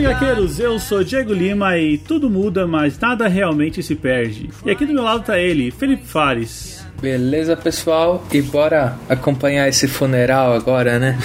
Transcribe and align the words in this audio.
Gaqueiros, 0.00 0.58
eu 0.58 0.78
sou 0.78 1.04
Diego 1.04 1.34
Lima 1.34 1.76
e 1.76 1.98
tudo 1.98 2.30
muda, 2.30 2.66
mas 2.66 2.98
nada 2.98 3.28
realmente 3.28 3.82
se 3.82 3.94
perde. 3.94 4.48
E 4.64 4.70
aqui 4.70 4.86
do 4.86 4.94
meu 4.94 5.02
lado 5.02 5.24
tá 5.24 5.38
ele, 5.38 5.70
Felipe 5.70 6.06
Fares. 6.06 6.86
Beleza, 7.00 7.56
pessoal? 7.56 8.24
E 8.32 8.40
bora 8.40 8.96
acompanhar 9.08 9.68
esse 9.68 9.86
funeral 9.86 10.54
agora, 10.54 10.98
né? 10.98 11.18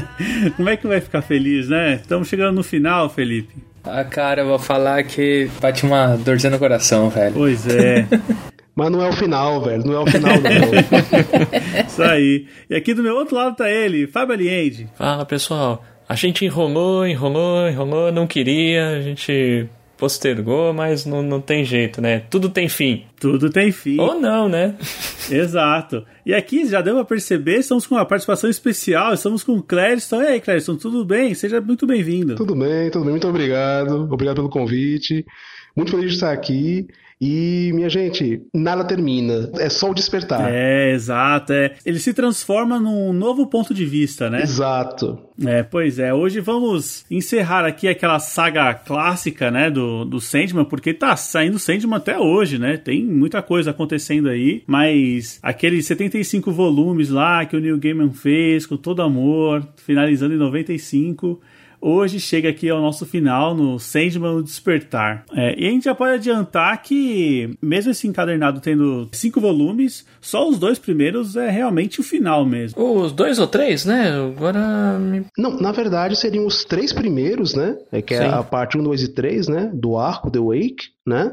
Como 0.56 0.68
é 0.68 0.76
que 0.76 0.86
vai 0.86 1.00
ficar 1.00 1.20
feliz, 1.20 1.68
né? 1.68 1.96
Estamos 1.96 2.28
chegando 2.28 2.54
no 2.54 2.62
final, 2.62 3.10
Felipe. 3.10 3.54
Ah, 3.84 4.04
cara, 4.04 4.42
eu 4.42 4.46
vou 4.46 4.58
falar 4.58 5.02
que 5.02 5.50
bate 5.60 5.84
uma 5.84 6.16
dorzinha 6.16 6.50
no 6.50 6.58
coração, 6.58 7.10
velho. 7.10 7.34
Pois 7.34 7.66
é. 7.66 8.06
Mas 8.74 8.90
não 8.90 9.02
é 9.02 9.08
o 9.08 9.12
final, 9.12 9.62
velho. 9.62 9.84
Não 9.84 9.94
é 9.94 9.98
o 10.00 10.06
final, 10.06 10.32
não. 10.34 11.82
Isso 11.86 12.02
aí. 12.02 12.46
E 12.68 12.74
aqui 12.76 12.94
do 12.94 13.02
meu 13.02 13.14
outro 13.14 13.34
lado 13.34 13.56
tá 13.56 13.70
ele, 13.70 14.06
Fábio 14.06 14.34
Aliende. 14.34 14.88
Fala, 14.96 15.24
pessoal. 15.24 15.82
A 16.08 16.14
gente 16.14 16.44
enrolou, 16.44 17.06
enrolou, 17.06 17.68
enrolou, 17.68 18.12
não 18.12 18.26
queria, 18.26 18.90
a 18.90 19.00
gente 19.00 19.68
postergou, 19.96 20.72
mas 20.72 21.06
não, 21.06 21.22
não 21.22 21.40
tem 21.40 21.64
jeito, 21.64 22.00
né? 22.00 22.20
Tudo 22.30 22.48
tem 22.48 22.68
fim. 22.68 23.04
Tudo 23.18 23.50
tem 23.50 23.72
fim. 23.72 23.98
Ou 23.98 24.14
não, 24.20 24.48
né? 24.48 24.76
Exato. 25.30 26.04
E 26.24 26.34
aqui 26.34 26.66
já 26.66 26.80
deu 26.80 26.94
pra 26.94 27.04
perceber, 27.04 27.56
estamos 27.56 27.86
com 27.86 27.94
uma 27.94 28.04
participação 28.04 28.48
especial, 28.48 29.14
estamos 29.14 29.42
com 29.42 29.54
o 29.54 29.62
Clériston. 29.62 30.22
E 30.22 30.26
aí, 30.26 30.40
Clériston, 30.40 30.76
tudo 30.76 31.04
bem? 31.04 31.34
Seja 31.34 31.60
muito 31.60 31.86
bem-vindo. 31.86 32.34
Tudo 32.36 32.54
bem, 32.54 32.90
tudo 32.90 33.04
bem. 33.04 33.12
Muito 33.12 33.28
obrigado. 33.28 34.04
Obrigado 34.12 34.36
pelo 34.36 34.50
convite. 34.50 35.24
Muito 35.76 35.90
feliz 35.90 36.10
de 36.10 36.14
estar 36.14 36.32
aqui. 36.32 36.86
E, 37.20 37.70
minha 37.74 37.88
gente, 37.88 38.42
nada 38.52 38.84
termina. 38.84 39.50
É 39.58 39.70
só 39.70 39.90
o 39.90 39.94
despertar. 39.94 40.52
É, 40.52 40.92
exato. 40.92 41.52
É. 41.52 41.74
Ele 41.84 41.98
se 41.98 42.12
transforma 42.12 42.78
num 42.78 43.12
novo 43.12 43.46
ponto 43.46 43.72
de 43.72 43.86
vista, 43.86 44.28
né? 44.28 44.42
Exato. 44.42 45.18
É, 45.44 45.62
pois 45.62 45.98
é. 45.98 46.12
Hoje 46.12 46.40
vamos 46.40 47.04
encerrar 47.10 47.64
aqui 47.64 47.88
aquela 47.88 48.18
saga 48.18 48.74
clássica, 48.74 49.50
né, 49.50 49.70
do, 49.70 50.04
do 50.04 50.20
Sandman, 50.20 50.64
porque 50.64 50.92
tá 50.92 51.16
saindo 51.16 51.58
Sandman 51.58 51.96
até 51.96 52.18
hoje, 52.18 52.58
né? 52.58 52.76
Tem 52.76 53.04
muita 53.04 53.42
coisa 53.42 53.70
acontecendo 53.70 54.28
aí, 54.28 54.62
mas 54.66 55.38
aqueles 55.42 55.86
75 55.86 56.52
volumes 56.52 57.08
lá 57.10 57.44
que 57.46 57.56
o 57.56 57.60
Neil 57.60 57.78
Gaiman 57.78 58.12
fez 58.12 58.66
com 58.66 58.76
todo 58.76 59.02
amor, 59.02 59.66
finalizando 59.76 60.34
em 60.34 60.38
95 60.38 61.40
hoje 61.86 62.18
chega 62.18 62.48
aqui 62.48 62.68
ao 62.68 62.80
nosso 62.80 63.06
final 63.06 63.54
no 63.54 63.78
Sandman 63.78 64.42
Despertar. 64.42 65.24
É, 65.32 65.54
e 65.58 65.66
a 65.66 65.70
gente 65.70 65.84
já 65.84 65.94
pode 65.94 66.14
adiantar 66.14 66.82
que, 66.82 67.56
mesmo 67.62 67.92
esse 67.92 68.08
encadernado 68.08 68.60
tendo 68.60 69.08
cinco 69.12 69.40
volumes, 69.40 70.04
só 70.20 70.48
os 70.48 70.58
dois 70.58 70.78
primeiros 70.78 71.36
é 71.36 71.48
realmente 71.48 72.00
o 72.00 72.02
final 72.02 72.44
mesmo. 72.44 72.82
Os 72.82 73.12
dois 73.12 73.38
ou 73.38 73.46
três, 73.46 73.84
né? 73.84 74.10
Agora. 74.10 74.98
Não, 75.38 75.56
na 75.60 75.72
verdade 75.72 76.16
seriam 76.16 76.46
os 76.46 76.64
três 76.64 76.92
primeiros, 76.92 77.54
né? 77.54 77.76
É 77.92 78.02
que 78.02 78.14
é 78.14 78.22
Sim. 78.22 78.34
a 78.34 78.42
parte 78.42 78.76
1, 78.76 78.82
2 78.82 79.02
e 79.02 79.08
3, 79.08 79.48
né? 79.48 79.70
Do 79.72 79.96
arco 79.96 80.30
The 80.30 80.38
Wake 80.38 80.95
né? 81.06 81.32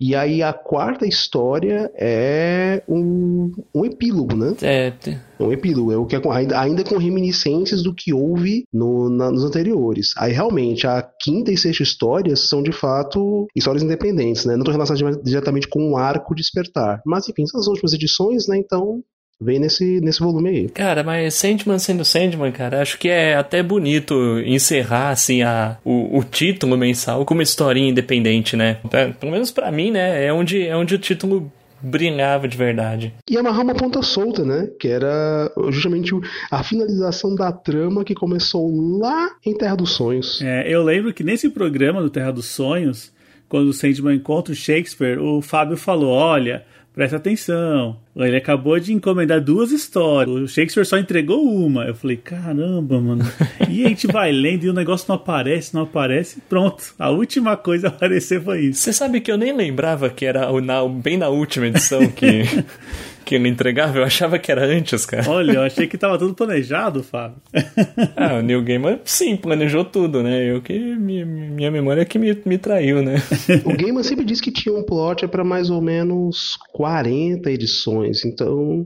E 0.00 0.14
aí 0.14 0.42
a 0.42 0.52
quarta 0.52 1.06
história 1.06 1.90
é 1.94 2.82
um, 2.88 3.52
um 3.74 3.84
epílogo, 3.84 4.34
né? 4.34 4.54
É. 4.62 4.92
um 5.38 5.52
epílogo, 5.52 5.92
é 5.92 5.96
o 5.96 6.06
que 6.06 6.16
é, 6.16 6.20
ainda, 6.30 6.60
ainda 6.60 6.84
com 6.84 6.96
reminiscências 6.96 7.82
do 7.82 7.94
que 7.94 8.12
houve 8.12 8.64
no, 8.72 9.10
na, 9.10 9.30
nos 9.30 9.44
anteriores. 9.44 10.14
Aí 10.16 10.32
realmente 10.32 10.86
a 10.86 11.02
quinta 11.02 11.52
e 11.52 11.56
sexta 11.56 11.82
histórias 11.82 12.48
são 12.48 12.62
de 12.62 12.72
fato 12.72 13.46
histórias 13.54 13.82
independentes, 13.82 14.44
né? 14.44 14.54
Não 14.54 14.60
estão 14.60 14.72
relacionadas 14.72 15.22
diretamente 15.22 15.68
com 15.68 15.92
o 15.92 15.96
arco 15.96 16.34
despertar. 16.34 17.02
Mas 17.04 17.28
enfim, 17.28 17.46
são 17.46 17.60
as 17.60 17.66
últimas 17.66 17.92
edições, 17.92 18.48
né? 18.48 18.56
Então 18.56 19.02
vem 19.40 19.58
nesse, 19.58 20.00
nesse 20.00 20.20
volume 20.20 20.50
aí. 20.50 20.68
Cara, 20.68 21.02
mas 21.02 21.34
Sandman 21.34 21.78
sendo 21.78 22.04
Sandman, 22.04 22.52
cara, 22.52 22.82
acho 22.82 22.98
que 22.98 23.08
é 23.08 23.34
até 23.34 23.62
bonito 23.62 24.14
encerrar, 24.44 25.10
assim, 25.10 25.42
a, 25.42 25.78
o, 25.84 26.18
o 26.18 26.24
título 26.24 26.76
mensal 26.76 27.24
com 27.24 27.34
uma 27.34 27.42
historinha 27.42 27.88
independente, 27.88 28.56
né? 28.56 28.78
É, 28.92 29.08
pelo 29.08 29.32
menos 29.32 29.50
para 29.50 29.72
mim, 29.72 29.90
né? 29.90 30.26
É 30.26 30.32
onde, 30.32 30.66
é 30.66 30.76
onde 30.76 30.94
o 30.94 30.98
título 30.98 31.50
brilhava 31.82 32.46
de 32.46 32.56
verdade. 32.56 33.14
E 33.28 33.38
amarrar 33.38 33.62
uma 33.62 33.74
ponta 33.74 34.02
solta, 34.02 34.44
né? 34.44 34.68
Que 34.78 34.88
era 34.88 35.50
justamente 35.70 36.12
a 36.50 36.62
finalização 36.62 37.34
da 37.34 37.50
trama 37.50 38.04
que 38.04 38.14
começou 38.14 38.70
lá 38.98 39.30
em 39.44 39.56
Terra 39.56 39.76
dos 39.76 39.92
Sonhos. 39.92 40.42
É, 40.42 40.68
eu 40.68 40.82
lembro 40.82 41.14
que 41.14 41.24
nesse 41.24 41.48
programa 41.48 42.02
do 42.02 42.10
Terra 42.10 42.32
dos 42.32 42.46
Sonhos, 42.46 43.10
quando 43.48 43.68
o 43.68 43.72
Sandman 43.72 44.16
encontra 44.16 44.52
o 44.52 44.56
Shakespeare, 44.56 45.18
o 45.18 45.40
Fábio 45.40 45.76
falou: 45.76 46.10
olha 46.10 46.64
presta 47.00 47.16
atenção. 47.16 47.96
Ele 48.14 48.36
acabou 48.36 48.78
de 48.78 48.92
encomendar 48.92 49.40
duas 49.40 49.72
histórias. 49.72 50.36
O 50.36 50.46
Shakespeare 50.46 50.84
só 50.84 50.98
entregou 50.98 51.42
uma. 51.42 51.84
Eu 51.84 51.94
falei, 51.94 52.18
caramba, 52.18 53.00
mano. 53.00 53.24
E 53.70 53.86
a 53.86 53.88
gente 53.88 54.06
vai 54.06 54.30
lendo 54.30 54.64
e 54.64 54.68
o 54.68 54.74
negócio 54.74 55.06
não 55.08 55.16
aparece, 55.16 55.74
não 55.74 55.84
aparece. 55.84 56.42
Pronto. 56.46 56.92
A 56.98 57.08
última 57.08 57.56
coisa 57.56 57.86
a 57.86 57.90
aparecer 57.90 58.42
foi 58.42 58.66
isso. 58.66 58.82
Você 58.82 58.92
sabe 58.92 59.22
que 59.22 59.32
eu 59.32 59.38
nem 59.38 59.56
lembrava 59.56 60.10
que 60.10 60.26
era 60.26 60.52
na, 60.60 60.86
bem 60.86 61.16
na 61.16 61.30
última 61.30 61.68
edição 61.68 62.06
que. 62.08 62.42
que 63.30 63.36
ele 63.36 63.48
entregava, 63.48 63.96
eu 63.96 64.02
achava 64.02 64.40
que 64.40 64.50
era 64.50 64.66
antes, 64.66 65.06
cara. 65.06 65.30
Olha, 65.30 65.52
eu 65.52 65.62
achei 65.62 65.86
que 65.86 65.96
tava 65.96 66.18
tudo 66.18 66.34
planejado, 66.34 67.00
Fábio. 67.00 67.36
ah, 68.16 68.38
o 68.38 68.42
Neil 68.42 68.60
Gaiman, 68.64 68.98
sim, 69.04 69.36
planejou 69.36 69.84
tudo, 69.84 70.20
né? 70.20 70.50
Eu 70.50 70.60
que, 70.60 70.76
minha, 70.76 71.24
minha 71.24 71.70
memória 71.70 72.02
é 72.02 72.04
que 72.04 72.18
me, 72.18 72.36
me 72.44 72.58
traiu, 72.58 73.00
né? 73.00 73.22
o 73.64 73.72
Gaiman 73.76 74.02
sempre 74.02 74.24
disse 74.24 74.42
que 74.42 74.50
tinha 74.50 74.74
um 74.74 74.82
plot 74.82 75.28
para 75.28 75.44
mais 75.44 75.70
ou 75.70 75.80
menos 75.80 76.58
40 76.72 77.48
edições, 77.52 78.24
então 78.24 78.84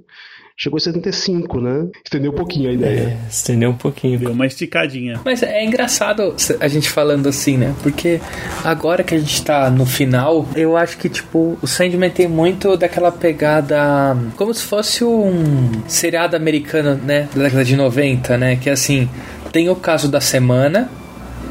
chegou 0.56 0.76
em 0.76 0.80
75, 0.80 1.60
né? 1.60 1.88
Estendeu 2.04 2.30
um 2.30 2.34
pouquinho 2.34 2.70
a 2.70 2.72
ideia. 2.72 3.00
É, 3.00 3.28
estendeu 3.28 3.70
um 3.70 3.76
pouquinho. 3.76 4.18
Deu 4.18 4.30
uma 4.30 4.46
esticadinha. 4.46 5.20
Mas 5.24 5.42
é 5.42 5.64
engraçado 5.64 6.34
a 6.60 6.68
gente 6.68 6.88
falando 6.88 7.28
assim, 7.28 7.56
né? 7.56 7.74
Porque 7.82 8.20
agora 8.62 9.02
que 9.02 9.14
a 9.14 9.18
gente 9.18 9.42
tá 9.42 9.68
no 9.70 9.84
final, 9.84 10.48
eu 10.54 10.76
acho 10.76 10.96
que, 10.96 11.08
tipo, 11.08 11.58
o 11.60 11.66
Sandman 11.66 12.10
tem 12.10 12.28
muito 12.28 12.76
daquela 12.76 13.10
pegada 13.10 14.16
como 14.36 14.54
se 14.54 14.64
fosse 14.64 15.04
um 15.04 15.82
seriado 15.88 16.36
americano, 16.36 16.94
né? 16.94 17.28
Da 17.34 17.42
década 17.42 17.64
de 17.64 17.76
90, 17.76 18.38
né? 18.38 18.56
Que 18.56 18.70
assim, 18.70 19.08
tem 19.50 19.68
o 19.68 19.76
caso 19.76 20.08
da 20.08 20.20
semana, 20.20 20.88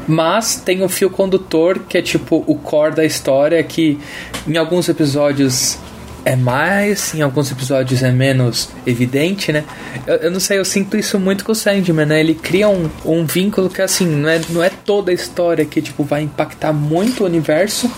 mas 0.08 0.56
tem 0.56 0.82
o 0.82 0.88
fio 0.88 1.10
condutor 1.10 1.80
que 1.88 1.98
é 1.98 2.02
tipo 2.02 2.42
o 2.46 2.54
core 2.54 2.94
da 2.94 3.04
história 3.04 3.62
que 3.62 3.98
em 4.46 4.56
alguns 4.56 4.88
episódios 4.88 5.78
é 6.24 6.34
mais, 6.34 7.14
em 7.14 7.20
alguns 7.20 7.50
episódios 7.52 8.02
é 8.02 8.10
menos 8.10 8.70
evidente, 8.86 9.52
né? 9.52 9.64
Eu, 10.06 10.16
eu, 10.16 10.30
não 10.30 10.40
sei, 10.40 10.58
eu 10.58 10.64
sinto 10.64 10.96
isso 10.96 11.18
muito 11.18 11.44
com 11.44 11.52
o 11.52 11.54
Sandman, 11.54 12.06
né? 12.06 12.20
Ele 12.20 12.34
cria 12.34 12.68
um, 12.68 12.88
um 13.04 13.26
vínculo 13.26 13.68
que, 13.68 13.82
assim, 13.82 14.06
não 14.06 14.28
é, 14.28 14.40
não 14.48 14.62
é 14.62 14.70
toda 14.70 15.10
a 15.10 15.14
história 15.14 15.64
que, 15.64 15.82
tipo, 15.82 16.02
vai 16.02 16.22
impactar 16.22 16.72
muito 16.72 17.22
o 17.22 17.26
universo, 17.26 17.90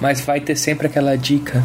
mas 0.00 0.20
vai 0.20 0.40
ter 0.40 0.56
sempre 0.56 0.86
aquela 0.86 1.16
dica 1.16 1.62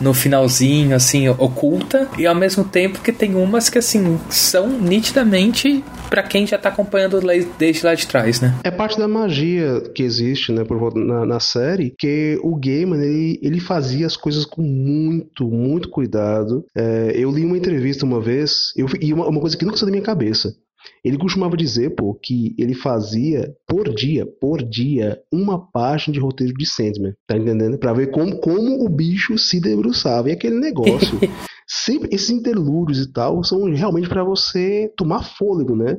no 0.00 0.14
finalzinho, 0.14 0.94
assim, 0.94 1.28
oculta, 1.28 2.08
e 2.18 2.26
ao 2.26 2.34
mesmo 2.34 2.64
tempo 2.64 3.00
que 3.00 3.12
tem 3.12 3.34
umas 3.34 3.68
que, 3.68 3.78
assim, 3.78 4.18
são 4.30 4.68
nitidamente 4.68 5.84
para 6.08 6.22
quem 6.22 6.46
já 6.46 6.56
tá 6.56 6.68
acompanhando 6.68 7.20
desde 7.58 7.84
lá 7.84 7.94
de 7.94 8.06
trás, 8.06 8.40
né? 8.40 8.54
É 8.64 8.70
parte 8.70 8.98
da 8.98 9.06
magia 9.06 9.82
que 9.94 10.02
existe, 10.02 10.52
né, 10.52 10.62
na, 10.94 11.26
na 11.26 11.40
série, 11.40 11.94
que 11.98 12.38
o 12.42 12.56
Gaiman, 12.56 13.02
ele, 13.02 13.38
ele 13.42 13.60
fazia 13.60 14.06
as 14.06 14.16
coisas 14.16 14.44
com 14.44 14.62
muito, 14.62 15.48
muito 15.48 15.88
cuidado. 15.90 16.64
É, 16.74 17.12
eu 17.14 17.30
li 17.30 17.44
uma 17.44 17.56
entrevista 17.58 18.04
uma 18.04 18.20
vez, 18.20 18.72
eu, 18.76 18.86
e 19.00 19.12
uma, 19.12 19.28
uma 19.28 19.40
coisa 19.40 19.56
que 19.56 19.64
nunca 19.64 19.76
saiu 19.76 19.86
da 19.86 19.92
minha 19.92 20.02
cabeça. 20.04 20.54
Ele 21.04 21.18
costumava 21.18 21.56
dizer, 21.56 21.94
pô, 21.94 22.14
que 22.14 22.54
ele 22.58 22.74
fazia 22.74 23.54
por 23.66 23.92
dia, 23.94 24.26
por 24.40 24.62
dia, 24.62 25.20
uma 25.32 25.70
página 25.70 26.12
de 26.12 26.20
roteiro 26.20 26.54
de 26.54 26.66
Sandman, 26.66 27.14
tá 27.26 27.36
entendendo? 27.36 27.78
Pra 27.78 27.92
ver 27.92 28.10
como, 28.10 28.38
como 28.40 28.84
o 28.84 28.88
bicho 28.88 29.36
se 29.38 29.60
debruçava. 29.60 30.28
E 30.28 30.32
aquele 30.32 30.58
negócio. 30.58 31.18
sempre 31.68 32.08
esses 32.14 32.30
interlúdios 32.30 32.98
e 32.98 33.12
tal 33.12 33.44
são 33.44 33.64
realmente 33.64 34.08
para 34.08 34.24
você 34.24 34.90
tomar 34.96 35.22
fôlego, 35.22 35.76
né? 35.76 35.98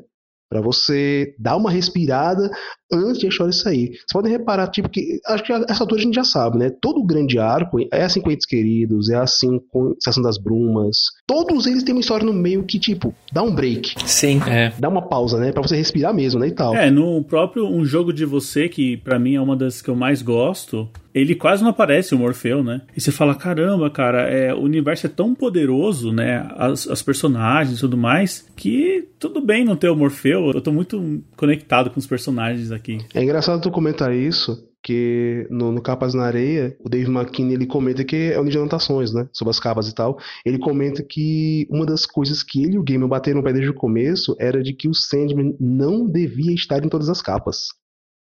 Para 0.50 0.62
você 0.62 1.36
dar 1.38 1.56
uma 1.58 1.70
respirada 1.70 2.50
antes 2.92 3.20
de 3.20 3.26
a 3.26 3.30
história 3.30 3.54
sair. 3.54 3.88
Vocês 3.90 4.14
podem 4.14 4.32
reparar, 4.32 4.68
tipo, 4.68 4.90
que 4.90 5.20
acho 5.26 5.44
que 5.44 5.54
essa 5.54 5.84
altura 5.84 6.02
a 6.02 6.04
gente 6.04 6.16
já 6.16 6.24
sabe, 6.24 6.58
né? 6.58 6.70
Todo 6.82 7.04
grande 7.04 7.38
arco 7.38 7.78
é 7.92 8.04
assim 8.04 8.22
com 8.22 8.32
Entes 8.32 8.46
Queridos, 8.46 9.10
é 9.10 9.16
assim 9.16 9.60
com 9.72 9.94
Estação 9.98 10.24
das 10.24 10.38
Brumas. 10.38 10.98
Todos 11.28 11.66
eles 11.66 11.84
têm 11.84 11.94
uma 11.94 12.02
história 12.02 12.26
no 12.26 12.34
meio 12.34 12.64
que, 12.64 12.80
tipo, 12.80 13.14
dá 13.32 13.44
um 13.44 13.54
break. 13.54 13.96
Sim. 14.06 14.42
É. 14.48 14.74
Dá 14.80 14.90
uma 14.90 15.02
pausa, 15.02 15.38
né? 15.38 15.52
Pra 15.52 15.62
você 15.62 15.76
respirar 15.76 16.14
mesmo, 16.14 16.40
né? 16.40 16.48
E 16.48 16.52
tal. 16.52 16.76
É, 16.76 16.90
no 16.90 17.24
próprio 17.24 17.68
Um 17.68 17.86
Jogo 17.86 18.12
de 18.12 18.26
Você, 18.26 18.68
que 18.68 18.98
para 18.98 19.20
mim 19.20 19.36
é 19.36 19.42
uma 19.42 19.56
das 19.56 19.82
que 19.82 19.90
eu 19.90 19.96
mais 19.96 20.22
gosto, 20.22 20.90
ele 21.14 21.36
quase 21.36 21.64
não 21.64 21.72
aparece, 21.72 22.14
o 22.14 22.18
Morfeu, 22.18 22.64
né? 22.64 22.82
E 22.96 23.02
você 23.02 23.12
fala, 23.12 23.36
caramba, 23.36 23.90
cara, 23.90 24.22
é, 24.30 24.54
o 24.54 24.62
universo 24.62 25.08
é 25.08 25.10
tão 25.10 25.34
poderoso, 25.34 26.12
né? 26.12 26.48
As, 26.56 26.88
as 26.88 27.02
personagens 27.02 27.78
e 27.78 27.82
tudo 27.82 27.98
mais, 27.98 28.48
que 28.56 29.08
tudo 29.20 29.42
bem 29.42 29.66
não 29.66 29.76
ter 29.76 29.90
o 29.90 29.96
Morfeu. 29.96 30.52
Eu 30.52 30.62
tô 30.62 30.72
muito 30.72 31.22
conectado 31.36 31.90
com 31.90 32.00
os 32.00 32.08
personagens 32.08 32.72
aqui. 32.72 32.79
É 33.14 33.24
engraçado 33.24 33.62
tu 33.62 33.72
comentar 33.72 34.14
isso, 34.14 34.70
que 34.84 35.48
no, 35.50 35.72
no 35.72 35.82
Capas 35.82 36.14
na 36.14 36.24
Areia, 36.24 36.76
o 36.80 36.90
Dave 36.90 37.10
McKinney 37.10 37.54
ele 37.54 37.66
comenta 37.66 38.04
que 38.04 38.32
é 38.34 38.40
um 38.40 38.46
de 38.46 38.58
anotações, 38.58 39.14
né? 39.14 39.28
Sobre 39.34 39.52
as 39.52 39.60
capas 39.60 39.88
e 39.88 39.94
tal. 39.94 40.18
Ele 40.46 40.58
comenta 40.58 41.04
que 41.04 41.68
uma 41.70 41.86
das 41.86 42.06
coisas 42.06 42.44
que 42.44 42.64
ele 42.64 42.76
e 42.76 42.80
o 42.80 42.84
Gamer 42.84 43.08
bateram 43.08 43.40
no 43.40 43.44
pé 43.44 43.52
desde 43.52 43.70
o 43.70 43.76
começo 43.76 44.36
era 44.40 44.62
de 44.64 44.74
que 44.74 44.88
o 44.88 44.94
Sandman 44.94 45.56
não 45.60 46.08
devia 46.08 46.54
estar 46.54 46.84
em 46.84 46.90
todas 46.90 47.10
as 47.10 47.22
capas. 47.22 47.68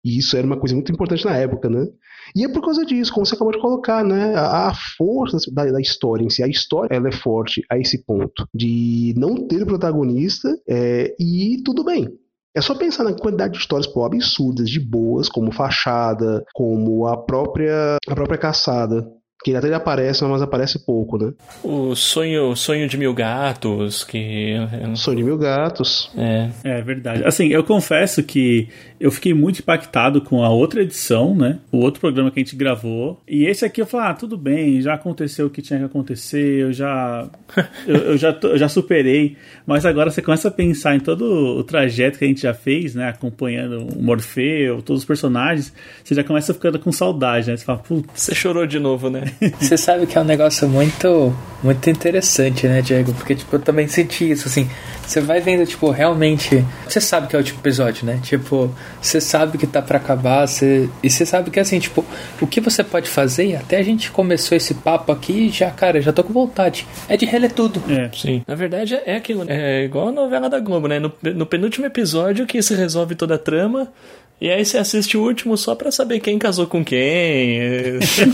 E 0.03 0.19
isso 0.19 0.37
era 0.37 0.45
uma 0.45 0.57
coisa 0.57 0.75
muito 0.75 0.91
importante 0.91 1.25
na 1.25 1.35
época, 1.35 1.67
né? 1.67 1.87
E 2.35 2.43
é 2.43 2.47
por 2.47 2.61
causa 2.61 2.85
disso, 2.85 3.11
como 3.11 3.25
você 3.25 3.33
acabou 3.33 3.51
de 3.51 3.59
colocar, 3.59 4.03
né? 4.03 4.35
A, 4.35 4.69
a 4.69 4.73
força 4.97 5.37
da, 5.51 5.65
da, 5.65 5.81
história 5.81 6.23
em 6.23 6.29
si, 6.29 6.43
a 6.43 6.47
história 6.47 6.95
ela 6.95 7.09
é 7.09 7.11
forte 7.11 7.63
a 7.71 7.77
esse 7.77 8.03
ponto 8.05 8.47
de 8.53 9.13
não 9.17 9.47
ter 9.47 9.65
protagonista 9.65 10.47
é, 10.69 11.15
e 11.19 11.61
tudo 11.63 11.83
bem. 11.83 12.07
É 12.55 12.61
só 12.61 12.73
pensar 12.73 13.03
na 13.03 13.13
quantidade 13.13 13.53
de 13.53 13.59
histórias 13.59 13.85
pô, 13.85 14.05
absurdas, 14.05 14.69
de 14.69 14.79
boas, 14.79 15.27
como 15.27 15.51
Fachada, 15.51 16.43
como 16.53 17.05
a 17.05 17.17
própria, 17.17 17.97
a 18.07 18.15
própria 18.15 18.37
Caçada, 18.37 19.05
que 19.43 19.51
ele 19.51 19.57
até 19.57 19.67
ele 19.67 19.75
aparece, 19.75 20.23
mas 20.23 20.41
aparece 20.41 20.83
pouco, 20.83 21.17
né? 21.17 21.33
O 21.63 21.93
sonho, 21.95 22.55
sonho 22.55 22.87
de 22.87 22.97
mil 22.97 23.13
gatos, 23.13 24.03
que. 24.03 24.55
Sonho 24.95 25.17
de 25.17 25.23
mil 25.23 25.37
gatos. 25.37 26.09
É. 26.17 26.49
É 26.63 26.81
verdade. 26.81 27.23
Assim, 27.23 27.49
eu 27.49 27.63
confesso 27.63 28.23
que 28.23 28.69
eu 29.05 29.11
fiquei 29.11 29.35
muito 29.35 29.59
impactado 29.59 30.19
com 30.19 30.43
a 30.43 30.49
outra 30.49 30.81
edição, 30.81 31.35
né? 31.35 31.59
O 31.71 31.77
outro 31.77 32.01
programa 32.01 32.31
que 32.31 32.39
a 32.39 32.43
gente 32.43 32.55
gravou. 32.55 33.21
E 33.27 33.45
esse 33.45 33.63
aqui 33.63 33.79
eu 33.79 33.85
falei, 33.85 34.07
ah, 34.07 34.13
tudo 34.15 34.35
bem, 34.35 34.81
já 34.81 34.95
aconteceu 34.95 35.45
o 35.45 35.49
que 35.51 35.61
tinha 35.61 35.77
que 35.77 35.85
acontecer, 35.85 36.63
eu 36.63 36.73
já. 36.73 37.29
eu, 37.85 37.95
eu, 37.97 38.17
já, 38.17 38.35
eu 38.41 38.57
já 38.57 38.67
superei. 38.67 39.37
Mas 39.63 39.85
agora 39.85 40.09
você 40.09 40.23
começa 40.23 40.47
a 40.47 40.51
pensar 40.51 40.95
em 40.95 40.99
todo 40.99 41.23
o 41.23 41.63
trajeto 41.63 42.17
que 42.17 42.25
a 42.25 42.27
gente 42.27 42.41
já 42.41 42.53
fez, 42.55 42.95
né? 42.95 43.09
Acompanhando 43.09 43.89
o 43.95 44.01
Morfeu, 44.01 44.81
todos 44.81 45.03
os 45.03 45.05
personagens, 45.05 45.71
você 46.03 46.15
já 46.15 46.23
começa 46.23 46.51
ficando 46.51 46.79
com 46.79 46.91
saudade, 46.91 47.51
né? 47.51 47.57
Você 47.57 47.63
fala, 47.63 47.77
putz. 47.77 48.09
Você 48.11 48.33
chorou 48.33 48.65
de 48.65 48.79
novo, 48.79 49.07
né? 49.07 49.31
Você 49.61 49.77
sabe 49.77 50.07
que 50.07 50.17
é 50.17 50.21
um 50.21 50.25
negócio 50.25 50.67
muito, 50.67 51.31
muito 51.63 51.87
interessante, 51.91 52.67
né, 52.67 52.81
Diego? 52.81 53.13
Porque, 53.13 53.35
tipo, 53.35 53.55
eu 53.55 53.59
também 53.59 53.87
senti 53.87 54.31
isso, 54.31 54.47
assim. 54.47 54.67
Você 55.05 55.21
vai 55.21 55.39
vendo, 55.39 55.65
tipo, 55.65 55.89
realmente. 55.89 56.65
Você 56.87 56.99
sabe 56.99 57.27
que 57.27 57.35
é 57.35 57.39
o 57.39 57.41
último 57.41 57.59
episódio, 57.59 58.05
né? 58.05 58.19
Tipo, 58.23 58.73
você 59.01 59.21
sabe 59.21 59.57
que 59.57 59.67
tá 59.67 59.81
para 59.81 59.97
acabar, 59.97 60.47
você... 60.47 60.89
e 61.03 61.09
você 61.09 61.25
sabe 61.25 61.49
que, 61.49 61.59
assim, 61.59 61.79
tipo, 61.79 62.03
o 62.41 62.47
que 62.47 62.59
você 62.59 62.83
pode 62.83 63.09
fazer, 63.09 63.47
e 63.47 63.55
até 63.55 63.77
a 63.77 63.83
gente 63.83 64.11
começou 64.11 64.55
esse 64.55 64.73
papo 64.73 65.11
aqui, 65.11 65.49
já, 65.49 65.69
cara, 65.71 66.01
já 66.01 66.11
tô 66.11 66.23
com 66.23 66.33
vontade. 66.33 66.87
É 67.07 67.15
de 67.15 67.25
reler 67.25 67.51
tudo. 67.51 67.81
É, 67.89 68.09
sim. 68.13 68.43
Na 68.47 68.55
verdade, 68.55 68.95
é 69.05 69.15
aquilo. 69.15 69.45
É 69.47 69.83
igual 69.85 70.09
a 70.09 70.11
novela 70.11 70.49
da 70.49 70.59
Globo, 70.59 70.87
né? 70.87 70.99
No, 70.99 71.11
no 71.21 71.45
penúltimo 71.45 71.85
episódio 71.85 72.45
que 72.45 72.61
se 72.61 72.73
resolve 72.75 73.15
toda 73.15 73.35
a 73.35 73.39
trama. 73.39 73.91
E 74.39 74.49
aí 74.49 74.65
você 74.65 74.77
assiste 74.77 75.17
o 75.17 75.23
último 75.23 75.55
só 75.55 75.75
para 75.75 75.89
saber 75.91 76.19
quem 76.19 76.37
casou 76.37 76.67
com 76.67 76.83
quem. 76.83 77.57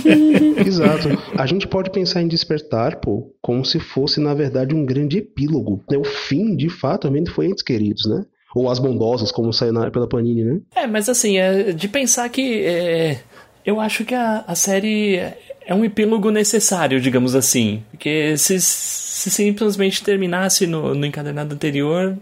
Exato. 0.65 1.09
A 1.38 1.45
gente 1.45 1.68
pode 1.68 1.91
pensar 1.91 2.23
em 2.23 2.27
Despertar, 2.27 3.00
pô, 3.00 3.31
como 3.39 3.63
se 3.63 3.79
fosse, 3.79 4.19
na 4.19 4.33
verdade, 4.33 4.73
um 4.73 4.83
grande 4.83 5.19
epílogo. 5.19 5.83
O 5.95 6.03
fim, 6.03 6.56
de 6.62 6.69
fato, 6.69 7.08
também 7.08 7.25
foi 7.25 7.48
Entes 7.48 7.63
Queridos, 7.63 8.06
né? 8.06 8.25
Ou 8.54 8.69
As 8.69 8.80
Bondosas, 8.80 9.31
como 9.31 9.54
saiu 9.54 9.74
na, 9.74 9.90
pela 9.90 10.08
Panini, 10.08 10.44
né? 10.44 10.60
É, 10.75 10.88
mas 10.88 11.08
assim, 11.08 11.38
é 11.38 11.72
de 11.72 11.88
pensar 11.88 12.28
que... 12.30 12.63
É, 12.66 13.19
eu 13.66 13.80
acho 13.80 14.04
que 14.04 14.16
a, 14.16 14.44
a 14.48 14.56
série 14.56 15.18
é 15.66 15.74
um 15.74 15.86
epílogo 15.86 16.31
necessário, 16.31 17.00
digamos 17.00 17.36
assim. 17.36 17.84
Porque 17.92 18.36
se, 18.38 18.60
se 18.60 19.30
simplesmente 19.30 20.04
terminasse 20.04 20.66
no, 20.66 20.96
no 20.96 21.06
encadernado 21.06 21.54
anterior, 21.54 22.18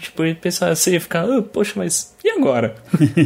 tipo, 0.00 0.22
pensar, 0.36 0.74
você 0.74 0.92
ia 0.92 1.00
ficar, 1.00 1.28
oh, 1.28 1.42
poxa, 1.42 1.72
mas 1.76 2.13
e 2.24 2.30
agora? 2.30 2.74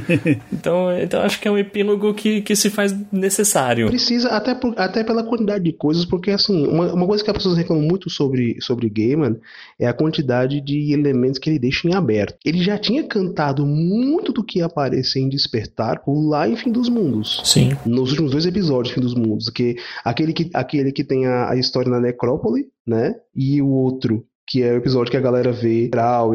então, 0.52 0.98
então 0.98 1.22
acho 1.22 1.40
que 1.40 1.46
é 1.46 1.50
um 1.50 1.56
epílogo 1.56 2.12
que, 2.12 2.42
que 2.42 2.56
se 2.56 2.68
faz 2.68 2.92
necessário. 3.12 3.86
Precisa, 3.86 4.30
até, 4.30 4.56
por, 4.56 4.74
até 4.76 5.04
pela 5.04 5.22
quantidade 5.22 5.62
de 5.62 5.72
coisas, 5.72 6.04
porque 6.04 6.32
assim, 6.32 6.66
uma, 6.66 6.92
uma 6.92 7.06
coisa 7.06 7.22
que 7.22 7.30
as 7.30 7.36
pessoas 7.36 7.56
reclamam 7.56 7.84
muito 7.84 8.10
sobre, 8.10 8.60
sobre 8.60 8.90
Gaiman 8.90 9.36
é 9.78 9.86
a 9.86 9.92
quantidade 9.92 10.60
de 10.60 10.92
elementos 10.92 11.38
que 11.38 11.48
ele 11.48 11.60
deixa 11.60 11.88
em 11.88 11.94
aberto. 11.94 12.36
Ele 12.44 12.60
já 12.60 12.76
tinha 12.76 13.04
cantado 13.04 13.64
muito 13.64 14.32
do 14.32 14.42
que 14.42 14.58
ia 14.58 14.66
aparecer 14.66 15.20
em 15.20 15.28
Despertar 15.28 16.02
lá 16.04 16.48
em 16.48 16.56
Fim 16.56 16.72
dos 16.72 16.88
Mundos. 16.88 17.40
Sim. 17.44 17.76
Nos 17.86 18.10
últimos 18.10 18.32
dois 18.32 18.46
episódios 18.46 18.88
de 18.88 18.94
Fim 18.94 19.00
dos 19.00 19.14
Mundos, 19.14 19.48
que 19.48 19.76
aquele 20.04 20.32
que, 20.32 20.50
aquele 20.52 20.90
que 20.90 21.04
tem 21.04 21.24
a, 21.24 21.50
a 21.50 21.56
história 21.56 21.88
na 21.88 22.00
necrópole, 22.00 22.66
né? 22.84 23.14
E 23.32 23.62
o 23.62 23.68
outro 23.68 24.26
que 24.48 24.62
é 24.62 24.72
o 24.72 24.76
episódio 24.76 25.10
que 25.10 25.16
a 25.16 25.20
galera 25.20 25.52
vê 25.52 25.84
e 25.84 25.90
tal. 25.90 26.34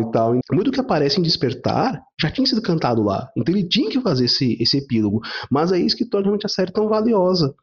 Muito 0.52 0.72
que 0.72 0.80
aparece 0.80 1.20
em 1.20 1.24
Despertar 1.24 2.00
já 2.22 2.30
tinha 2.30 2.46
sido 2.46 2.62
cantado 2.62 3.02
lá. 3.02 3.28
Então 3.36 3.54
ele 3.54 3.68
tinha 3.68 3.90
que 3.90 4.00
fazer 4.00 4.26
esse, 4.26 4.56
esse 4.62 4.78
epílogo. 4.78 5.22
Mas 5.50 5.72
é 5.72 5.80
isso 5.80 5.98
que 5.98 6.06
torna 6.06 6.26
realmente 6.26 6.46
a 6.46 6.50
série 6.50 6.72
tão 6.72 6.88
valiosa. 6.88 7.54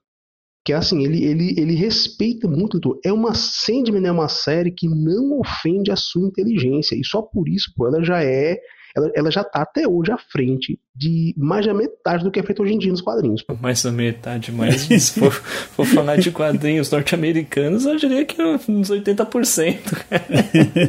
Que 0.65 0.73
é 0.73 0.77
assim, 0.77 1.05
ele, 1.05 1.25
ele, 1.25 1.55
ele 1.59 1.75
respeita 1.75 2.49
muito. 2.49 2.79
É 3.05 3.13
uma 3.13 3.33
Sandman 3.33 4.07
é 4.07 4.13
uma 4.13 4.29
série 4.29 4.73
que 4.73 4.89
não 4.89 5.39
ofende 5.39 5.91
a 5.91 5.97
sua 5.97 6.27
inteligência. 6.27 6.97
E 6.97 7.05
só 7.05 7.23
por 7.23 7.49
isso, 7.49 7.73
pô, 7.77 7.87
ela 7.87 8.03
já 8.03 8.23
é 8.23 8.59
ela, 8.97 9.11
ela 9.15 9.31
já 9.31 9.43
está 9.43 9.63
até 9.63 9.87
hoje 9.87 10.13
à 10.13 10.19
frente 10.19 10.79
de 10.95 11.35
mais 11.37 11.65
da 11.65 11.73
metade 11.73 12.25
do 12.25 12.31
que 12.31 12.41
é 12.41 12.43
feito 12.43 12.63
hoje 12.63 12.75
em 12.75 12.79
dia 12.79 12.91
nos 12.91 13.01
quadrinhos. 13.01 13.45
Mais 13.61 13.83
da 13.83 13.91
metade, 13.93 14.53
mas 14.53 14.83
se 14.91 15.19
for, 15.19 15.33
for 15.33 15.87
falar 15.87 16.17
de 16.17 16.31
quadrinhos 16.31 16.91
norte-americanos, 16.91 17.85
eu 17.85 17.97
diria 17.97 18.25
que 18.25 18.41
uns 18.43 18.91
80%. 18.91 19.79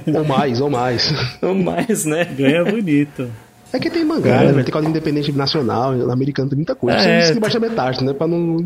ou 0.15 0.25
mais, 0.25 0.61
ou 0.61 0.69
mais. 0.69 1.13
Ou 1.41 1.55
mais, 1.55 2.05
né? 2.05 2.25
Ganha 2.25 2.63
bonito. 2.65 3.29
É 3.73 3.79
que 3.79 3.89
tem 3.89 4.03
mangá, 4.03 4.43
é. 4.43 4.51
né? 4.51 4.63
Tem 4.63 4.73
quadrinho 4.73 4.91
independente 4.91 5.31
nacional, 5.31 5.93
americano 6.11 6.49
tem 6.49 6.57
muita 6.57 6.75
coisa. 6.75 6.99
É, 6.99 7.23
isso 7.23 7.33
que 7.33 7.39
baixa 7.39 7.59
metade, 7.59 8.03
né? 8.03 8.13
Pra 8.13 8.27
não. 8.27 8.57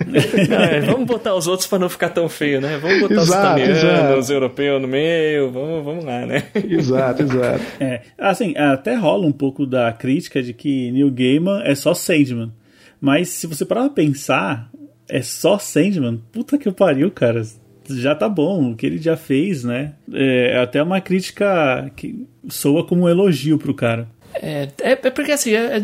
é, 0.72 0.80
vamos 0.80 1.06
botar 1.06 1.34
os 1.34 1.46
outros 1.46 1.68
para 1.68 1.78
não 1.78 1.88
ficar 1.88 2.08
tão 2.10 2.28
feio, 2.28 2.60
né? 2.60 2.78
Vamos 2.78 3.00
botar 3.00 3.14
exato, 3.14 3.60
os 3.60 3.68
italianos, 3.68 4.18
os 4.18 4.30
europeus 4.30 4.80
no 4.80 4.88
meio, 4.88 5.50
vamos, 5.50 5.84
vamos 5.84 6.04
lá, 6.04 6.26
né? 6.26 6.44
Exato, 6.54 7.22
exato. 7.22 7.62
É, 7.78 8.02
assim, 8.18 8.54
até 8.56 8.94
rola 8.94 9.26
um 9.26 9.32
pouco 9.32 9.66
da 9.66 9.92
crítica 9.92 10.42
de 10.42 10.52
que 10.54 10.90
Neil 10.90 11.10
Gaiman 11.10 11.62
é 11.64 11.74
só 11.74 11.94
Sandman. 11.94 12.52
Mas 13.00 13.28
se 13.28 13.46
você 13.46 13.64
parar 13.64 13.82
pra 13.82 13.90
pensar, 13.90 14.70
é 15.08 15.22
só 15.22 15.58
Sandman, 15.58 16.20
puta 16.32 16.58
que 16.58 16.70
pariu, 16.70 17.10
cara. 17.10 17.42
Já 17.88 18.14
tá 18.14 18.28
bom, 18.28 18.70
o 18.70 18.76
que 18.76 18.86
ele 18.86 18.98
já 18.98 19.16
fez, 19.16 19.64
né? 19.64 19.94
É 20.12 20.60
até 20.60 20.82
uma 20.82 21.00
crítica 21.00 21.90
que 21.96 22.26
soa 22.48 22.86
como 22.86 23.02
um 23.02 23.08
elogio 23.08 23.58
pro 23.58 23.74
cara. 23.74 24.08
É, 24.42 24.68
é, 24.80 24.92
é, 24.92 25.10
porque 25.10 25.32
assim, 25.32 25.52
é, 25.52 25.76
é, 25.76 25.82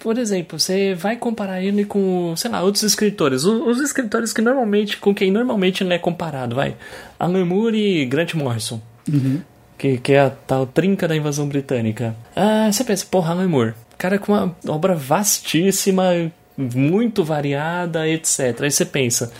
por 0.00 0.18
exemplo, 0.18 0.58
você 0.58 0.92
vai 0.92 1.14
comparar 1.14 1.62
ele 1.62 1.84
com, 1.84 2.34
sei 2.36 2.50
lá, 2.50 2.60
outros 2.60 2.82
escritores. 2.82 3.44
Os, 3.44 3.78
os, 3.78 3.80
escritores 3.80 4.32
que 4.32 4.42
normalmente, 4.42 4.96
com 4.96 5.14
quem 5.14 5.30
normalmente 5.30 5.84
ele 5.84 5.94
é 5.94 5.98
comparado, 5.98 6.56
vai. 6.56 6.74
Alan 7.18 7.44
Moore 7.44 7.78
e 7.78 8.04
Grant 8.04 8.34
Morrison. 8.34 8.80
Uhum. 9.08 9.40
Que, 9.78 9.98
que 9.98 10.12
é 10.14 10.20
a 10.20 10.30
tal 10.30 10.66
trinca 10.66 11.06
da 11.06 11.14
invasão 11.14 11.48
britânica. 11.48 12.16
Ah, 12.34 12.70
você 12.72 12.82
pensa, 12.82 13.06
porra, 13.08 13.32
Alan 13.32 13.48
Moore. 13.48 13.74
Cara 13.96 14.18
com 14.18 14.32
uma 14.32 14.56
obra 14.66 14.96
vastíssima, 14.96 16.32
muito 16.56 17.22
variada, 17.22 18.08
etc. 18.08 18.62
Aí 18.62 18.70
você 18.70 18.84
pensa, 18.84 19.32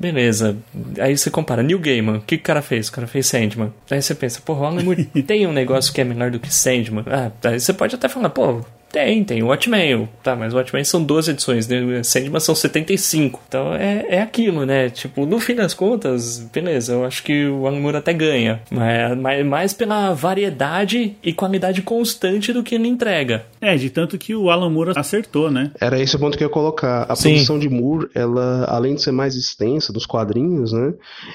Beleza. 0.00 0.56
Aí 0.98 1.16
você 1.16 1.30
compara 1.30 1.62
New 1.62 1.78
Gaiman. 1.78 2.16
O 2.16 2.20
que 2.22 2.36
o 2.36 2.40
cara 2.40 2.62
fez? 2.62 2.88
O 2.88 2.92
cara 2.92 3.06
fez 3.06 3.26
Sandman. 3.26 3.70
Aí 3.90 4.00
você 4.00 4.14
pensa, 4.14 4.40
pô, 4.42 4.54
o 4.54 4.64
Alan 4.64 4.80
Moore 4.82 5.04
tem 5.04 5.46
um 5.46 5.52
negócio 5.52 5.92
que 5.92 6.00
é 6.00 6.04
melhor 6.04 6.30
do 6.30 6.40
que 6.40 6.52
Sandman. 6.52 7.04
Ah, 7.06 7.30
aí 7.44 7.60
você 7.60 7.74
pode 7.74 7.94
até 7.94 8.08
falar, 8.08 8.30
pô, 8.30 8.64
tem, 8.92 9.22
tem 9.24 9.42
o 9.42 9.46
Watchmen. 9.46 10.08
Tá, 10.22 10.34
mas 10.34 10.52
o 10.52 10.56
Watchmen 10.56 10.84
são 10.84 11.02
12 11.02 11.30
edições, 11.30 11.68
né? 11.68 12.02
Sandman 12.02 12.40
são 12.40 12.54
75. 12.54 13.40
Então 13.48 13.74
é, 13.74 14.04
é 14.08 14.22
aquilo, 14.22 14.66
né? 14.66 14.90
Tipo, 14.90 15.24
no 15.26 15.38
fim 15.38 15.54
das 15.54 15.74
contas, 15.74 16.38
beleza, 16.52 16.92
eu 16.94 17.04
acho 17.04 17.22
que 17.22 17.46
o 17.46 17.66
Alan 17.66 17.80
Moore 17.80 17.96
até 17.98 18.12
ganha. 18.12 18.60
Mas, 18.70 19.16
mas 19.18 19.46
mais 19.46 19.72
pela 19.72 20.12
variedade 20.12 21.16
e 21.22 21.32
qualidade 21.32 21.82
constante 21.82 22.52
do 22.52 22.62
que 22.62 22.74
ele 22.74 22.88
entrega. 22.88 23.44
É, 23.60 23.76
de 23.76 23.90
tanto 23.90 24.18
que 24.18 24.34
o 24.34 24.50
Alan 24.50 24.70
Moore 24.70 24.92
acertou, 24.96 25.50
né? 25.50 25.70
Era 25.80 26.00
esse 26.00 26.16
o 26.16 26.18
ponto 26.18 26.36
que 26.36 26.42
eu 26.42 26.48
ia 26.48 26.52
colocar. 26.52 27.06
A 27.08 27.14
Sim. 27.14 27.30
produção 27.30 27.58
de 27.58 27.68
Moore, 27.68 28.08
ela, 28.14 28.64
além 28.64 28.94
de 28.94 29.02
ser 29.02 29.12
mais 29.12 29.36
extensa 29.36 29.92
dos 29.92 30.06
quadrinhos, 30.06 30.72
né? 30.72 30.94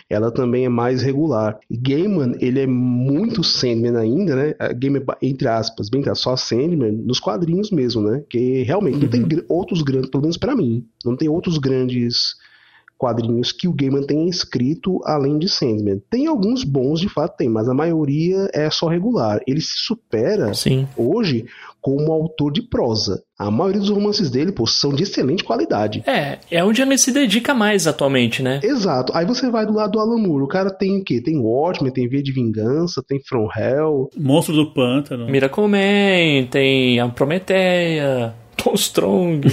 Ela 0.09 0.31
também 0.31 0.65
é 0.65 0.69
mais 0.69 1.01
regular. 1.01 1.57
E 1.69 1.77
Gaiman, 1.77 2.35
ele 2.39 2.59
é 2.59 2.67
muito 2.67 3.43
Sandman 3.43 3.97
ainda, 3.97 4.35
né? 4.35 4.53
Gaiman, 4.75 5.03
entre 5.21 5.47
aspas, 5.47 5.89
bem 5.89 6.03
só 6.15 6.35
Sandman, 6.35 6.91
nos 6.91 7.19
quadrinhos 7.19 7.44
quadrinhos 7.45 7.71
mesmo, 7.71 8.01
né? 8.01 8.23
Que 8.29 8.63
realmente 8.63 8.99
não 8.99 9.09
tem 9.09 9.21
Uhum. 9.21 9.45
outros 9.49 9.81
grandes, 9.81 10.09
pelo 10.09 10.23
menos 10.23 10.37
pra 10.37 10.55
mim, 10.55 10.85
não 11.03 11.15
tem 11.15 11.29
outros 11.29 11.57
grandes 11.57 12.35
quadrinhos 12.97 13.51
que 13.51 13.67
o 13.67 13.73
Gaiman 13.73 14.03
tenha 14.03 14.29
escrito 14.29 15.01
além 15.03 15.37
de 15.37 15.49
Sandman. 15.49 16.01
Tem 16.09 16.27
alguns 16.27 16.63
bons, 16.63 16.99
de 17.01 17.09
fato 17.09 17.35
tem, 17.37 17.49
mas 17.49 17.67
a 17.67 17.73
maioria 17.73 18.49
é 18.53 18.69
só 18.69 18.87
regular. 18.87 19.41
Ele 19.45 19.59
se 19.59 19.75
supera 19.75 20.53
Sim. 20.53 20.87
hoje 20.95 21.45
como 21.85 22.11
autor 22.11 22.51
de 22.51 22.63
prosa. 22.63 23.21
A 23.37 23.51
maioria 23.51 23.79
dos 23.79 23.91
romances 23.91 24.31
dele, 24.31 24.51
pô, 24.51 24.65
são 24.65 24.91
de 24.91 25.03
excelente 25.03 25.43
qualidade. 25.43 26.01
É, 26.07 26.39
é 26.49 26.63
onde 26.63 26.81
ele 26.81 26.97
se 26.97 27.11
dedica 27.11 27.53
mais 27.53 27.85
atualmente, 27.85 28.41
né? 28.41 28.59
Exato. 28.63 29.15
Aí 29.15 29.23
você 29.23 29.51
vai 29.51 29.67
do 29.67 29.73
lado 29.73 29.91
do 29.91 29.99
Alan 29.99 30.17
Moore. 30.17 30.45
O 30.45 30.47
cara 30.47 30.71
tem 30.71 30.99
o 30.99 31.03
quê? 31.03 31.21
Tem 31.21 31.37
Watchmen, 31.37 31.93
tem 31.93 32.09
V 32.09 32.23
de 32.23 32.31
Vingança, 32.31 33.03
tem 33.07 33.21
From 33.23 33.47
Hell. 33.55 34.09
Monstro 34.17 34.55
do 34.55 34.73
Pântano. 34.73 35.27
Miracle 35.27 35.67
Man, 35.67 36.47
tem 36.49 36.99
a 36.99 37.07
Prometeia, 37.07 38.33
Tom 38.65 38.73
Strong. 38.73 39.47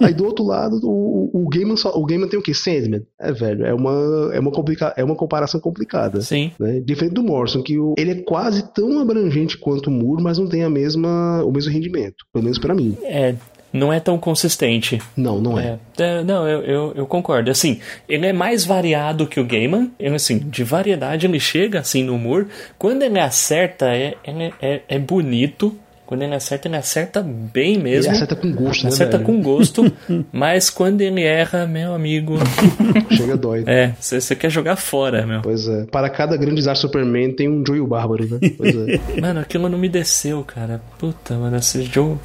Aí 0.00 0.14
do 0.14 0.24
outro 0.24 0.42
lado, 0.42 0.80
o, 0.82 1.28
o, 1.34 1.48
Gaiman 1.50 1.76
só, 1.76 1.90
o 1.94 2.06
Gaiman 2.06 2.28
tem 2.28 2.38
o 2.38 2.42
quê? 2.42 2.54
Sandman. 2.54 3.02
É, 3.20 3.30
velho, 3.30 3.66
é 3.66 3.74
uma, 3.74 4.30
é 4.32 4.40
uma, 4.40 4.50
complica, 4.50 4.94
é 4.96 5.04
uma 5.04 5.14
comparação 5.14 5.60
complicada. 5.60 6.22
Sim. 6.22 6.50
Né? 6.58 6.80
Diferente 6.80 7.12
do 7.12 7.22
Morrison, 7.22 7.62
que 7.62 7.78
o, 7.78 7.94
ele 7.98 8.12
é 8.12 8.14
quase 8.22 8.72
tão 8.72 8.98
abrangente 9.00 9.58
quanto 9.58 9.88
o 9.88 9.90
Moore, 9.90 10.22
mas 10.22 10.38
não 10.38 10.48
tem 10.48 10.64
a 10.64 10.70
mesma, 10.70 11.44
o 11.44 11.52
mesmo 11.52 11.70
rendimento. 11.70 12.24
Pelo 12.32 12.44
menos 12.44 12.58
pra 12.58 12.74
mim. 12.74 12.96
É, 13.02 13.34
não 13.70 13.92
é 13.92 14.00
tão 14.00 14.16
consistente. 14.16 15.02
Não, 15.14 15.40
não 15.42 15.58
é. 15.58 15.78
É, 15.98 16.02
é, 16.02 16.24
não, 16.24 16.48
eu, 16.48 16.62
eu, 16.62 16.92
eu 16.94 17.06
concordo. 17.06 17.50
Assim, 17.50 17.80
ele 18.08 18.24
é 18.24 18.32
mais 18.32 18.64
variado 18.64 19.26
que 19.26 19.38
o 19.38 19.44
Gaiman. 19.44 19.90
Ele, 19.98 20.14
assim, 20.14 20.38
de 20.38 20.64
variedade 20.64 21.26
ele 21.26 21.38
chega, 21.38 21.80
assim, 21.80 22.02
no 22.02 22.14
humor. 22.14 22.48
Quando 22.78 23.02
ele 23.02 23.18
acerta, 23.18 23.94
é, 23.94 24.14
ele 24.24 24.54
é, 24.62 24.80
é 24.88 24.98
bonito. 24.98 25.76
Quando 26.06 26.22
ele 26.22 26.34
acerta, 26.34 26.68
ele 26.68 26.76
acerta 26.76 27.22
bem 27.22 27.78
mesmo. 27.78 28.10
Ele 28.10 28.16
acerta 28.16 28.36
com 28.36 28.52
gosto, 28.52 28.82
né, 28.84 28.88
Acerta 28.90 29.18
com 29.18 29.40
gosto. 29.40 29.90
mas 30.30 30.68
quando 30.68 31.00
ele 31.00 31.22
erra, 31.22 31.66
meu 31.66 31.94
amigo... 31.94 32.34
Chega 33.10 33.36
dói. 33.36 33.64
É, 33.66 33.92
você 33.98 34.36
quer 34.36 34.50
jogar 34.50 34.76
fora, 34.76 35.26
meu. 35.26 35.40
Pois 35.40 35.66
é. 35.66 35.84
Para 35.86 36.10
cada 36.10 36.36
grande 36.36 36.56
desastre 36.56 36.82
Superman 36.86 37.32
tem 37.32 37.48
um 37.48 37.64
Joey 37.66 37.80
Bárbaro, 37.86 38.26
né? 38.26 38.38
Pois 38.56 38.74
é. 38.76 39.00
Mano, 39.20 39.40
aquilo 39.40 39.68
não 39.68 39.78
me 39.78 39.88
desceu, 39.88 40.44
cara. 40.44 40.80
Puta, 40.98 41.34
mano, 41.34 41.56
esse 41.56 41.82
jogo. 41.84 42.20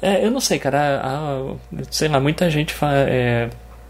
É, 0.00 0.24
eu 0.24 0.30
não 0.30 0.40
sei, 0.40 0.58
cara. 0.58 1.00
A, 1.00 1.34
a- 1.34 1.54
sei 1.90 2.08
lá, 2.08 2.20
muita 2.20 2.48
gente 2.48 2.72
fala. 2.72 2.94
É, 3.08 3.48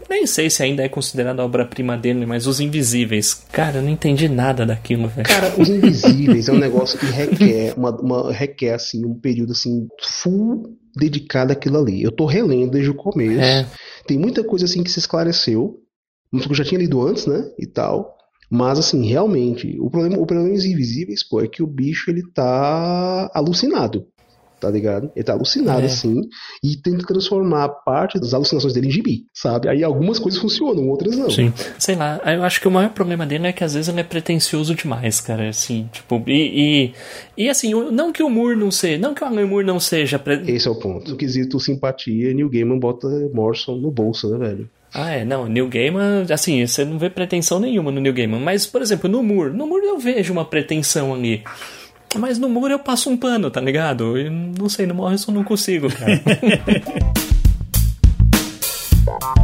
nem 0.09 0.25
sei 0.25 0.49
se 0.49 0.63
ainda 0.63 0.83
é 0.83 0.89
considerada 0.89 1.41
a 1.41 1.45
obra-prima 1.45 1.97
dele, 1.97 2.25
mas 2.25 2.47
Os 2.47 2.59
Invisíveis. 2.59 3.43
Cara, 3.51 3.77
eu 3.77 3.81
não 3.83 3.89
entendi 3.89 4.27
nada 4.29 4.65
daquilo, 4.65 5.07
velho. 5.07 5.27
Cara, 5.27 5.53
Os 5.59 5.69
Invisíveis 5.69 6.47
é 6.47 6.51
um 6.51 6.57
negócio 6.59 6.97
que 6.99 7.05
requer, 7.05 7.73
uma, 7.77 7.91
uma- 7.99 8.31
requer 8.31 8.73
assim, 8.73 9.05
um 9.05 9.13
período 9.19 9.51
assim, 9.51 9.87
full 10.01 10.75
dedicado 10.95 11.51
àquilo 11.53 11.77
ali. 11.77 12.01
Eu 12.01 12.11
tô 12.11 12.25
relendo 12.25 12.71
desde 12.71 12.89
o 12.89 12.95
começo. 12.95 13.39
É. 13.41 13.65
Tem 14.05 14.17
muita 14.17 14.43
coisa 14.43 14.65
assim 14.65 14.83
que 14.83 14.91
se 14.91 14.99
esclareceu. 14.99 15.79
Muita 16.31 16.47
coisa 16.47 16.61
que 16.61 16.61
eu 16.61 16.65
já 16.65 16.69
tinha 16.69 16.81
lido 16.81 17.05
antes, 17.05 17.25
né? 17.25 17.49
E 17.57 17.65
tal. 17.65 18.15
Mas 18.49 18.79
assim, 18.79 19.05
realmente, 19.05 19.77
o 19.79 19.89
problema, 19.89 20.17
o 20.21 20.25
problema 20.25 20.53
dos 20.53 20.65
Invisíveis, 20.65 21.21
pô, 21.21 21.41
é 21.41 21.47
que 21.47 21.61
o 21.61 21.67
bicho 21.67 22.09
ele 22.09 22.23
tá 22.33 23.29
alucinado. 23.33 24.07
Tá 24.59 24.71
ligado? 24.71 25.11
Ele 25.15 25.23
tá 25.23 25.33
alucinado, 25.33 25.81
É. 25.81 25.85
assim, 25.85 26.19
e 26.63 26.75
tenta 26.75 27.05
transformar 27.05 27.69
parte 27.69 28.19
das 28.19 28.33
alucinações 28.33 28.73
dele 28.73 28.87
em 28.87 28.91
gibi, 28.91 29.25
sabe? 29.31 29.69
Aí 29.69 29.83
algumas 29.83 30.17
coisas 30.17 30.41
funcionam, 30.41 30.89
outras 30.89 31.15
não. 31.15 31.29
Sim. 31.29 31.53
Sei 31.77 31.95
lá, 31.95 32.19
eu 32.25 32.43
acho 32.43 32.59
que 32.59 32.67
o 32.67 32.71
maior 32.71 32.89
problema 32.89 33.23
dele 33.23 33.45
é 33.45 33.53
que 33.53 33.63
às 33.63 33.75
vezes 33.75 33.87
ele 33.87 33.99
é 33.99 34.03
pretencioso 34.03 34.73
demais, 34.73 35.21
cara. 35.21 35.47
Assim, 35.49 35.87
tipo, 35.93 36.23
e. 36.25 36.93
E, 37.37 37.43
e, 37.45 37.49
assim, 37.49 37.75
o- 37.75 37.91
não 37.91 38.11
que 38.11 38.23
o 38.23 38.29
Moore 38.31 38.55
não 38.55 38.71
seja. 38.71 38.97
Não 38.97 39.13
que 39.13 39.23
o 39.23 39.27
Alan 39.27 39.45
Moore 39.45 39.65
não 39.65 39.79
seja. 39.79 40.17
Pre... 40.17 40.41
Esse 40.51 40.67
é 40.67 40.71
o 40.71 40.75
ponto. 40.75 41.11
No 41.11 41.17
quesito 41.17 41.59
simpatia, 41.59 42.33
Neil 42.33 42.49
Gaiman 42.49 42.79
bota 42.79 43.07
Morrison 43.31 43.75
no 43.75 43.91
bolso, 43.91 44.27
né, 44.35 44.47
velho? 44.47 44.69
Ah, 44.91 45.11
é, 45.11 45.23
não, 45.25 45.45
Neil 45.47 45.67
Gaiman, 45.69 46.25
assim, 46.31 46.65
você 46.65 46.83
não 46.83 46.97
vê 46.97 47.09
pretensão 47.11 47.59
nenhuma 47.59 47.91
no 47.91 47.99
Neil 48.01 48.13
Gaiman, 48.15 48.39
mas, 48.39 48.65
por 48.65 48.81
exemplo, 48.81 49.07
no 49.07 49.21
Moore, 49.21 49.53
no 49.53 49.67
Moore 49.67 49.85
eu 49.85 49.99
vejo 49.99 50.33
uma 50.33 50.45
pretensão 50.45 51.13
ali. 51.13 51.43
Mas 52.15 52.37
no 52.37 52.47
Moore 52.49 52.73
eu 52.73 52.79
passo 52.79 53.09
um 53.09 53.17
pano, 53.17 53.51
tá 53.51 53.59
ligado? 53.59 54.17
Eu 54.17 54.31
não 54.31 54.69
sei, 54.69 54.85
no 54.85 54.95
Morrison 54.95 55.31
eu 55.31 55.35
não 55.35 55.43
consigo, 55.43 55.89
cara. 55.89 56.21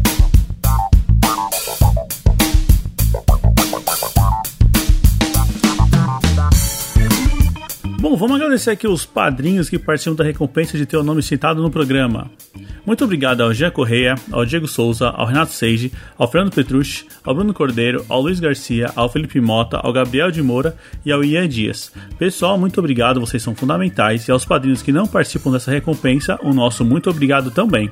vamos 8.21 8.35
agradecer 8.35 8.69
aqui 8.69 8.87
os 8.87 9.03
padrinhos 9.03 9.67
que 9.67 9.79
participam 9.79 10.15
da 10.15 10.23
recompensa 10.23 10.77
de 10.77 10.85
ter 10.85 10.95
o 10.95 11.01
nome 11.01 11.23
citado 11.23 11.59
no 11.59 11.71
programa. 11.71 12.29
Muito 12.85 13.03
obrigado 13.03 13.41
ao 13.41 13.51
Jean 13.51 13.71
Correia, 13.71 14.13
ao 14.31 14.45
Diego 14.45 14.67
Souza, 14.67 15.09
ao 15.09 15.25
Renato 15.25 15.51
Seiji, 15.53 15.91
ao 16.19 16.29
Fernando 16.29 16.53
Petrucci, 16.53 17.07
ao 17.23 17.33
Bruno 17.33 17.51
Cordeiro, 17.51 18.05
ao 18.07 18.21
Luiz 18.21 18.39
Garcia, 18.39 18.91
ao 18.95 19.09
Felipe 19.09 19.41
Mota, 19.41 19.77
ao 19.77 19.91
Gabriel 19.91 20.29
de 20.29 20.43
Moura 20.43 20.77
e 21.03 21.11
ao 21.11 21.23
Ian 21.23 21.49
Dias. 21.49 21.91
Pessoal, 22.19 22.59
muito 22.59 22.79
obrigado, 22.79 23.19
vocês 23.19 23.41
são 23.41 23.55
fundamentais. 23.55 24.27
E 24.27 24.31
aos 24.31 24.45
padrinhos 24.45 24.83
que 24.83 24.91
não 24.91 25.07
participam 25.07 25.51
dessa 25.51 25.71
recompensa, 25.71 26.37
o 26.43 26.53
nosso 26.53 26.85
muito 26.85 27.09
obrigado 27.09 27.49
também. 27.49 27.89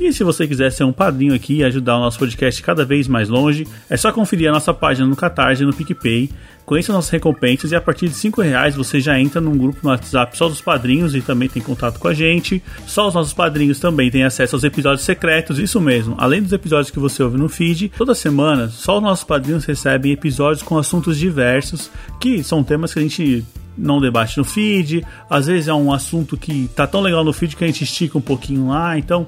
E 0.00 0.10
se 0.10 0.24
você 0.24 0.46
quiser 0.46 0.72
ser 0.72 0.84
um 0.84 0.92
padrinho 0.92 1.34
aqui 1.34 1.56
e 1.56 1.64
ajudar 1.64 1.96
o 1.96 2.00
nosso 2.00 2.18
podcast 2.18 2.62
cada 2.62 2.84
vez 2.84 3.06
mais 3.08 3.28
longe, 3.28 3.66
é 3.90 3.96
só 3.96 4.10
conferir 4.10 4.48
a 4.48 4.52
nossa 4.52 4.72
página 4.72 5.06
no 5.06 5.16
Catarse 5.16 5.62
e 5.62 5.66
no 5.66 5.74
PicPay. 5.74 6.30
Conheça 6.66 6.92
nossas 6.92 7.10
recompensas 7.10 7.70
e 7.70 7.76
a 7.76 7.80
partir 7.80 8.08
de 8.08 8.16
5 8.16 8.42
reais 8.42 8.74
você 8.74 8.98
já 8.98 9.18
entra 9.18 9.40
num 9.40 9.56
grupo 9.56 9.78
no 9.84 9.90
WhatsApp 9.90 10.36
só 10.36 10.48
dos 10.48 10.60
padrinhos 10.60 11.14
e 11.14 11.22
também 11.22 11.48
tem 11.48 11.62
contato 11.62 12.00
com 12.00 12.08
a 12.08 12.12
gente. 12.12 12.60
Só 12.88 13.06
os 13.06 13.14
nossos 13.14 13.32
padrinhos 13.32 13.78
também 13.78 14.10
têm 14.10 14.24
acesso 14.24 14.56
aos 14.56 14.64
episódios 14.64 15.04
secretos, 15.04 15.60
isso 15.60 15.80
mesmo. 15.80 16.16
Além 16.18 16.42
dos 16.42 16.52
episódios 16.52 16.90
que 16.90 16.98
você 16.98 17.22
ouve 17.22 17.38
no 17.38 17.48
feed, 17.48 17.92
toda 17.96 18.16
semana 18.16 18.68
só 18.68 18.96
os 18.96 19.02
nossos 19.02 19.24
padrinhos 19.24 19.64
recebem 19.64 20.10
episódios 20.10 20.60
com 20.60 20.76
assuntos 20.76 21.16
diversos, 21.16 21.88
que 22.20 22.42
são 22.42 22.64
temas 22.64 22.92
que 22.92 22.98
a 22.98 23.02
gente 23.02 23.44
não 23.78 24.00
debate 24.00 24.36
no 24.36 24.44
feed. 24.44 25.06
Às 25.30 25.46
vezes 25.46 25.68
é 25.68 25.74
um 25.74 25.92
assunto 25.92 26.36
que 26.36 26.68
tá 26.74 26.84
tão 26.84 27.00
legal 27.00 27.22
no 27.22 27.32
feed 27.32 27.54
que 27.54 27.62
a 27.62 27.68
gente 27.68 27.84
estica 27.84 28.18
um 28.18 28.22
pouquinho 28.22 28.70
lá, 28.70 28.98
então 28.98 29.24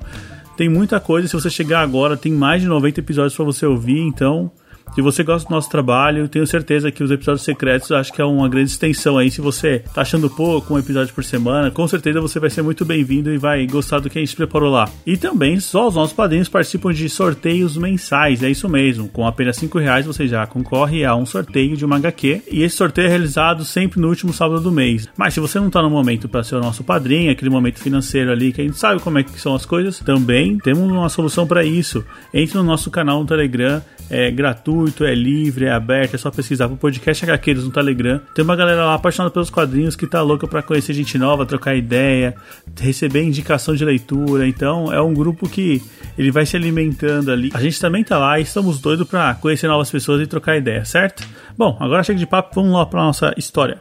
tem 0.56 0.68
muita 0.68 0.98
coisa. 0.98 1.28
Se 1.28 1.34
você 1.34 1.48
chegar 1.48 1.82
agora, 1.82 2.16
tem 2.16 2.32
mais 2.32 2.62
de 2.62 2.66
90 2.66 2.98
episódios 2.98 3.36
para 3.36 3.44
você 3.44 3.64
ouvir. 3.64 4.00
Então, 4.00 4.50
se 4.94 5.02
você 5.02 5.22
gosta 5.22 5.48
do 5.48 5.54
nosso 5.54 5.70
trabalho, 5.70 6.28
tenho 6.28 6.46
certeza 6.46 6.90
que 6.90 7.02
os 7.02 7.10
episódios 7.10 7.44
secretos 7.44 7.92
acho 7.92 8.12
que 8.12 8.20
é 8.20 8.24
uma 8.24 8.48
grande 8.48 8.70
extensão 8.70 9.18
aí. 9.18 9.30
Se 9.30 9.40
você 9.40 9.84
tá 9.94 10.02
achando 10.02 10.28
pouco, 10.28 10.74
um 10.74 10.78
episódio 10.78 11.14
por 11.14 11.24
semana, 11.24 11.70
com 11.70 11.86
certeza 11.86 12.20
você 12.20 12.40
vai 12.40 12.50
ser 12.50 12.62
muito 12.62 12.84
bem-vindo 12.84 13.32
e 13.32 13.38
vai 13.38 13.66
gostar 13.66 14.00
do 14.00 14.10
que 14.10 14.18
a 14.18 14.20
gente 14.20 14.34
preparou 14.34 14.70
lá. 14.70 14.88
E 15.06 15.16
também, 15.16 15.60
só 15.60 15.88
os 15.88 15.94
nossos 15.94 16.14
padrinhos 16.14 16.48
participam 16.48 16.92
de 16.92 17.08
sorteios 17.08 17.76
mensais, 17.76 18.42
é 18.42 18.50
isso 18.50 18.68
mesmo. 18.68 19.08
Com 19.08 19.26
apenas 19.26 19.56
5 19.56 19.78
reais 19.78 20.06
você 20.06 20.26
já 20.26 20.46
concorre 20.46 21.04
a 21.04 21.14
um 21.14 21.26
sorteio 21.26 21.76
de 21.76 21.84
uma 21.84 21.96
HQ. 21.96 22.42
E 22.50 22.62
esse 22.62 22.76
sorteio 22.76 23.06
é 23.06 23.10
realizado 23.10 23.64
sempre 23.64 24.00
no 24.00 24.08
último 24.08 24.32
sábado 24.32 24.60
do 24.60 24.72
mês. 24.72 25.08
Mas 25.16 25.34
se 25.34 25.40
você 25.40 25.60
não 25.60 25.70
tá 25.70 25.82
no 25.82 25.90
momento 25.90 26.28
para 26.28 26.42
ser 26.42 26.56
o 26.56 26.60
nosso 26.60 26.82
padrinho, 26.82 27.30
aquele 27.30 27.50
momento 27.50 27.78
financeiro 27.78 28.30
ali 28.30 28.52
que 28.52 28.60
a 28.60 28.64
gente 28.64 28.78
sabe 28.78 29.00
como 29.00 29.18
é 29.18 29.22
que 29.22 29.40
são 29.40 29.54
as 29.54 29.66
coisas, 29.66 30.00
também 30.00 30.58
temos 30.58 30.90
uma 30.90 31.08
solução 31.08 31.46
para 31.46 31.64
isso. 31.64 32.04
Entre 32.32 32.56
no 32.56 32.64
nosso 32.64 32.90
canal 32.90 33.20
no 33.20 33.26
Telegram, 33.26 33.82
é 34.10 34.30
gratuito, 34.30 34.77
é 35.04 35.14
livre, 35.14 35.64
é 35.64 35.72
aberto, 35.72 36.14
é 36.14 36.18
só 36.18 36.30
pesquisar 36.30 36.68
pro 36.68 36.76
podcast 36.76 37.24
HQs 37.24 37.64
no 37.64 37.70
Telegram. 37.70 38.20
Tem 38.34 38.44
uma 38.44 38.56
galera 38.56 38.84
lá 38.84 38.94
apaixonada 38.94 39.32
pelos 39.32 39.50
quadrinhos 39.50 39.96
que 39.96 40.06
tá 40.06 40.22
louca 40.22 40.46
para 40.46 40.62
conhecer 40.62 40.92
gente 40.92 41.18
nova, 41.18 41.46
trocar 41.46 41.74
ideia, 41.74 42.34
receber 42.78 43.22
indicação 43.22 43.74
de 43.74 43.84
leitura. 43.84 44.46
Então 44.46 44.92
é 44.92 45.00
um 45.00 45.14
grupo 45.14 45.48
que 45.48 45.82
ele 46.16 46.30
vai 46.30 46.46
se 46.46 46.56
alimentando 46.56 47.30
ali. 47.30 47.50
A 47.54 47.60
gente 47.60 47.80
também 47.80 48.04
tá 48.04 48.18
lá 48.18 48.38
e 48.38 48.42
estamos 48.42 48.80
doidos 48.80 49.08
para 49.08 49.34
conhecer 49.34 49.66
novas 49.66 49.90
pessoas 49.90 50.22
e 50.22 50.26
trocar 50.26 50.56
ideia, 50.56 50.84
certo? 50.84 51.26
Bom, 51.56 51.76
agora 51.80 52.02
chega 52.02 52.18
de 52.18 52.26
papo, 52.26 52.54
vamos 52.54 52.72
lá 52.72 52.86
para 52.86 53.02
nossa 53.02 53.34
história. 53.36 53.80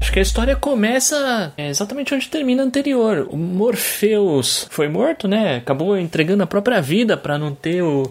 Acho 0.00 0.12
que 0.12 0.18
a 0.18 0.22
história 0.22 0.56
começa 0.56 1.52
é, 1.56 1.68
exatamente 1.68 2.14
onde 2.14 2.28
termina 2.28 2.62
a 2.62 2.66
anterior. 2.66 3.28
O 3.30 3.36
Morpheus 3.36 4.66
foi 4.70 4.88
morto, 4.88 5.26
né? 5.26 5.56
Acabou 5.56 5.98
entregando 5.98 6.42
a 6.42 6.46
própria 6.46 6.80
vida 6.80 7.16
para 7.16 7.36
não 7.36 7.54
ter 7.54 7.82
o, 7.82 8.10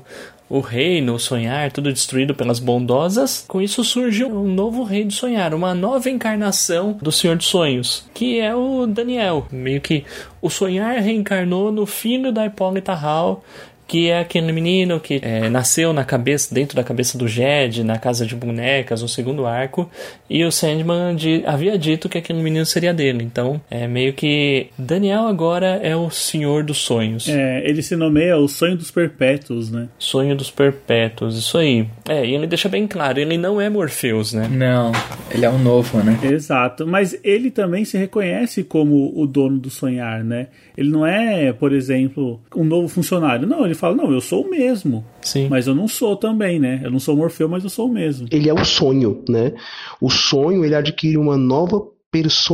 o 0.50 0.60
reino, 0.60 1.16
o 1.16 1.20
sonhar, 1.20 1.72
tudo 1.72 1.92
destruído 1.92 2.36
pelas 2.36 2.60
bondosas. 2.60 3.44
Com 3.48 3.62
isso 3.62 3.84
surge 3.84 4.24
um 4.24 4.44
novo 4.44 4.84
rei 4.84 5.04
do 5.04 5.14
sonhar, 5.14 5.54
uma 5.54 5.74
nova 5.74 6.10
encarnação 6.10 6.98
do 7.02 7.12
Senhor 7.12 7.36
dos 7.36 7.48
Sonhos, 7.48 8.06
que 8.14 8.40
é 8.40 8.54
o 8.56 8.86
Daniel. 8.86 9.48
Meio 9.52 9.82
que 9.82 10.06
o 10.42 10.50
sonhar 10.50 10.98
reencarnou 10.98 11.72
no 11.72 11.86
filho 11.86 12.32
da 12.32 12.46
Hipólita 12.46 12.94
Hall, 12.94 13.44
que 13.88 14.10
é 14.10 14.20
aquele 14.20 14.52
menino 14.52 15.00
que 15.00 15.20
é, 15.24 15.50
nasceu 15.50 15.94
na 15.94 16.04
cabeça, 16.04 16.54
dentro 16.54 16.76
da 16.76 16.84
cabeça 16.84 17.18
do 17.18 17.28
Jed, 17.28 17.84
na 17.84 17.98
casa 17.98 18.26
de 18.26 18.36
bonecas, 18.36 19.02
no 19.02 19.08
segundo 19.08 19.46
arco, 19.46 19.90
e 20.30 20.44
o 20.44 20.52
Sandman 20.52 21.16
de, 21.16 21.42
havia 21.46 21.78
dito 21.78 22.10
que 22.10 22.18
aquele 22.18 22.44
menino 22.44 22.66
seria 22.66 22.94
dele. 22.94 23.24
Então, 23.24 23.62
é 23.72 23.88
meio 23.88 24.12
que 24.14 24.68
Daniel 24.78 25.28
agora 25.28 25.80
é 25.82 25.96
o 25.96 26.10
senhor 26.10 26.64
dos 26.64 26.80
sonhos. 26.80 27.30
É, 27.30 27.68
ele 27.68 27.82
se 27.82 27.96
nomeia 27.96 28.38
o 28.38 28.48
sonho 28.48 28.76
dos 28.76 28.92
perpétuos, 28.92 29.72
né? 29.72 29.88
Sonho 29.98 30.36
dos 30.36 30.52
perpétuos, 30.52 31.38
isso 31.38 31.58
aí. 31.58 31.88
É, 32.10 32.26
e 32.26 32.36
ele 32.36 32.48
deixa 32.48 32.68
bem 32.68 32.86
claro, 32.88 33.20
ele 33.20 33.38
não 33.38 33.62
é 33.62 33.70
Morpheus, 33.70 34.34
né? 34.34 34.50
Não, 34.52 34.92
ele 35.32 35.46
é 35.46 35.50
um 35.50 35.60
novo, 35.60 36.00
né? 36.04 36.20
Exato, 36.24 36.86
mas 36.86 37.18
ele 37.24 37.50
também 37.50 37.86
se 37.86 37.98
reconhece 37.98 38.64
como 38.64 39.14
o 39.16 39.26
dono 39.26 39.58
do 39.58 39.70
sonhar, 39.70 40.24
né? 40.24 40.48
Ele 40.78 40.90
não 40.92 41.04
é, 41.06 41.52
por 41.52 41.74
exemplo, 41.74 42.40
um 42.56 42.64
novo 42.64 42.88
funcionário. 42.88 43.48
Não, 43.48 43.66
ele 43.66 43.74
fala, 43.74 43.96
não, 43.96 44.12
eu 44.12 44.22
sou 44.22 44.44
o 44.46 44.50
mesmo. 44.50 45.04
Sim. 45.22 45.48
Mas 45.50 45.66
eu 45.66 45.74
não 45.74 45.88
sou 45.88 46.16
também, 46.16 46.60
né? 46.60 46.82
Eu 46.84 46.92
não 46.92 47.00
sou 47.00 47.18
Morfeu, 47.18 47.50
mas 47.50 47.64
eu 47.64 47.70
sou 47.70 47.88
o 47.88 47.92
mesmo. 47.92 48.28
Ele 48.32 48.48
é 48.48 48.54
o 48.54 48.64
sonho, 48.64 49.24
né? 49.28 49.54
O 50.00 50.10
sonho, 50.10 50.64
ele 50.64 50.76
adquire 50.76 51.18
uma 51.18 51.36
nova 51.36 51.82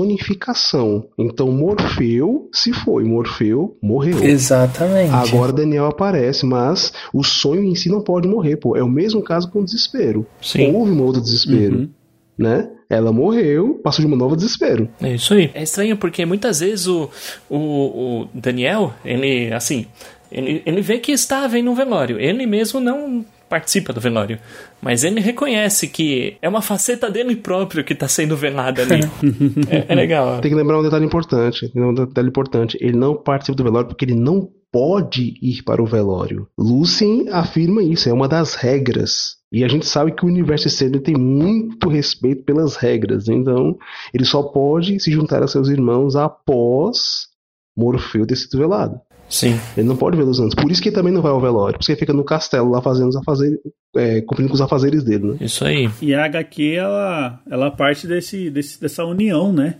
personificação. 0.04 1.06
Então 1.18 1.52
Morfeu 1.52 2.50
se 2.52 2.74
foi, 2.74 3.04
Morfeu 3.04 3.78
morreu. 3.82 4.24
Exatamente. 4.24 5.12
Agora 5.14 5.52
Daniel 5.52 5.86
aparece, 5.86 6.46
mas 6.46 6.92
o 7.14 7.24
sonho 7.24 7.64
em 7.64 7.76
si 7.76 7.90
não 7.90 8.02
pode 8.02 8.28
morrer, 8.28 8.58
pô. 8.58 8.76
É 8.76 8.84
o 8.84 8.90
mesmo 8.90 9.22
caso 9.22 9.50
com 9.52 9.60
o 9.60 9.66
desespero. 9.66 10.26
Sim. 10.42 10.74
Houve 10.74 10.92
um 10.92 11.02
outro 11.04 11.22
desespero, 11.22 11.78
Uhum. 11.80 11.90
né? 12.38 12.70
Ela 12.94 13.12
morreu, 13.12 13.80
passou 13.84 14.04
de 14.04 14.08
uma 14.08 14.18
nova 14.18 14.36
desespero. 14.36 14.90
É 15.02 15.14
isso 15.14 15.34
aí. 15.34 15.52
É 15.54 15.64
estranho 15.64 15.98
porque 15.98 16.26
muitas 16.26 16.60
vezes 16.60 16.88
o, 16.88 17.10
o, 17.50 17.58
o 17.58 18.28
Daniel, 18.34 18.94
ele, 19.04 19.54
assim, 19.54 19.88
ele, 20.32 20.62
ele 20.66 20.82
vê 20.82 21.00
que 21.00 21.12
estava 21.12 21.58
em 21.58 21.68
um 21.68 21.76
velório. 21.76 22.20
Ele 22.20 22.46
mesmo 22.46 22.80
não 22.80 23.26
participa 23.54 23.94
do 23.94 24.02
velório. 24.02 24.40
Mas 24.82 25.04
ele 25.04 25.20
reconhece 25.20 25.88
que 25.88 26.38
é 26.42 26.50
uma 26.50 26.62
faceta 26.62 27.10
dele 27.10 27.36
próprio 27.36 27.84
que 27.84 27.94
está 27.94 28.08
sendo 28.08 28.36
velada 28.36 28.82
ali. 28.82 29.02
é, 29.70 29.86
é 29.88 29.96
legal. 29.96 30.42
Tem 30.42 30.50
que 30.50 30.58
lembrar 30.58 30.80
um 30.80 30.84
detalhe 30.84 31.06
importante. 31.06 31.60
tem 31.62 31.70
que 31.70 31.80
lembrar 31.80 32.04
Um 32.04 32.08
detalhe 32.08 32.28
importante. 32.28 32.78
Ele 32.82 32.98
não 32.98 33.16
participa 33.16 33.56
do 33.56 33.64
velório 33.64 33.88
porque 33.88 34.06
ele 34.06 34.16
não 34.16 34.50
pode 34.74 35.36
ir 35.40 35.62
para 35.62 35.84
o 35.84 35.86
velório. 35.86 36.48
Lucien 36.58 37.30
afirma 37.30 37.84
isso, 37.84 38.10
é 38.10 38.14
uma 38.14 38.28
das 38.28 38.56
regras. 38.56 39.36
E 39.52 39.64
a 39.64 39.68
gente 39.68 39.86
sabe 39.86 40.12
que 40.12 40.26
o 40.26 40.28
universo 40.28 40.68
externo 40.68 41.00
tem 41.00 41.16
muito 41.16 41.88
respeito 41.88 42.44
pelas 42.44 42.76
regras. 42.76 43.30
Então, 43.30 43.78
ele 44.12 44.26
só 44.26 44.42
pode 44.42 45.00
se 45.00 45.12
juntar 45.12 45.44
a 45.44 45.48
seus 45.48 45.70
irmãos 45.70 46.16
após 46.16 47.28
Morfeu 47.78 48.26
ter 48.26 48.36
sido 48.36 48.58
velado. 48.58 49.00
Sim. 49.30 49.60
Ele 49.78 49.88
não 49.88 49.96
pode 49.96 50.18
vê-los 50.18 50.40
antes. 50.40 50.56
Por 50.56 50.72
isso 50.72 50.82
que 50.82 50.90
ele 50.90 50.96
também 50.96 51.14
não 51.14 51.22
vai 51.22 51.32
ao 51.32 51.40
velório. 51.40 51.76
Por 51.76 51.82
isso 51.82 51.88
que 51.88 51.92
ele 51.92 52.00
fica 52.00 52.14
no 52.14 52.24
castelo 52.24 52.72
lá 52.72 52.82
fazendo 52.82 53.10
os 53.10 53.16
afazeres, 53.16 53.60
é, 53.96 54.22
cumprindo 54.22 54.50
com 54.50 54.56
os 54.56 54.62
afazeres 54.62 55.04
dele, 55.04 55.28
né? 55.28 55.38
Isso 55.42 55.64
aí. 55.64 55.88
E 56.02 56.16
a 56.16 56.26
HQ, 56.26 56.76
ela, 56.76 57.40
ela 57.50 57.72
parte 57.72 58.08
desse, 58.08 58.50
desse, 58.50 58.82
dessa 58.82 59.06
união, 59.06 59.54
né? 59.54 59.76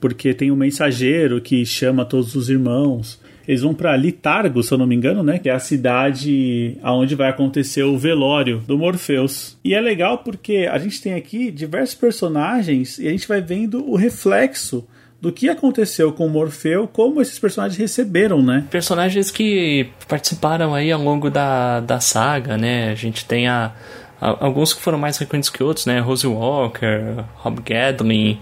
Porque 0.00 0.32
tem 0.32 0.50
um 0.50 0.56
mensageiro 0.56 1.38
que 1.40 1.66
chama 1.66 2.06
todos 2.06 2.34
os 2.34 2.48
irmãos. 2.48 3.20
Eles 3.48 3.62
vão 3.62 3.72
para 3.72 3.96
Litargo, 3.96 4.62
se 4.62 4.70
eu 4.72 4.76
não 4.76 4.86
me 4.86 4.94
engano, 4.94 5.22
né? 5.22 5.38
Que 5.38 5.48
é 5.48 5.52
a 5.54 5.58
cidade 5.58 6.76
aonde 6.82 7.14
vai 7.14 7.30
acontecer 7.30 7.82
o 7.82 7.96
velório 7.96 8.58
do 8.66 8.76
Morpheus. 8.76 9.56
E 9.64 9.74
é 9.74 9.80
legal 9.80 10.18
porque 10.18 10.68
a 10.70 10.76
gente 10.78 11.00
tem 11.00 11.14
aqui 11.14 11.50
diversos 11.50 11.94
personagens 11.94 12.98
e 12.98 13.08
a 13.08 13.10
gente 13.10 13.26
vai 13.26 13.40
vendo 13.40 13.88
o 13.88 13.96
reflexo 13.96 14.86
do 15.20 15.32
que 15.32 15.48
aconteceu 15.48 16.12
com 16.12 16.26
o 16.26 16.30
Morfeu, 16.30 16.86
como 16.86 17.20
esses 17.22 17.38
personagens 17.38 17.76
receberam, 17.78 18.40
né? 18.42 18.64
Personagens 18.70 19.30
que 19.30 19.88
participaram 20.06 20.74
aí 20.74 20.92
ao 20.92 21.02
longo 21.02 21.28
da, 21.30 21.80
da 21.80 21.98
saga, 22.00 22.56
né? 22.58 22.90
A 22.90 22.94
gente 22.94 23.24
tem 23.24 23.48
a, 23.48 23.72
a- 24.20 24.44
alguns 24.44 24.72
que 24.74 24.80
foram 24.82 24.98
mais 24.98 25.16
frequentes 25.16 25.48
que 25.48 25.62
outros, 25.62 25.86
né? 25.86 25.98
Rose 26.00 26.26
Walker, 26.26 27.24
Rob 27.36 27.60
Gadlin. 27.62 28.38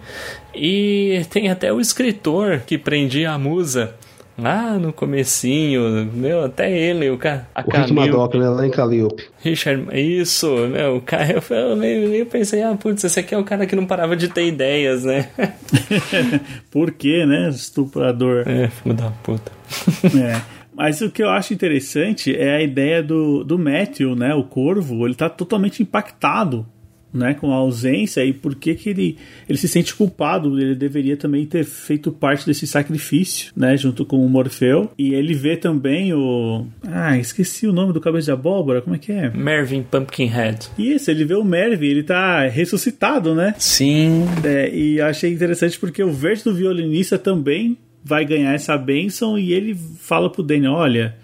E 0.55 1.23
tem 1.31 1.49
até 1.49 1.73
o 1.73 1.81
escritor 1.81 2.61
que 2.67 2.77
prendia 2.77 3.31
a 3.31 3.39
musa 3.39 3.95
lá 4.38 4.78
no 4.78 4.93
comecinho, 4.93 6.09
meu, 6.12 6.45
até 6.45 6.71
ele, 6.71 7.09
o 7.11 7.16
cara, 7.16 7.49
a 7.55 7.62
O 7.66 7.71
Rick 7.71 7.93
Madoc, 7.93 8.35
né? 8.35 8.49
Lá 8.49 8.66
em 8.66 8.71
Calliope. 8.71 9.25
Richard, 9.43 9.87
isso, 9.99 10.47
meu, 10.69 10.97
o 10.97 11.00
cara, 11.00 11.33
eu, 11.33 11.57
eu, 11.57 11.76
meio- 11.76 12.09
meio 12.09 12.26
pensei, 12.26 12.62
ah, 12.62 12.75
putz, 12.75 13.02
esse 13.05 13.19
aqui 13.21 13.35
é 13.35 13.38
o 13.38 13.45
cara 13.45 13.66
que 13.66 13.75
não 13.76 13.87
parava 13.87 14.14
de 14.16 14.28
ter 14.28 14.47
ideias, 14.47 15.05
né? 15.05 15.28
Por 16.71 16.90
quê, 16.93 17.25
né? 17.26 17.49
Estuprador. 17.49 18.45
é, 18.47 18.69
filho 18.69 18.95
da 18.95 19.11
puta. 19.23 19.52
É. 20.16 20.40
Mas 20.75 21.00
o 21.00 21.11
que 21.11 21.23
eu 21.23 21.31
acho 21.31 21.55
interessante 21.55 22.37
é 22.37 22.57
a 22.57 22.62
ideia 22.62 23.02
do, 23.02 23.43
do 23.43 23.59
Matthew, 23.59 24.14
né? 24.14 24.35
O 24.35 24.45
corvo, 24.45 25.07
ele 25.07 25.14
tá 25.14 25.26
totalmente 25.28 25.83
impactado 25.83 26.66
né, 27.13 27.35
com 27.35 27.53
a 27.53 27.57
ausência 27.57 28.25
e 28.25 28.33
por 28.33 28.55
que, 28.55 28.75
que 28.75 28.91
ele, 28.91 29.17
ele 29.49 29.59
se 29.59 29.69
sente 29.69 29.95
culpado. 29.95 30.59
Ele 30.61 30.75
deveria 30.75 31.17
também 31.17 31.47
ter 31.47 31.64
feito 31.64 32.12
parte 32.12 32.47
desse 32.47 32.66
sacrifício, 32.66 33.53
né? 33.57 33.77
Junto 33.77 34.05
com 34.05 34.25
o 34.25 34.29
Morfeu. 34.29 34.90
E 34.99 35.14
ele 35.14 35.35
vê 35.35 35.57
também 35.57 36.12
o. 36.12 36.66
Ah, 36.87 37.16
esqueci 37.19 37.66
o 37.66 37.73
nome 37.73 37.92
do 37.92 38.01
cabeça 38.01 38.27
de 38.27 38.33
abóbora, 38.33 38.83
como 38.83 38.97
é 38.97 38.99
que 38.99 39.12
é? 39.12 39.31
Mervyn 39.31 39.83
Pumpkinhead. 39.83 40.69
Isso, 40.79 41.11
ele 41.11 41.25
vê 41.25 41.35
o 41.35 41.45
Mervyn, 41.45 41.90
ele 41.90 42.03
tá 42.03 42.47
ressuscitado, 42.47 43.35
né? 43.35 43.55
Sim. 43.59 44.25
É, 44.45 44.75
e 44.75 45.01
achei 45.01 45.33
interessante 45.33 45.79
porque 45.79 46.03
o 46.03 46.12
verde 46.12 46.45
do 46.45 46.55
violinista 46.55 47.19
também 47.19 47.79
vai 48.05 48.25
ganhar 48.25 48.53
essa 48.55 48.77
bênção 48.79 49.37
e 49.37 49.53
ele 49.53 49.75
fala 49.99 50.31
pro 50.31 50.42
Daniel, 50.42 50.73
olha, 50.73 51.16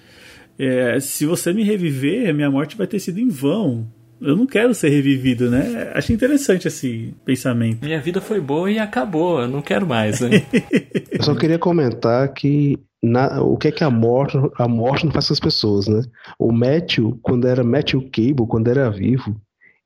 é, 0.59 0.99
se 0.99 1.25
você 1.25 1.53
me 1.53 1.62
reviver, 1.62 2.35
minha 2.35 2.51
morte 2.51 2.77
vai 2.77 2.87
ter 2.87 2.99
sido 2.99 3.21
em 3.21 3.29
vão. 3.29 3.87
Eu 4.22 4.37
não 4.37 4.46
quero 4.46 4.72
ser 4.74 4.88
revivido, 4.88 5.50
né? 5.50 5.90
Achei 5.94 6.14
interessante 6.14 6.68
esse 6.68 7.12
pensamento. 7.24 7.85
Minha 7.85 8.00
vida 8.00 8.20
foi 8.20 8.40
boa 8.40 8.70
e 8.70 8.78
acabou, 8.78 9.40
eu 9.40 9.48
não 9.48 9.61
quero 9.61 9.87
mais, 9.87 10.20
né? 10.20 10.30
Eu 11.11 11.22
só 11.22 11.35
queria 11.35 11.58
comentar 11.58 12.32
que 12.32 12.78
na- 13.02 13.42
o 13.42 13.56
que 13.56 13.68
é 13.68 13.72
que 13.72 13.85
a 13.85 13.90
morte, 13.90 14.38
a 14.56 14.66
morte 14.68 15.04
não 15.04 15.12
faz 15.12 15.26
com 15.28 15.35
as 15.35 15.40
pessoas, 15.40 15.88
né? 15.88 16.02
O 16.38 16.50
Matthew, 16.52 17.18
quando 17.22 17.46
era 17.46 17.62
Matthew 17.62 18.08
Cable, 18.12 18.46
quando 18.48 18.68
era 18.68 18.90
vivo, 18.90 19.37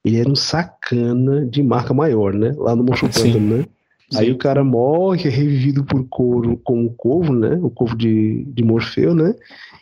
ele 0.04 0.20
era 0.20 0.28
um 0.30 0.36
sacana 0.36 1.44
de 1.44 1.62
marca 1.62 1.92
maior, 1.92 2.32
né? 2.32 2.54
Lá 2.56 2.76
no 2.76 2.84
Sim. 2.96 3.08
Pântano, 3.08 3.58
né? 3.58 3.64
Aí 4.14 4.30
o 4.30 4.38
cara 4.38 4.62
morre, 4.62 5.26
é 5.26 5.30
revivido 5.30 5.82
por 5.82 6.06
couro, 6.08 6.60
com 6.62 6.84
o 6.84 6.90
corvo, 6.90 7.34
né? 7.34 7.58
O 7.60 7.68
corvo 7.70 7.96
de, 7.96 8.44
de 8.44 8.62
Morfeu, 8.62 9.14
né? 9.14 9.34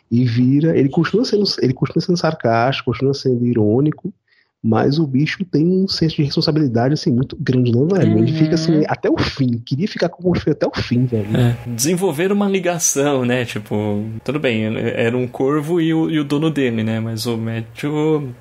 E 0.09 0.25
vira. 0.25 0.75
Ele 0.75 0.89
continua 0.89 1.23
sendo, 1.25 1.43
ele 1.61 1.73
continua 1.73 2.01
sendo 2.01 2.17
sarcástico, 2.17 2.91
continua 2.91 3.13
sendo 3.13 3.45
irônico, 3.45 4.11
mas 4.67 4.97
o 4.97 5.05
bicho 5.05 5.45
tem 5.45 5.63
um 5.63 5.87
senso 5.87 6.15
de 6.15 6.23
responsabilidade 6.23 6.95
assim 6.95 7.11
muito 7.11 7.37
grande, 7.39 7.71
né, 7.71 7.85
velho? 7.87 8.17
Ele 8.17 8.33
fica 8.33 8.55
assim 8.55 8.83
até 8.87 9.07
o 9.07 9.17
fim. 9.19 9.61
Queria 9.63 9.87
ficar 9.87 10.09
com 10.09 10.23
o 10.23 10.25
Morfeu 10.25 10.53
até 10.53 10.65
o 10.65 10.71
fim, 10.75 11.05
velho. 11.05 11.37
É, 11.37 11.55
desenvolver 11.67 12.31
uma 12.31 12.49
ligação, 12.49 13.23
né? 13.23 13.45
Tipo, 13.45 14.03
tudo 14.23 14.39
bem, 14.39 14.65
era 14.75 15.15
um 15.15 15.27
corvo 15.27 15.79
e 15.79 15.93
o, 15.93 16.09
e 16.09 16.19
o 16.19 16.23
dono 16.23 16.49
dele, 16.49 16.83
né? 16.83 16.99
Mas 16.99 17.27
o 17.27 17.37
Matthew 17.37 18.33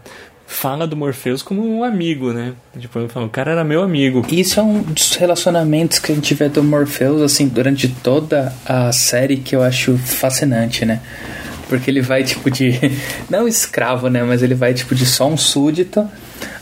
fala 0.46 0.86
do 0.86 0.96
Morpheus 0.96 1.42
como 1.42 1.62
um 1.62 1.84
amigo, 1.84 2.32
né? 2.32 2.54
Tipo, 2.78 3.00
ele 3.00 3.08
fala, 3.08 3.26
o 3.26 3.30
cara 3.30 3.52
era 3.52 3.62
meu 3.62 3.82
amigo. 3.82 4.24
Isso 4.30 4.58
é 4.58 4.62
um 4.62 4.80
dos 4.80 5.16
relacionamentos 5.16 5.98
que 5.98 6.10
a 6.10 6.14
gente 6.14 6.32
vê 6.32 6.48
do 6.48 6.64
Morpheus, 6.64 7.20
assim, 7.20 7.48
durante 7.48 7.86
toda 7.86 8.50
a 8.64 8.90
série 8.92 9.36
que 9.36 9.54
eu 9.54 9.62
acho 9.62 9.98
fascinante, 9.98 10.86
né? 10.86 11.02
Porque 11.76 11.90
ele 11.90 12.00
vai, 12.00 12.22
tipo, 12.22 12.50
de. 12.50 12.72
Não 13.30 13.46
escravo, 13.48 14.08
né? 14.08 14.22
Mas 14.22 14.42
ele 14.42 14.54
vai, 14.54 14.72
tipo, 14.74 14.94
de 14.94 15.04
só 15.06 15.28
um 15.28 15.36
súdito 15.36 16.08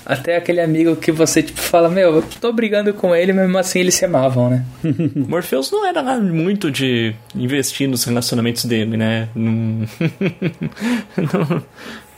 até 0.05 0.37
aquele 0.37 0.61
amigo 0.61 0.97
que 0.97 1.13
você, 1.13 1.43
tipo, 1.43 1.61
fala: 1.61 1.89
Meu, 1.89 2.17
eu 2.17 2.23
tô 2.41 2.53
brigando 2.53 2.93
com 2.95 3.15
ele, 3.15 3.33
mesmo 3.33 3.57
assim 3.59 3.81
eles 3.81 3.95
se 3.95 4.05
amavam, 4.05 4.51
né? 4.51 4.65
Morpheus 5.29 5.71
não 5.71 5.87
era 5.87 6.03
muito 6.19 6.71
de 6.71 7.15
investir 7.37 7.89
nos 7.89 8.05
relacionamentos 8.05 8.65
dele, 8.65 8.97
né? 8.97 9.29
Não- 9.35 9.87
Não- 11.17 11.63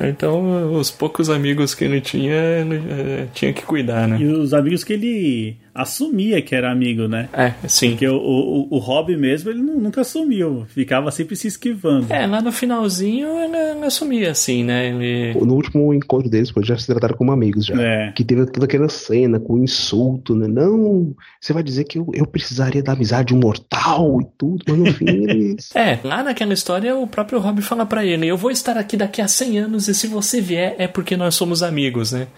Então, 0.00 0.74
os 0.74 0.90
poucos 0.90 1.30
amigos 1.30 1.74
que 1.74 1.84
ele 1.84 2.00
tinha, 2.00 2.34
ele 2.34 2.76
eh, 2.88 3.26
tinha 3.32 3.52
que 3.52 3.62
cuidar, 3.62 4.08
né? 4.08 4.18
E 4.20 4.26
os 4.26 4.52
amigos 4.52 4.82
que 4.82 4.92
ele 4.92 5.56
assumia 5.74 6.40
que 6.40 6.54
era 6.54 6.70
amigo, 6.70 7.08
né? 7.08 7.28
É, 7.32 7.52
sim. 7.68 7.90
Porque 7.90 8.06
o, 8.06 8.16
o, 8.16 8.68
o 8.76 8.78
Rob 8.78 9.16
mesmo, 9.16 9.50
ele 9.50 9.60
nu- 9.60 9.80
nunca 9.80 10.02
assumiu. 10.02 10.64
Ficava 10.68 11.10
sempre 11.10 11.34
se 11.34 11.48
esquivando. 11.48 12.06
É, 12.12 12.26
lá 12.26 12.40
no 12.40 12.52
finalzinho 12.52 13.26
ele, 13.40 13.56
ele 13.56 13.84
assumia, 13.84 14.30
assim, 14.30 14.62
né? 14.62 14.88
Ele... 14.88 15.34
No 15.44 15.54
último 15.54 15.92
encontro 15.92 16.30
deles, 16.30 16.52
pô, 16.52 16.62
já 16.62 16.76
se 16.78 16.86
trataram 16.86 17.16
como 17.16 17.32
amigos 17.32 17.66
já. 17.66 17.74
É. 17.80 18.12
Que 18.12 18.22
teve 18.24 18.46
toda 18.46 18.66
aquela 18.66 18.88
cena 18.88 19.40
com 19.40 19.58
insulto, 19.58 20.34
né? 20.36 20.46
Não, 20.46 21.12
você 21.40 21.52
vai 21.52 21.62
dizer 21.62 21.84
que 21.84 21.98
eu, 21.98 22.08
eu 22.14 22.26
precisaria 22.26 22.82
da 22.82 22.92
amizade 22.92 23.28
de 23.28 23.34
um 23.34 23.38
mortal 23.40 24.20
e 24.20 24.26
tudo, 24.38 24.62
mas 24.68 24.78
no 24.78 24.86
fim 24.92 25.06
eles. 25.28 25.70
É, 25.74 25.98
lá 26.04 26.22
naquela 26.22 26.54
história 26.54 26.94
o 26.96 27.06
próprio 27.06 27.40
Rob 27.40 27.60
fala 27.62 27.84
pra 27.84 28.04
ele: 28.04 28.26
Eu 28.28 28.36
vou 28.36 28.50
estar 28.52 28.76
aqui 28.78 28.96
daqui 28.96 29.20
a 29.20 29.26
100 29.26 29.58
anos 29.58 29.83
e 29.88 29.94
se 29.94 30.06
você 30.06 30.40
vier 30.40 30.74
é 30.78 30.86
porque 30.86 31.16
nós 31.16 31.34
somos 31.34 31.62
amigos, 31.62 32.12
né? 32.12 32.28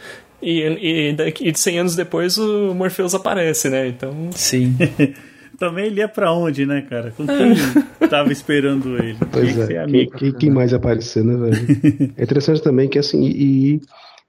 E, 0.43 1.11
e, 1.11 1.13
daqui, 1.15 1.49
e 1.49 1.57
100 1.57 1.79
anos 1.79 1.97
depois 1.97 2.37
o 2.39 2.75
Morpheus 2.75 3.15
aparece, 3.15 3.69
né? 3.69 3.89
Então. 3.89 4.31
Sim. 4.33 4.77
Também 5.59 5.87
ele 5.87 6.01
ia 6.01 6.09
pra 6.09 6.33
onde, 6.33 6.67
né, 6.67 6.83
cara? 6.83 7.13
Com 7.13 7.27
quem 7.27 8.09
tava 8.09 8.31
esperando 8.31 8.97
ele? 8.99 9.17
Pois 9.33 9.59
é. 9.59 9.87
Quem, 9.87 10.11
quem, 10.11 10.33
quem, 10.33 10.51
mais 10.51 10.75
aparecer, 10.75 11.25
né, 11.25 11.35
velho? 11.35 12.13
é 12.17 12.23
interessante 12.23 12.63
também 12.63 12.89
que, 12.89 12.99
assim, 12.99 13.23
e, 13.25 13.77
e 13.77 13.81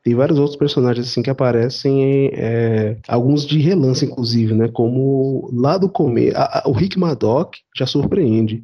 tem 0.04 0.16
vários 0.16 0.40
outros 0.40 0.58
personagens 0.58 1.06
assim 1.06 1.22
que 1.22 1.30
aparecem, 1.30 2.32
é, 2.34 2.96
alguns 3.10 3.46
de 3.46 3.60
relance, 3.60 4.06
inclusive, 4.06 4.54
né? 4.54 4.70
Como 4.72 5.50
lá 5.52 5.78
do 5.78 5.90
começo, 5.90 6.38
o 6.66 6.72
Rick 6.72 6.98
Madoc 6.98 7.56
já 7.76 7.86
surpreende. 7.86 8.64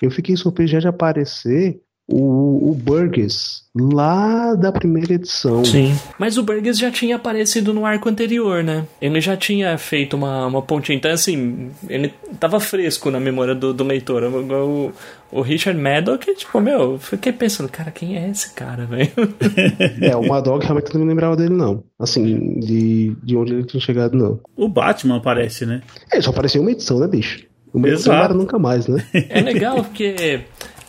Eu 0.00 0.10
fiquei 0.10 0.36
surpreso 0.36 0.72
já 0.72 0.78
de 0.78 0.86
aparecer 0.86 1.80
o, 2.06 2.70
o 2.70 2.74
Burgess 2.74 3.64
lá 3.74 4.54
da 4.54 4.70
primeira 4.70 5.14
edição. 5.14 5.64
Sim. 5.64 5.98
Mas 6.18 6.38
o 6.38 6.42
Burgess 6.42 6.78
já 6.78 6.90
tinha 6.90 7.16
aparecido 7.16 7.72
no 7.72 7.84
arco 7.84 8.08
anterior, 8.08 8.62
né? 8.62 8.86
Ele 9.00 9.20
já 9.20 9.36
tinha 9.36 9.76
feito 9.78 10.14
uma, 10.14 10.46
uma 10.46 10.62
pontinha. 10.62 10.96
Então, 10.96 11.10
assim, 11.10 11.70
ele 11.88 12.12
tava 12.38 12.60
fresco 12.60 13.10
na 13.10 13.18
memória 13.18 13.54
do, 13.54 13.72
do 13.72 13.82
leitor. 13.82 14.22
O, 14.22 14.92
o 15.32 15.40
Richard 15.40 15.80
Maddock, 15.80 16.32
tipo, 16.36 16.60
meu, 16.60 16.98
fiquei 16.98 17.32
pensando, 17.32 17.68
cara, 17.68 17.90
quem 17.90 18.16
é 18.16 18.28
esse 18.30 18.54
cara, 18.54 18.86
velho? 18.86 19.10
é, 20.00 20.14
o 20.14 20.28
Maddock 20.28 20.62
realmente 20.64 20.94
não 20.94 21.00
me 21.00 21.08
lembrava 21.08 21.36
dele, 21.36 21.54
não. 21.54 21.82
Assim, 21.98 22.60
de, 22.60 23.16
de 23.22 23.36
onde 23.36 23.54
ele 23.54 23.64
tinha 23.64 23.80
chegado, 23.80 24.16
não. 24.16 24.40
O 24.56 24.68
Batman 24.68 25.16
aparece, 25.16 25.66
né? 25.66 25.82
É, 26.12 26.20
só 26.20 26.30
apareceu 26.30 26.60
uma 26.60 26.70
edição, 26.70 27.00
né, 27.00 27.08
bicho? 27.08 27.44
Uma 27.72 27.88
Exato. 27.88 27.98
edição 27.98 28.24
era 28.24 28.34
nunca 28.34 28.56
mais, 28.56 28.86
né? 28.86 29.04
É 29.28 29.40
legal, 29.40 29.82
porque 29.82 30.44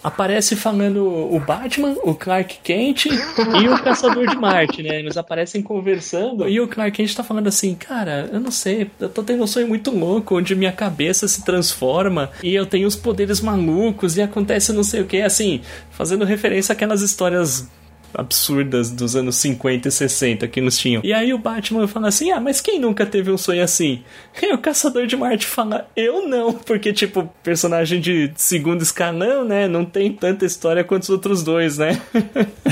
aparece 0.06 0.56
falando 0.56 1.04
o 1.04 1.40
Batman, 1.40 1.96
o 2.04 2.14
Clark 2.14 2.60
Kent 2.64 3.06
e 3.06 3.68
o 3.68 3.84
Caçador 3.84 4.28
de 4.28 4.38
Marte, 4.38 4.84
né? 4.84 5.00
Eles 5.00 5.18
aparecem 5.18 5.64
conversando 5.64 6.48
e 6.48 6.62
o 6.62 6.68
Clark 6.68 6.96
Kent 6.96 7.16
tá 7.16 7.24
falando 7.24 7.48
assim, 7.48 7.74
cara, 7.74 8.30
eu 8.32 8.40
não 8.40 8.52
sei, 8.52 8.92
eu 9.00 9.10
tô 9.10 9.24
tendo 9.24 9.44
um 9.44 9.48
sonho 9.48 9.68
muito 9.68 9.90
louco 9.90 10.38
onde 10.38 10.54
minha 10.54 10.72
cabeça 10.72 11.28
se 11.28 11.44
transforma 11.44 12.30
e 12.44 12.54
eu 12.54 12.68
tenho 12.68 12.88
os 12.88 12.96
poderes 12.96 13.42
malucos 13.42 14.16
e 14.16 14.22
acontece 14.22 14.72
não 14.72 14.84
sei 14.84 15.02
o 15.02 15.06
que, 15.08 15.24
assim, 15.24 15.62
fazendo 15.90 16.24
referência 16.24 16.74
àquelas 16.74 17.02
histórias 17.02 17.68
absurdas 18.18 18.92
dos 18.92 19.16
anos 19.16 19.36
50 19.38 19.88
e 19.88 19.92
60 19.92 20.48
que 20.48 20.62
nos 20.62 20.78
tinham. 20.78 21.02
E 21.04 21.14
aí 21.14 21.34
o 21.34 21.38
Batman 21.38 21.88
fala 21.88 22.08
assim: 22.08 22.32
Ah, 22.32 22.40
mas 22.40 22.62
quem 22.62 22.80
nunca 22.80 23.06
teve 23.06 23.32
um 23.32 23.38
sonho 23.38 23.64
assim? 23.64 24.04
E 24.46 24.54
o 24.54 24.60
Caçador 24.60 25.08
de 25.08 25.16
Marte 25.16 25.46
fala: 25.46 25.88
Eu 25.96 26.28
não, 26.28 26.54
porque, 26.54 26.94
tipo, 26.94 27.28
personagem 27.42 28.00
de 28.00 28.32
segundo 28.36 28.84
escalão, 28.84 29.44
né? 29.44 29.68
Não 29.68 29.84
tem 29.84 30.12
tanta 30.12 30.46
história 30.46 30.84
quanto 30.84 31.04
os 31.04 31.10
outros 31.10 31.44
dois, 31.44 31.78
né? 31.78 32.00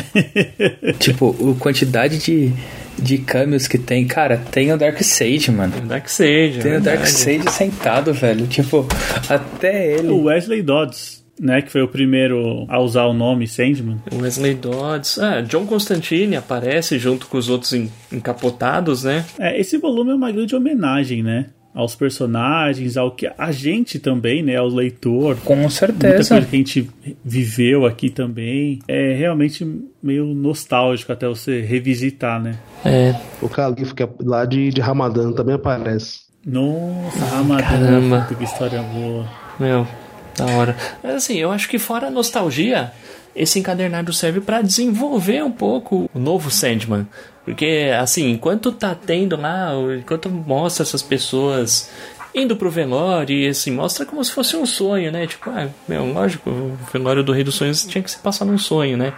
tipo, 0.99 1.35
a 1.51 1.59
quantidade 1.59 2.19
de 2.19 2.53
de 2.97 3.17
cameos 3.17 3.67
que 3.67 3.77
tem. 3.77 4.05
Cara, 4.07 4.37
tem 4.51 4.71
o 4.71 4.77
Dark 4.77 5.01
Sage, 5.01 5.51
mano. 5.51 5.73
Tem 5.73 5.83
o 5.83 5.87
Dark 5.87 6.07
Sage. 6.07 6.59
Tem 6.61 6.73
é 6.73 6.77
o 6.77 6.81
Dark 6.81 7.05
Sage 7.05 7.49
sentado, 7.49 8.13
velho. 8.13 8.47
Tipo, 8.47 8.87
até 9.27 9.93
ele. 9.93 10.09
O 10.09 10.25
Wesley 10.25 10.61
Dodds 10.61 11.22
né, 11.43 11.61
que 11.61 11.69
foi 11.69 11.81
o 11.81 11.87
primeiro 11.89 12.65
a 12.69 12.79
usar 12.79 13.03
o 13.03 13.13
nome 13.13 13.45
Sandman. 13.47 14.01
Wesley 14.13 14.55
Dodds. 14.55 15.19
Ah, 15.19 15.41
John 15.41 15.65
Constantine 15.65 16.37
aparece 16.37 16.97
junto 16.97 17.27
com 17.27 17.37
os 17.37 17.49
outros 17.49 17.73
encapotados, 18.11 19.03
né? 19.03 19.25
É, 19.37 19.59
esse 19.59 19.77
volume 19.77 20.11
é 20.11 20.15
uma 20.15 20.31
grande 20.31 20.55
homenagem, 20.55 21.21
né? 21.21 21.47
Aos 21.75 21.95
personagens, 21.95 22.95
ao 22.97 23.11
que 23.11 23.29
a 23.37 23.51
gente 23.51 23.99
também, 23.99 24.41
né? 24.41 24.55
Ao 24.55 24.67
leitor. 24.67 25.35
Com 25.43 25.69
certeza. 25.69 26.13
Muita 26.13 26.29
coisa 26.29 26.45
que 26.45 26.55
a 26.55 26.59
gente 26.59 26.89
viveu 27.25 27.85
aqui 27.85 28.09
também. 28.09 28.79
É 28.87 29.13
realmente 29.13 29.67
meio 30.01 30.25
nostálgico 30.27 31.11
até 31.11 31.27
você 31.27 31.59
revisitar, 31.61 32.41
né? 32.41 32.57
É. 32.85 33.15
O 33.41 33.49
Califo, 33.49 33.93
que 33.93 34.03
é 34.03 34.09
lá 34.21 34.45
de, 34.45 34.69
de 34.69 34.79
Ramadã, 34.79 35.31
também 35.33 35.55
aparece. 35.55 36.21
Nossa, 36.45 37.25
Ramadã. 37.25 37.63
Caramba. 37.63 38.27
Que 38.37 38.43
história 38.43 38.81
boa. 38.81 39.27
Meu, 39.59 39.87
da 40.35 40.45
hora. 40.45 40.75
Mas 41.01 41.15
assim, 41.15 41.37
eu 41.37 41.51
acho 41.51 41.69
que 41.69 41.79
fora 41.79 42.07
a 42.07 42.11
nostalgia, 42.11 42.91
esse 43.35 43.59
encadernado 43.59 44.13
serve 44.13 44.41
para 44.41 44.61
desenvolver 44.61 45.43
um 45.43 45.51
pouco 45.51 46.09
o 46.13 46.19
novo 46.19 46.51
Sandman. 46.51 47.07
Porque, 47.45 47.91
assim, 47.99 48.31
enquanto 48.31 48.71
tá 48.71 48.95
tendo 48.95 49.35
lá, 49.35 49.71
enquanto 49.99 50.29
mostra 50.29 50.83
essas 50.83 51.01
pessoas 51.01 51.89
indo 52.33 52.55
pro 52.55 52.71
velório 52.71 53.35
e 53.35 53.47
assim, 53.47 53.69
mostra 53.69 54.05
como 54.05 54.23
se 54.23 54.31
fosse 54.31 54.55
um 54.55 54.65
sonho, 54.65 55.11
né? 55.11 55.27
Tipo, 55.27 55.49
ah, 55.51 55.69
meu, 55.87 56.05
lógico, 56.11 56.49
o 56.49 56.77
velório 56.91 57.23
do 57.23 57.31
Rei 57.31 57.43
dos 57.43 57.55
Sonhos 57.55 57.85
tinha 57.85 58.03
que 58.03 58.09
se 58.09 58.17
passar 58.17 58.45
num 58.45 58.57
sonho, 58.57 58.97
né? 58.97 59.13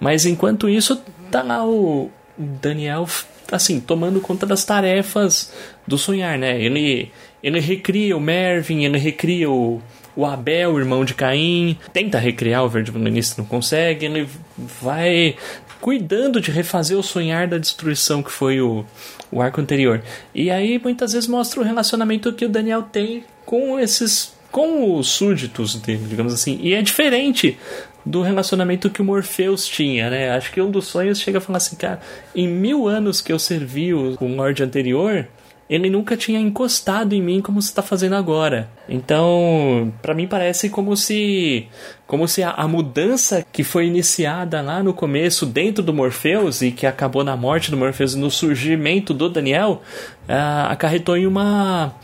Mas 0.00 0.24
enquanto 0.24 0.68
isso, 0.68 1.02
tá 1.30 1.42
lá 1.42 1.66
o 1.66 2.10
Daniel, 2.38 3.06
assim, 3.52 3.80
tomando 3.80 4.20
conta 4.20 4.46
das 4.46 4.64
tarefas 4.64 5.52
do 5.86 5.98
sonhar, 5.98 6.38
né? 6.38 6.60
Ele, 6.60 7.10
ele 7.42 7.60
recria 7.60 8.16
o 8.16 8.20
Mervyn, 8.20 8.84
ele 8.84 8.98
recria 8.98 9.50
o, 9.50 9.82
o 10.16 10.24
Abel, 10.24 10.78
irmão 10.78 11.04
de 11.04 11.14
Caim, 11.14 11.78
tenta 11.92 12.18
recriar 12.18 12.64
o 12.64 12.68
Verde 12.68 12.90
Violinista, 12.90 13.40
não 13.40 13.48
consegue. 13.48 14.06
Ele 14.06 14.28
vai 14.80 15.36
cuidando 15.80 16.40
de 16.40 16.50
refazer 16.50 16.98
o 16.98 17.02
sonhar 17.02 17.46
da 17.46 17.58
destruição 17.58 18.22
que 18.22 18.30
foi 18.30 18.60
o, 18.60 18.84
o 19.30 19.42
arco 19.42 19.60
anterior. 19.60 20.02
E 20.34 20.50
aí 20.50 20.78
muitas 20.78 21.12
vezes 21.12 21.28
mostra 21.28 21.60
o 21.60 21.64
relacionamento 21.64 22.32
que 22.32 22.44
o 22.44 22.48
Daniel 22.48 22.82
tem 22.82 23.24
com 23.44 23.78
esses 23.78 24.32
com 24.50 24.96
os 24.96 25.08
súditos 25.08 25.74
dele, 25.74 26.06
digamos 26.08 26.32
assim. 26.32 26.60
E 26.62 26.74
é 26.74 26.80
diferente 26.80 27.58
do 28.06 28.22
relacionamento 28.22 28.88
que 28.88 29.02
o 29.02 29.04
Morpheus 29.04 29.66
tinha, 29.66 30.08
né? 30.08 30.30
Acho 30.30 30.52
que 30.52 30.60
um 30.60 30.70
dos 30.70 30.86
sonhos 30.86 31.18
chega 31.18 31.38
a 31.38 31.40
falar 31.40 31.56
assim, 31.56 31.74
cara, 31.74 32.00
em 32.36 32.46
mil 32.46 32.86
anos 32.86 33.20
que 33.20 33.32
eu 33.32 33.38
servi 33.38 33.92
o, 33.92 34.16
o 34.20 34.26
Lorde 34.26 34.62
anterior, 34.62 35.26
ele 35.74 35.90
nunca 35.90 36.16
tinha 36.16 36.38
encostado 36.38 37.14
em 37.14 37.20
mim 37.20 37.40
como 37.40 37.60
você 37.60 37.68
está 37.68 37.82
fazendo 37.82 38.14
agora. 38.14 38.68
Então, 38.88 39.92
para 40.00 40.14
mim 40.14 40.26
parece 40.26 40.70
como 40.70 40.96
se 40.96 41.66
como 42.06 42.28
se 42.28 42.42
a, 42.42 42.50
a, 42.50 42.68
mudança 42.68 43.44
que 43.50 43.64
foi 43.64 43.86
iniciada 43.86 44.60
lá 44.60 44.82
no 44.82 44.92
começo 44.92 45.46
dentro 45.46 45.82
do 45.82 45.92
Morpheus 45.92 46.62
e 46.62 46.70
que 46.70 46.86
acabou 46.86 47.24
na 47.24 47.36
morte 47.36 47.70
do 47.70 47.76
Morpheus 47.76 48.14
no 48.14 48.30
surgimento 48.30 49.12
do 49.14 49.28
Daniel 49.28 49.82
uh, 50.28 50.70
acarretou 50.70 51.16
em 51.16 51.26
uma 51.26 51.94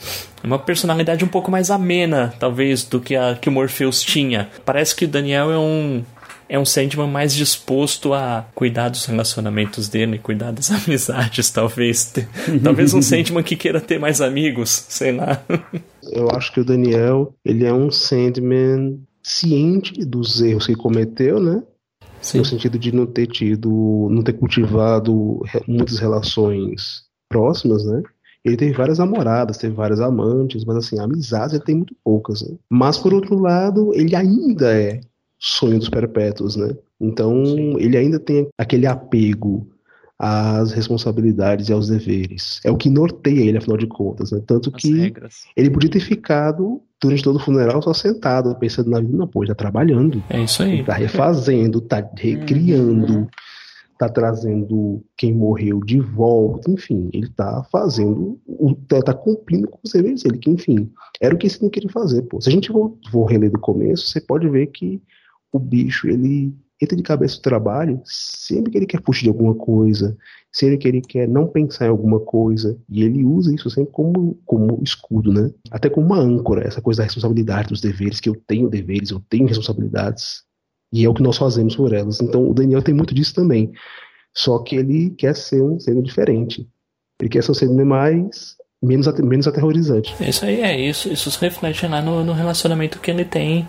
uma 0.43 0.59
personalidade 0.59 1.25
um 1.25 1.29
pouco 1.29 1.51
mais 1.51 1.71
amena, 1.71 2.33
talvez, 2.39 2.83
do 2.83 2.99
que 2.99 3.15
a 3.15 3.37
que 3.41 3.49
o 3.49 3.53
Morpheus 3.53 4.03
tinha. 4.03 4.49
Parece 4.65 4.97
que 4.97 5.05
o 5.05 5.09
Daniel 5.09 5.53
é 5.53 5.59
um 5.59 6.03
é 6.51 6.59
um 6.59 6.65
Sandman 6.65 7.07
mais 7.07 7.33
disposto 7.33 8.13
a 8.13 8.45
cuidar 8.57 8.89
dos 8.89 9.05
relacionamentos 9.07 9.89
dele, 9.89 10.19
cuidar 10.19 10.51
das 10.51 10.69
amizades, 10.73 11.49
talvez. 11.49 12.13
talvez 12.63 12.93
um 12.93 13.01
Sandman 13.01 13.45
que 13.45 13.55
queira 13.55 13.81
ter 13.81 14.01
mais 14.01 14.21
amigos, 14.21 14.85
sei 14.89 15.13
lá. 15.13 15.41
Eu 16.13 16.29
acho 16.31 16.53
que 16.53 16.61
o 16.61 16.65
Daniel, 16.65 17.33
ele 17.45 17.65
é 17.65 17.73
um 17.73 17.89
Sandman 17.89 19.01
ciente 19.23 20.05
dos 20.05 20.43
erros 20.43 20.67
que 20.67 20.75
cometeu, 20.75 21.39
né? 21.39 21.63
Sim. 22.21 22.39
No 22.39 22.45
sentido 22.45 22.79
de 22.79 22.91
não 22.91 23.07
ter 23.07 23.29
tido, 23.29 24.09
não 24.11 24.23
ter 24.23 24.33
cultivado 24.33 25.41
muitas 25.69 25.99
relações 25.99 27.05
próximas, 27.29 27.85
né? 27.85 28.03
Ele 28.45 28.57
teve 28.57 28.73
várias 28.73 28.99
namoradas, 28.99 29.59
teve 29.59 29.75
várias 29.75 30.01
amantes, 30.01 30.65
mas 30.65 30.79
assim, 30.79 30.99
amizades 30.99 31.55
ele 31.55 31.65
tem 31.65 31.77
muito 31.77 31.95
poucas. 32.03 32.43
Né? 32.43 32.57
Mas 32.69 32.99
por 32.99 33.15
outro 33.15 33.39
lado, 33.39 33.93
ele 33.95 34.17
ainda 34.17 34.75
é 34.75 35.01
sonho 35.41 35.79
dos 35.79 35.89
perpétuos, 35.89 36.55
né? 36.55 36.77
Então 37.01 37.45
Sim. 37.47 37.77
ele 37.79 37.97
ainda 37.97 38.21
tem 38.21 38.47
aquele 38.59 38.87
apego 38.87 39.67
às 40.19 40.73
responsabilidades 40.73 41.71
e 41.71 41.73
aos 41.73 41.89
deveres. 41.89 42.61
É 42.63 42.71
o 42.71 42.77
que 42.77 42.91
norteia 42.91 43.41
ele, 43.41 43.57
afinal 43.57 43.79
de 43.79 43.87
contas, 43.87 44.31
né? 44.31 44.43
Tanto 44.47 44.71
As 44.75 44.83
que 44.83 44.95
regras. 44.95 45.45
ele 45.57 45.71
podia 45.71 45.91
ter 45.91 46.01
ficado 46.01 46.83
durante 47.01 47.23
todo 47.23 47.37
o 47.37 47.41
funeral 47.41 47.81
só 47.81 47.95
sentado, 47.95 48.55
pensando 48.57 48.91
na 48.91 49.01
vida, 49.01 49.17
não, 49.17 49.27
pô, 49.27 49.43
ele 49.43 49.49
tá 49.49 49.55
trabalhando. 49.55 50.23
É 50.29 50.43
isso 50.43 50.63
aí. 50.63 50.75
Ele 50.75 50.85
tá 50.85 50.93
refazendo, 50.93 51.81
tá 51.81 52.07
recriando, 52.19 53.15
uhum. 53.15 53.27
tá 53.99 54.11
trazendo 54.11 55.03
quem 55.17 55.33
morreu 55.33 55.81
de 55.81 55.99
volta, 55.99 56.71
enfim, 56.71 57.09
ele 57.15 57.31
tá 57.31 57.65
fazendo, 57.73 58.39
tá, 58.87 59.01
tá 59.01 59.15
cumprindo 59.15 59.69
com 59.69 59.79
os 59.83 59.93
deveres 59.93 60.23
dele, 60.23 60.37
que 60.37 60.51
enfim, 60.51 60.93
era 61.19 61.35
o 61.35 61.39
que 61.39 61.47
ele 61.47 61.57
não 61.63 61.71
queria 61.71 61.89
fazer, 61.89 62.21
pô. 62.23 62.39
Se 62.43 62.51
a 62.51 62.53
gente 62.53 62.71
for, 62.71 62.95
for 63.11 63.25
reler 63.25 63.51
do 63.51 63.59
começo, 63.59 64.07
você 64.07 64.21
pode 64.21 64.47
ver 64.51 64.67
que 64.67 65.01
o 65.53 65.59
bicho, 65.59 66.09
ele 66.09 66.55
entra 66.81 66.97
de 66.97 67.03
cabeça 67.03 67.37
no 67.37 67.43
trabalho 67.43 68.01
sempre 68.05 68.73
que 68.73 68.79
ele 68.79 68.87
quer 68.87 69.03
fugir 69.03 69.25
de 69.25 69.29
alguma 69.29 69.55
coisa, 69.55 70.17
sempre 70.51 70.79
que 70.79 70.89
ele 70.89 71.01
quer 71.03 71.29
não 71.29 71.47
pensar 71.47 71.87
em 71.87 71.91
alguma 71.91 72.19
coisa, 72.21 72.79
e 72.89 73.03
ele 73.03 73.25
usa 73.25 73.55
isso 73.55 73.69
sempre 73.69 73.93
como, 73.93 74.39
como 74.47 74.81
escudo, 74.83 75.33
né? 75.33 75.51
Até 75.71 75.91
como 75.91 76.07
uma 76.07 76.19
âncora, 76.19 76.67
essa 76.67 76.81
coisa 76.81 76.99
da 76.99 77.05
responsabilidade, 77.05 77.69
dos 77.69 77.81
deveres, 77.81 78.19
que 78.19 78.29
eu 78.29 78.37
tenho 78.47 78.71
deveres, 78.71 79.11
eu 79.11 79.21
tenho 79.29 79.47
responsabilidades, 79.47 80.43
e 80.93 81.05
é 81.05 81.09
o 81.09 81.15
que 81.15 81.23
nós 81.23 81.37
fazemos 81.37 81.77
por 81.77 81.93
elas. 81.93 82.21
Então 82.21 82.49
o 82.49 82.55
Daniel 82.55 82.83
tem 82.83 82.95
muito 82.95 83.15
disso 83.15 83.35
também. 83.35 83.71
Só 84.35 84.59
que 84.59 84.77
ele 84.77 85.11
quer 85.11 85.37
ser 85.37 85.63
um 85.63 85.79
ser 85.79 86.01
diferente. 86.03 86.69
Ele 87.21 87.29
quer 87.29 87.43
ser 87.43 87.51
um 87.53 87.55
ser 87.55 87.69
mais 87.69 88.57
menos, 88.83 89.07
menos 89.19 89.47
aterrorizante. 89.47 90.15
Isso 90.21 90.45
aí 90.45 90.61
é, 90.61 90.81
isso, 90.81 91.13
isso 91.13 91.31
se 91.31 91.41
reflete 91.41 91.87
lá 91.87 92.01
no, 92.01 92.25
no 92.25 92.33
relacionamento 92.33 92.99
que 92.99 93.11
ele 93.11 93.25
tem 93.25 93.67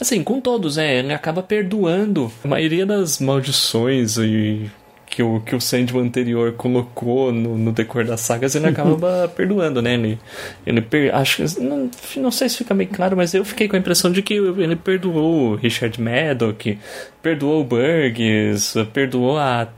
Assim, 0.00 0.22
com 0.22 0.40
todos, 0.40 0.78
é, 0.78 0.98
ele 0.98 1.12
acaba 1.12 1.42
perdoando. 1.42 2.30
A 2.44 2.48
maioria 2.48 2.84
das 2.84 3.18
maldições 3.18 4.16
e 4.18 4.70
que 5.06 5.22
o, 5.22 5.40
que 5.40 5.54
o 5.54 5.60
Sandman 5.60 6.06
anterior 6.06 6.52
colocou 6.54 7.32
no, 7.32 7.56
no 7.56 7.70
decor 7.70 8.04
das 8.04 8.20
sagas, 8.20 8.56
ele 8.56 8.66
acaba 8.68 9.28
perdoando, 9.28 9.80
né? 9.80 9.94
Ele, 9.94 10.18
ele 10.66 10.80
per, 10.80 11.14
acho 11.14 11.42
não, 11.60 11.88
não 12.16 12.30
sei 12.32 12.48
se 12.48 12.56
fica 12.58 12.74
bem 12.74 12.88
claro, 12.88 13.16
mas 13.16 13.32
eu 13.32 13.44
fiquei 13.44 13.68
com 13.68 13.76
a 13.76 13.78
impressão 13.78 14.10
de 14.10 14.22
que 14.22 14.34
ele 14.34 14.74
perdoou 14.74 15.52
o 15.52 15.54
Richard 15.54 16.00
Maddock, 16.00 16.78
perdoou 17.22 17.60
o 17.60 17.64
Burgess, 17.64 18.74
perdoou 18.92 19.38
a 19.38 19.68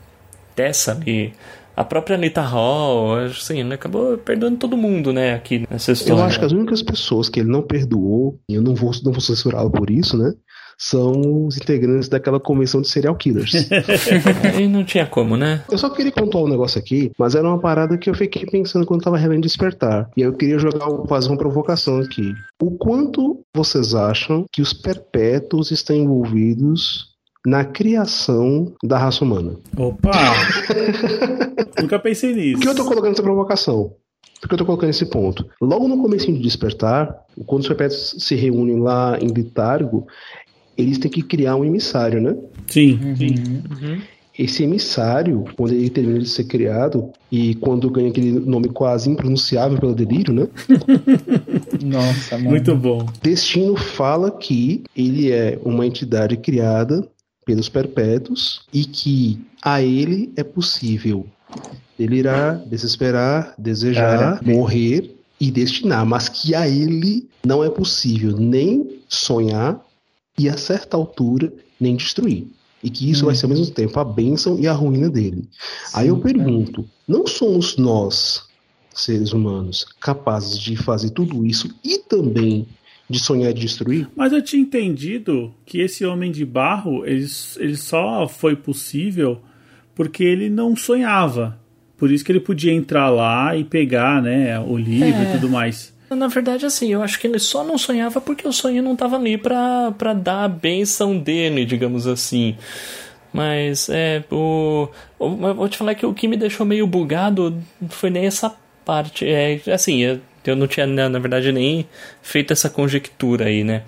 Tessa 0.54 0.92
ali 0.92 1.34
a 1.76 1.84
própria 1.84 2.16
Anita 2.16 2.40
Hall, 2.40 3.16
assim, 3.18 3.60
ele 3.60 3.74
acabou 3.74 4.16
perdoando 4.16 4.56
todo 4.56 4.76
mundo, 4.76 5.12
né, 5.12 5.34
aqui 5.34 5.66
nessa 5.70 5.92
história. 5.92 6.20
Eu 6.20 6.24
acho 6.24 6.38
que 6.38 6.44
as 6.44 6.52
únicas 6.52 6.82
pessoas 6.82 7.28
que 7.28 7.40
ele 7.40 7.50
não 7.50 7.62
perdoou, 7.62 8.40
e 8.48 8.54
eu 8.54 8.62
não 8.62 8.74
vou, 8.74 8.90
não 9.04 9.12
vou 9.12 9.20
censurá-lo 9.20 9.70
por 9.70 9.90
isso, 9.90 10.16
né, 10.16 10.32
são 10.78 11.46
os 11.46 11.56
integrantes 11.56 12.08
daquela 12.08 12.38
convenção 12.38 12.80
de 12.80 12.88
serial 12.88 13.14
killers. 13.14 13.52
e 14.58 14.66
não 14.68 14.84
tinha 14.84 15.06
como, 15.06 15.36
né? 15.36 15.62
Eu 15.70 15.78
só 15.78 15.88
queria 15.88 16.12
contar 16.12 16.38
um 16.38 16.48
negócio 16.48 16.78
aqui, 16.78 17.10
mas 17.18 17.34
era 17.34 17.48
uma 17.48 17.58
parada 17.58 17.96
que 17.96 18.10
eu 18.10 18.14
fiquei 18.14 18.44
pensando 18.44 18.84
quando 18.84 19.02
tava 19.02 19.16
realmente 19.16 19.46
Despertar. 19.46 20.10
E 20.16 20.22
eu 20.22 20.32
queria 20.32 20.58
jogar, 20.58 20.86
fazer 21.08 21.28
uma 21.28 21.38
provocação 21.38 22.00
aqui. 22.00 22.34
O 22.60 22.72
quanto 22.72 23.40
vocês 23.54 23.94
acham 23.94 24.44
que 24.52 24.60
os 24.60 24.72
perpétuos 24.72 25.70
estão 25.70 25.94
envolvidos 25.94 27.15
na 27.46 27.64
criação 27.64 28.74
da 28.82 28.98
raça 28.98 29.24
humana. 29.24 29.54
Opa! 29.76 30.10
Nunca 31.80 31.96
pensei 31.96 32.34
nisso. 32.34 32.54
Por 32.54 32.62
que 32.62 32.68
eu 32.68 32.74
tô 32.74 32.84
colocando 32.84 33.12
essa 33.12 33.22
provocação? 33.22 33.94
Por 34.40 34.48
que 34.48 34.54
eu 34.54 34.58
tô 34.58 34.66
colocando 34.66 34.90
esse 34.90 35.06
ponto? 35.06 35.46
Logo 35.60 35.86
no 35.86 36.02
começo 36.02 36.26
de 36.26 36.40
Despertar, 36.40 37.14
quando 37.46 37.62
os 37.62 37.68
perpétuos 37.68 38.16
se 38.18 38.34
reúnem 38.34 38.80
lá 38.80 39.16
em 39.20 39.32
Vitárgo, 39.32 40.08
eles 40.76 40.98
têm 40.98 41.08
que 41.08 41.22
criar 41.22 41.54
um 41.54 41.64
emissário, 41.64 42.20
né? 42.20 42.36
Sim, 42.66 42.98
uhum. 43.00 43.16
sim. 43.16 43.34
Uhum. 43.70 44.00
Esse 44.36 44.64
emissário, 44.64 45.44
quando 45.56 45.72
ele 45.72 45.88
termina 45.88 46.18
de 46.18 46.28
ser 46.28 46.44
criado 46.44 47.10
e 47.30 47.54
quando 47.54 47.88
ganha 47.88 48.10
aquele 48.10 48.32
nome 48.32 48.68
quase 48.68 49.08
impronunciável 49.08 49.78
pelo 49.78 49.94
delírio, 49.94 50.34
né? 50.34 50.48
Nossa, 51.82 52.36
mano. 52.36 52.50
Muito 52.50 52.76
bom. 52.76 53.06
Destino 53.22 53.76
fala 53.76 54.32
que 54.32 54.82
ele 54.94 55.30
é 55.30 55.58
uma 55.64 55.86
entidade 55.86 56.36
criada 56.36 57.08
pelos 57.46 57.68
perpétuos 57.68 58.62
e 58.74 58.84
que 58.84 59.40
a 59.62 59.80
ele 59.80 60.32
é 60.36 60.42
possível 60.42 61.24
delirar, 61.96 62.58
desesperar, 62.66 63.54
desejar, 63.56 64.42
morrer 64.42 65.16
e 65.40 65.50
destinar, 65.50 66.04
mas 66.04 66.28
que 66.28 66.54
a 66.54 66.68
ele 66.68 67.28
não 67.46 67.62
é 67.62 67.70
possível 67.70 68.36
nem 68.36 69.00
sonhar 69.08 69.80
e 70.36 70.48
a 70.48 70.56
certa 70.56 70.96
altura 70.96 71.52
nem 71.80 71.94
destruir. 71.94 72.48
E 72.82 72.90
que 72.90 73.08
isso 73.08 73.22
hum. 73.22 73.26
vai 73.26 73.34
ser 73.34 73.46
ao 73.46 73.50
mesmo 73.50 73.70
tempo 73.70 73.98
a 73.98 74.04
bênção 74.04 74.58
e 74.58 74.66
a 74.66 74.72
ruína 74.72 75.08
dele. 75.08 75.48
Sim, 75.86 75.98
Aí 75.98 76.08
eu 76.08 76.18
pergunto: 76.18 76.84
não 77.06 77.26
somos 77.26 77.76
nós, 77.76 78.42
seres 78.92 79.32
humanos, 79.32 79.86
capazes 80.00 80.58
de 80.58 80.76
fazer 80.76 81.10
tudo 81.10 81.46
isso 81.46 81.72
e 81.84 81.98
também 81.98 82.66
de 83.08 83.20
sonhar 83.20 83.50
e 83.50 83.54
destruir. 83.54 84.08
Mas 84.16 84.32
eu 84.32 84.42
tinha 84.42 84.62
entendido 84.62 85.54
que 85.64 85.80
esse 85.80 86.04
homem 86.04 86.30
de 86.30 86.44
barro, 86.44 87.06
ele, 87.06 87.26
ele 87.56 87.76
só 87.76 88.28
foi 88.28 88.56
possível 88.56 89.40
porque 89.94 90.24
ele 90.24 90.50
não 90.50 90.76
sonhava. 90.76 91.58
Por 91.96 92.10
isso 92.10 92.24
que 92.24 92.32
ele 92.32 92.40
podia 92.40 92.72
entrar 92.72 93.08
lá 93.08 93.56
e 93.56 93.64
pegar, 93.64 94.20
né, 94.20 94.58
o 94.60 94.76
livro 94.76 95.18
é. 95.22 95.30
e 95.30 95.32
tudo 95.32 95.48
mais. 95.48 95.94
Na 96.10 96.28
verdade, 96.28 96.64
assim, 96.64 96.92
eu 96.92 97.02
acho 97.02 97.18
que 97.18 97.26
ele 97.26 97.38
só 97.38 97.64
não 97.64 97.76
sonhava 97.76 98.20
porque 98.20 98.46
o 98.46 98.52
sonho 98.52 98.82
não 98.82 98.92
estava 98.92 99.16
ali 99.16 99.36
pra, 99.36 99.92
pra 99.96 100.12
dar 100.12 100.44
a 100.44 100.48
benção 100.48 101.18
dele, 101.18 101.64
digamos 101.64 102.06
assim. 102.06 102.56
Mas, 103.32 103.88
é, 103.88 104.22
o, 104.30 104.88
o, 105.18 105.28
vou 105.54 105.68
te 105.68 105.76
falar 105.76 105.94
que 105.94 106.06
o 106.06 106.14
que 106.14 106.28
me 106.28 106.36
deixou 106.36 106.64
meio 106.64 106.86
bugado 106.86 107.60
foi 107.88 108.08
nem 108.08 108.26
essa 108.26 108.54
parte. 108.84 109.26
É, 109.26 109.60
assim, 109.72 110.20
eu 110.50 110.56
não 110.56 110.66
tinha, 110.66 110.86
na 110.86 111.18
verdade, 111.18 111.52
nem 111.52 111.86
feito 112.22 112.52
essa 112.52 112.70
conjectura 112.70 113.46
aí, 113.46 113.64
né? 113.64 113.82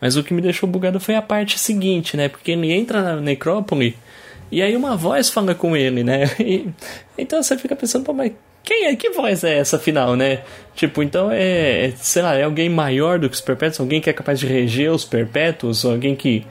Mas 0.00 0.16
o 0.16 0.24
que 0.24 0.34
me 0.34 0.42
deixou 0.42 0.68
bugado 0.68 0.98
foi 0.98 1.14
a 1.14 1.22
parte 1.22 1.58
seguinte, 1.58 2.16
né? 2.16 2.28
Porque 2.28 2.50
ele 2.50 2.72
entra 2.72 3.02
na 3.02 3.16
necrópole 3.16 3.96
e 4.50 4.60
aí 4.60 4.76
uma 4.76 4.96
voz 4.96 5.30
fala 5.30 5.54
com 5.54 5.76
ele, 5.76 6.04
né? 6.04 6.24
E, 6.38 6.68
então 7.16 7.42
você 7.42 7.56
fica 7.56 7.74
pensando, 7.74 8.04
pô, 8.04 8.12
mas 8.12 8.32
quem 8.64 8.86
é? 8.86 8.96
Que 8.96 9.10
voz 9.10 9.42
é 9.44 9.58
essa, 9.58 9.76
afinal, 9.76 10.14
né? 10.14 10.40
Tipo, 10.74 11.02
então 11.02 11.30
é, 11.32 11.86
é, 11.86 11.92
sei 11.96 12.22
lá, 12.22 12.34
é 12.34 12.42
alguém 12.42 12.68
maior 12.68 13.18
do 13.18 13.28
que 13.28 13.34
os 13.34 13.40
perpétuos? 13.40 13.80
Alguém 13.80 14.00
que 14.00 14.10
é 14.10 14.12
capaz 14.12 14.38
de 14.38 14.46
reger 14.46 14.92
os 14.92 15.04
perpétuos? 15.04 15.84
Alguém 15.84 16.14
que 16.14 16.44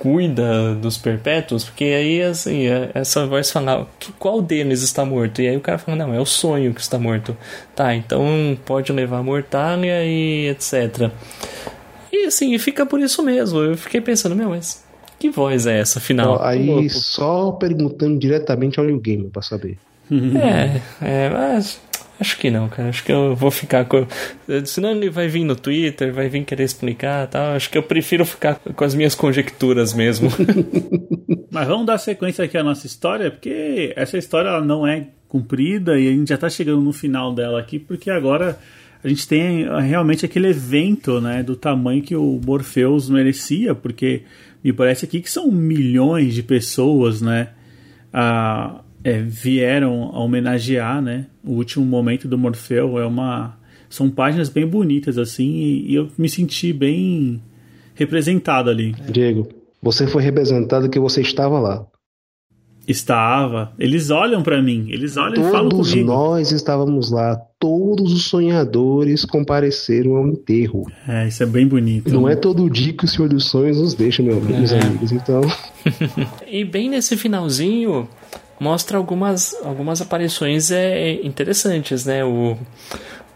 cuida 0.00 0.74
dos 0.74 0.96
perpétuos, 0.96 1.64
porque 1.64 1.84
aí 1.84 2.22
assim, 2.22 2.66
é, 2.66 2.90
essa 2.94 3.26
voz 3.26 3.50
fala, 3.50 3.86
qual 4.18 4.40
deles 4.40 4.82
está 4.82 5.04
morto? 5.04 5.42
E 5.42 5.48
aí 5.48 5.56
o 5.58 5.60
cara 5.60 5.76
fala, 5.76 5.94
não, 5.94 6.14
é 6.14 6.18
o 6.18 6.24
sonho 6.24 6.72
que 6.72 6.80
está 6.80 6.98
morto. 6.98 7.36
Tá, 7.76 7.94
então 7.94 8.58
pode 8.64 8.90
levar 8.92 9.18
a 9.18 9.22
mortalha 9.22 10.02
e 10.02 10.48
etc. 10.48 11.10
E 12.10 12.24
assim, 12.24 12.56
fica 12.58 12.86
por 12.86 12.98
isso 12.98 13.22
mesmo. 13.22 13.60
Eu 13.60 13.76
fiquei 13.76 14.00
pensando, 14.00 14.34
meu, 14.34 14.48
mas 14.48 14.82
que 15.18 15.28
voz 15.28 15.66
é 15.66 15.80
essa, 15.80 15.98
afinal? 15.98 16.42
aí 16.42 16.88
só 16.88 17.52
perguntando 17.52 18.18
diretamente 18.18 18.80
ao 18.80 18.86
New 18.86 18.98
Game 18.98 19.28
pra 19.28 19.42
saber. 19.42 19.76
é, 20.10 20.80
é, 21.06 21.28
mas 21.28 21.78
Acho 22.20 22.36
que 22.36 22.50
não, 22.50 22.68
cara. 22.68 22.90
Acho 22.90 23.02
que 23.02 23.10
eu 23.10 23.34
vou 23.34 23.50
ficar 23.50 23.86
com. 23.86 24.06
Senão 24.66 24.90
ele 24.90 25.08
vai 25.08 25.26
vir 25.26 25.42
no 25.42 25.56
Twitter, 25.56 26.12
vai 26.12 26.28
vir 26.28 26.44
querer 26.44 26.64
explicar 26.64 27.26
tal. 27.26 27.54
Acho 27.54 27.70
que 27.70 27.78
eu 27.78 27.82
prefiro 27.82 28.26
ficar 28.26 28.56
com 28.56 28.84
as 28.84 28.94
minhas 28.94 29.14
conjecturas 29.14 29.94
mesmo. 29.94 30.28
Mas 31.50 31.66
vamos 31.66 31.86
dar 31.86 31.96
sequência 31.96 32.44
aqui 32.44 32.58
à 32.58 32.62
nossa 32.62 32.86
história, 32.86 33.30
porque 33.30 33.94
essa 33.96 34.18
história 34.18 34.60
não 34.60 34.86
é 34.86 35.08
cumprida 35.26 35.98
e 35.98 36.08
a 36.08 36.10
gente 36.10 36.28
já 36.28 36.34
está 36.34 36.50
chegando 36.50 36.82
no 36.82 36.92
final 36.92 37.34
dela 37.34 37.58
aqui, 37.58 37.78
porque 37.78 38.10
agora 38.10 38.58
a 39.02 39.08
gente 39.08 39.26
tem 39.26 39.66
realmente 39.80 40.26
aquele 40.26 40.48
evento 40.48 41.20
né, 41.20 41.42
do 41.42 41.56
tamanho 41.56 42.02
que 42.02 42.14
o 42.14 42.38
Morpheus 42.44 43.08
merecia, 43.08 43.74
porque 43.74 44.24
me 44.62 44.74
parece 44.74 45.06
aqui 45.06 45.22
que 45.22 45.30
são 45.30 45.50
milhões 45.50 46.34
de 46.34 46.42
pessoas, 46.42 47.22
né? 47.22 47.48
A, 48.12 48.82
é, 49.02 49.20
vieram 49.20 50.10
a 50.12 50.20
homenagear, 50.20 51.00
né? 51.00 51.26
O 51.44 51.52
último 51.52 51.84
momento 51.84 52.28
do 52.28 52.38
Morfeu 52.38 52.98
é 52.98 53.06
uma 53.06 53.58
são 53.88 54.08
páginas 54.08 54.48
bem 54.48 54.66
bonitas 54.66 55.18
assim 55.18 55.50
e, 55.50 55.90
e 55.90 55.94
eu 55.96 56.08
me 56.16 56.28
senti 56.28 56.72
bem 56.72 57.42
representado 57.94 58.70
ali. 58.70 58.94
Diego, 59.10 59.48
você 59.82 60.06
foi 60.06 60.22
representado 60.22 60.88
que 60.88 61.00
você 61.00 61.20
estava 61.20 61.58
lá. 61.58 61.84
Estava. 62.86 63.72
Eles 63.78 64.10
olham 64.10 64.42
para 64.42 64.60
mim, 64.62 64.88
eles 64.90 65.16
olham 65.16 65.34
Todos 65.34 65.48
e 65.48 65.52
falam 65.52 65.68
comigo. 65.68 65.86
Todos 65.86 66.04
nós 66.06 66.52
estávamos 66.52 67.10
lá. 67.10 67.36
Todos 67.58 68.12
os 68.12 68.24
sonhadores 68.24 69.24
compareceram 69.24 70.16
ao 70.16 70.26
enterro. 70.26 70.90
É, 71.06 71.28
isso 71.28 71.42
é 71.42 71.46
bem 71.46 71.66
bonito. 71.66 72.10
Não 72.12 72.24
né? 72.24 72.32
é 72.32 72.36
todo 72.36 72.68
dia 72.70 72.92
que 72.92 73.04
o 73.04 73.08
Senhor 73.08 73.28
dos 73.28 73.46
Sonhos 73.46 73.78
nos 73.78 73.94
deixa, 73.94 74.22
meu, 74.22 74.38
é. 74.38 74.40
meus 74.40 74.72
amigos. 74.72 75.12
Então. 75.12 75.42
e 76.50 76.64
bem 76.64 76.88
nesse 76.88 77.16
finalzinho, 77.16 78.08
mostra 78.60 78.98
algumas, 78.98 79.56
algumas 79.64 80.02
aparições 80.02 80.70
é, 80.70 81.12
interessantes, 81.24 82.04
né? 82.04 82.22
O, 82.22 82.58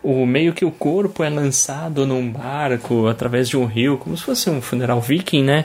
o 0.03 0.27
meio 0.27 0.53
que 0.53 0.67
o 0.67 0.71
corpo 0.71 1.25
é 1.25 1.31
lançado 1.31 2.07
num 2.07 2.31
barco 2.31 3.07
através 3.07 3.49
de 3.49 3.57
um 3.57 3.65
rio, 3.65 3.97
como 3.97 4.15
se 4.15 4.23
fosse 4.23 4.51
um 4.51 4.61
funeral 4.61 5.01
viking, 5.01 5.43
né? 5.43 5.65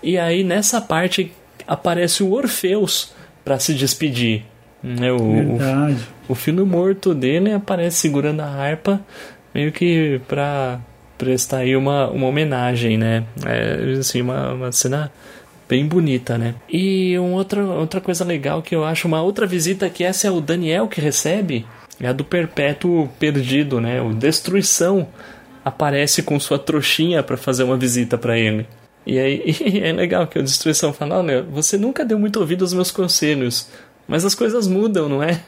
E 0.00 0.16
aí 0.16 0.44
nessa 0.44 0.80
parte 0.80 1.32
aparece 1.66 2.22
o 2.22 2.32
Orfeus 2.32 3.12
para 3.44 3.58
se 3.58 3.74
despedir. 3.74 4.44
Né? 4.80 5.10
O, 5.12 5.18
Verdade. 5.18 6.06
o, 6.28 6.32
o 6.32 6.34
filho 6.36 6.64
morto 6.64 7.12
dele 7.12 7.52
aparece 7.52 7.96
segurando 7.98 8.40
a 8.40 8.46
harpa, 8.46 9.00
meio 9.52 9.72
que 9.72 10.20
para 10.28 10.78
prestar 11.18 11.58
aí 11.58 11.76
uma, 11.76 12.08
uma 12.08 12.28
homenagem, 12.28 12.96
né? 12.96 13.24
É 13.44 13.98
assim, 13.98 14.22
uma, 14.22 14.52
uma 14.52 14.72
cena 14.72 15.12
bem 15.70 15.86
bonita, 15.86 16.36
né? 16.36 16.56
E 16.68 17.16
uma 17.16 17.36
outra, 17.36 17.64
outra 17.64 18.00
coisa 18.00 18.24
legal 18.24 18.60
que 18.60 18.74
eu 18.74 18.84
acho, 18.84 19.06
uma 19.06 19.22
outra 19.22 19.46
visita 19.46 19.88
que 19.88 20.02
essa 20.02 20.26
é 20.26 20.30
o 20.30 20.40
Daniel 20.40 20.88
que 20.88 21.00
recebe, 21.00 21.64
é 22.00 22.08
a 22.08 22.12
do 22.12 22.24
Perpétuo 22.24 23.08
Perdido, 23.20 23.80
né? 23.80 24.02
O 24.02 24.12
Destruição 24.12 25.06
aparece 25.64 26.24
com 26.24 26.40
sua 26.40 26.58
trouxinha 26.58 27.22
para 27.22 27.36
fazer 27.36 27.62
uma 27.62 27.76
visita 27.76 28.18
para 28.18 28.36
ele. 28.36 28.66
E 29.06 29.16
aí 29.16 29.44
e 29.64 29.78
é 29.78 29.92
legal 29.92 30.26
que 30.26 30.40
o 30.40 30.42
Destruição 30.42 30.92
fala: 30.92 31.18
Olha, 31.18 31.40
você 31.42 31.78
nunca 31.78 32.04
deu 32.04 32.18
muito 32.18 32.40
ouvido 32.40 32.64
aos 32.64 32.74
meus 32.74 32.90
conselhos, 32.90 33.68
mas 34.08 34.24
as 34.24 34.34
coisas 34.34 34.66
mudam, 34.66 35.08
não 35.08 35.22
é? 35.22 35.40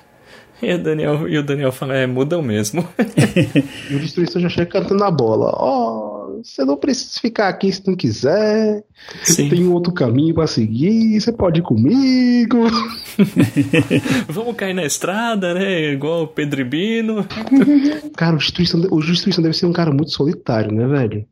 E 0.62 0.72
o 0.72 0.78
Daniel, 0.78 1.28
e 1.28 1.36
o 1.36 1.42
Daniel 1.42 1.72
fala: 1.72 1.96
É, 1.96 2.06
mudam 2.06 2.40
mesmo. 2.40 2.88
e 3.90 3.94
o 3.96 3.98
Destruição 3.98 4.40
já 4.40 4.48
chega 4.48 4.70
cantando 4.70 5.02
a 5.02 5.10
bola: 5.10 5.50
oh, 5.58 6.11
você 6.42 6.64
não 6.64 6.76
precisa 6.76 7.20
ficar 7.20 7.48
aqui 7.48 7.72
se 7.72 7.86
não 7.86 7.94
quiser. 7.94 8.84
Sim. 9.22 9.48
Tem 9.48 9.64
um 9.64 9.72
outro 9.72 9.92
caminho 9.92 10.34
para 10.34 10.46
seguir. 10.46 11.20
Você 11.20 11.32
pode 11.32 11.60
ir 11.60 11.62
comigo. 11.62 12.58
Vamos 14.28 14.56
cair 14.56 14.74
na 14.74 14.84
estrada, 14.84 15.54
né? 15.54 15.92
Igual 15.92 16.24
o 16.24 16.28
Pedribino. 16.28 17.26
cara, 18.16 18.36
o 18.36 18.38
Destruição, 18.38 18.80
o 18.90 19.00
Destruição 19.00 19.42
deve 19.42 19.56
ser 19.56 19.66
um 19.66 19.72
cara 19.72 19.90
muito 19.90 20.12
solitário, 20.12 20.72
né, 20.72 20.86
velho? 20.86 21.26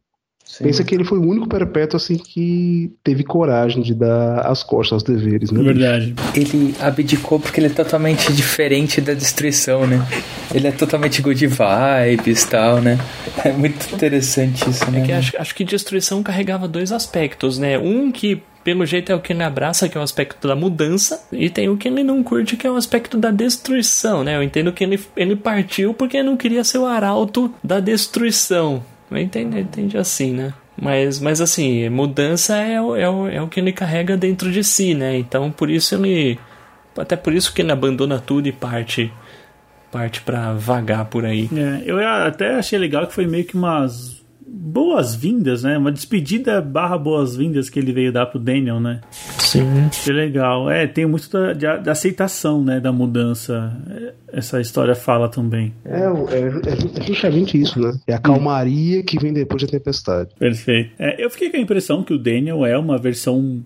Sim. 0.51 0.65
Pensa 0.65 0.83
que 0.83 0.93
ele 0.93 1.05
foi 1.05 1.17
o 1.17 1.23
único 1.23 1.49
perpétuo 1.49 1.97
assim 1.97 2.19
que 2.19 2.93
teve 3.05 3.23
coragem 3.23 3.81
de 3.83 3.95
dar 3.95 4.41
as 4.41 4.65
costas 4.65 4.95
aos 4.95 5.03
deveres, 5.05 5.53
né? 5.53 5.63
Verdade. 5.63 6.13
Ele 6.35 6.75
abdicou 6.81 7.39
porque 7.39 7.61
ele 7.61 7.69
é 7.69 7.71
totalmente 7.71 8.33
diferente 8.33 9.01
da 9.01 9.15
destruição, 9.15 9.87
né? 9.87 10.05
Ele 10.53 10.67
é 10.67 10.73
totalmente 10.73 11.23
good 11.23 11.47
vibes 11.47 12.43
e 12.43 12.49
tal, 12.49 12.81
né? 12.81 12.99
É 13.45 13.53
muito 13.53 13.95
interessante 13.95 14.69
isso, 14.69 14.91
né? 14.91 15.03
É 15.03 15.07
que 15.07 15.13
acho, 15.13 15.37
acho 15.39 15.55
que 15.55 15.63
destruição 15.63 16.21
carregava 16.21 16.67
dois 16.67 16.91
aspectos, 16.91 17.57
né? 17.57 17.79
Um 17.79 18.11
que 18.11 18.43
pelo 18.65 18.85
jeito 18.85 19.13
é 19.13 19.15
o 19.15 19.21
que 19.21 19.33
ele 19.33 19.45
abraça, 19.45 19.89
que 19.89 19.97
é 19.97 20.01
o 20.01 20.05
aspecto 20.05 20.49
da 20.49 20.57
mudança, 20.57 21.25
e 21.31 21.49
tem 21.49 21.69
o 21.69 21.77
que 21.77 21.87
ele 21.87 22.03
não 22.03 22.25
curte, 22.25 22.57
que 22.57 22.67
é 22.67 22.71
o 22.71 22.77
aspecto 22.77 23.17
da 23.17 23.31
destruição, 23.31 24.25
né? 24.25 24.37
Eu 24.37 24.43
entendo 24.43 24.73
que 24.73 24.83
ele, 24.83 25.01
ele 25.17 25.37
partiu 25.37 25.95
porque 25.95 26.23
não 26.25 26.37
queria 26.37 26.65
ser 26.65 26.79
o 26.79 26.87
arauto 26.87 27.55
da 27.63 27.79
destruição. 27.79 28.83
Eu 29.11 29.19
entendo, 29.19 29.57
eu 29.57 29.63
entendo 29.63 29.99
assim, 29.99 30.33
né? 30.33 30.55
Mas, 30.81 31.21
mas 31.21 31.41
assim, 31.41 31.89
mudança 31.89 32.57
é 32.57 32.81
o, 32.81 32.97
é, 32.97 33.09
o, 33.09 33.29
é 33.29 33.43
o 33.43 33.49
que 33.49 33.61
ele 33.61 33.73
carrega 33.73 34.17
dentro 34.17 34.51
de 34.51 34.65
si, 34.65 34.95
né? 34.95 35.19
Então 35.19 35.51
por 35.51 35.69
isso 35.69 35.95
ele. 35.95 36.39
Até 36.97 37.17
por 37.17 37.33
isso 37.33 37.53
que 37.53 37.63
ele 37.63 37.73
abandona 37.73 38.19
tudo 38.19 38.49
e 38.49 38.53
parte 38.53 39.13
parte 39.91 40.21
para 40.21 40.53
vagar 40.53 41.07
por 41.07 41.25
aí. 41.25 41.49
É, 41.55 41.83
eu 41.85 41.99
até 42.07 42.55
achei 42.55 42.79
legal 42.79 43.07
que 43.07 43.15
foi 43.15 43.27
meio 43.27 43.45
que 43.45 43.57
umas 43.57 44.20
boas-vindas, 44.53 45.63
né? 45.63 45.79
Uma 45.79 45.93
despedida 45.93 46.61
barra 46.61 46.99
boas-vindas 46.99 47.71
que 47.71 47.79
ele 47.79 47.93
veio 47.93 48.13
dar 48.13 48.27
pro 48.27 48.39
Daniel, 48.39 48.81
né? 48.81 49.01
Sim. 49.39 49.89
Que 50.05 50.13
legal. 50.13 50.69
É, 50.69 50.87
tem 50.87 51.07
muito 51.07 51.31
da, 51.31 51.53
de, 51.53 51.67
da 51.83 51.93
aceitação, 51.93 52.65
né? 52.65 52.81
Da 52.81 52.91
mudança. 52.91 53.77
Essa 54.33 54.61
história 54.61 54.95
fala 54.95 55.29
também. 55.29 55.73
É, 55.85 56.01
é, 56.01 57.01
é 57.01 57.03
justamente 57.03 57.61
isso, 57.61 57.81
né? 57.81 57.93
É 58.07 58.15
a 58.15 58.19
calmaria 58.19 59.03
que 59.03 59.19
vem 59.19 59.33
depois 59.33 59.63
da 59.63 59.69
tempestade. 59.69 60.31
Perfeito. 60.39 60.91
É, 60.99 61.25
eu 61.25 61.31
fiquei 61.31 61.51
com 61.51 61.57
a 61.57 61.61
impressão 61.61 62.03
que 62.03 62.13
o 62.13 62.19
Daniel 62.19 62.67
é 62.67 62.77
uma 62.77 62.99
versão 62.99 63.63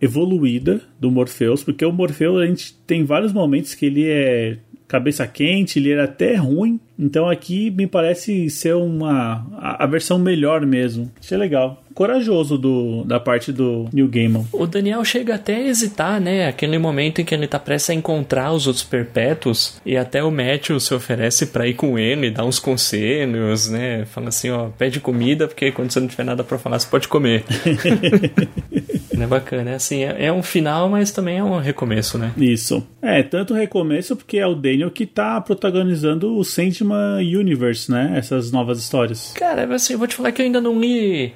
evoluída 0.00 0.80
do 1.00 1.10
Morpheus, 1.10 1.64
porque 1.64 1.84
o 1.84 1.92
Morpheus 1.92 2.40
a 2.40 2.46
gente 2.46 2.74
tem 2.86 3.04
vários 3.04 3.32
momentos 3.32 3.74
que 3.74 3.86
ele 3.86 4.06
é 4.06 4.58
cabeça 4.88 5.26
quente, 5.26 5.78
ele 5.78 5.92
era 5.92 6.04
até 6.04 6.34
ruim. 6.34 6.80
Então 6.98 7.28
aqui 7.28 7.70
me 7.70 7.86
parece 7.86 8.50
ser 8.50 8.74
uma 8.74 9.46
a, 9.58 9.84
a 9.84 9.86
versão 9.86 10.18
melhor 10.18 10.66
mesmo. 10.66 11.12
Isso 11.20 11.34
é 11.34 11.36
legal. 11.36 11.82
Corajoso 11.94 12.56
do, 12.56 13.04
da 13.04 13.20
parte 13.20 13.52
do 13.52 13.88
New 13.92 14.08
Gaiman. 14.08 14.46
O 14.52 14.66
Daniel 14.66 15.04
chega 15.04 15.34
até 15.34 15.56
a 15.56 15.66
hesitar, 15.66 16.20
né? 16.20 16.46
Aquele 16.46 16.78
momento 16.78 17.20
em 17.20 17.24
que 17.24 17.34
ele 17.34 17.46
tá 17.46 17.58
prestes 17.58 17.90
a 17.90 17.94
encontrar 17.94 18.52
os 18.52 18.66
outros 18.66 18.84
perpétuos 18.84 19.80
e 19.84 19.96
até 19.96 20.22
o 20.22 20.30
Matthew 20.30 20.80
se 20.80 20.94
oferece 20.94 21.46
para 21.46 21.66
ir 21.66 21.74
com 21.74 21.98
ele, 21.98 22.30
dar 22.30 22.44
uns 22.44 22.58
conselhos, 22.58 23.68
né? 23.68 24.04
Fala 24.06 24.28
assim, 24.28 24.50
ó, 24.50 24.68
pede 24.68 25.00
comida 25.00 25.46
porque 25.46 25.72
quando 25.72 25.90
você 25.90 26.00
não 26.00 26.08
tiver 26.08 26.24
nada 26.24 26.42
para 26.42 26.58
falar, 26.58 26.78
você 26.78 26.88
pode 26.88 27.08
comer. 27.08 27.44
É 29.24 29.26
bacana. 29.26 29.70
É 29.70 29.74
assim, 29.74 30.04
é, 30.04 30.26
é, 30.26 30.32
um 30.32 30.42
final, 30.42 30.88
mas 30.88 31.10
também 31.10 31.38
é 31.38 31.44
um 31.44 31.58
recomeço, 31.58 32.18
né? 32.18 32.32
Isso. 32.36 32.86
É, 33.00 33.22
tanto 33.22 33.54
recomeço 33.54 34.16
porque 34.16 34.38
é 34.38 34.46
o 34.46 34.54
Daniel 34.54 34.90
que 34.90 35.06
tá 35.06 35.40
protagonizando 35.40 36.36
o 36.36 36.44
Sandman 36.44 37.18
Universe, 37.18 37.90
né? 37.90 38.14
Essas 38.16 38.50
novas 38.52 38.78
histórias. 38.78 39.32
Cara, 39.34 39.72
assim, 39.74 39.94
eu 39.94 39.98
vou 39.98 40.08
te 40.08 40.14
falar 40.14 40.32
que 40.32 40.42
eu 40.42 40.46
ainda 40.46 40.60
não 40.60 40.78
li 40.78 41.32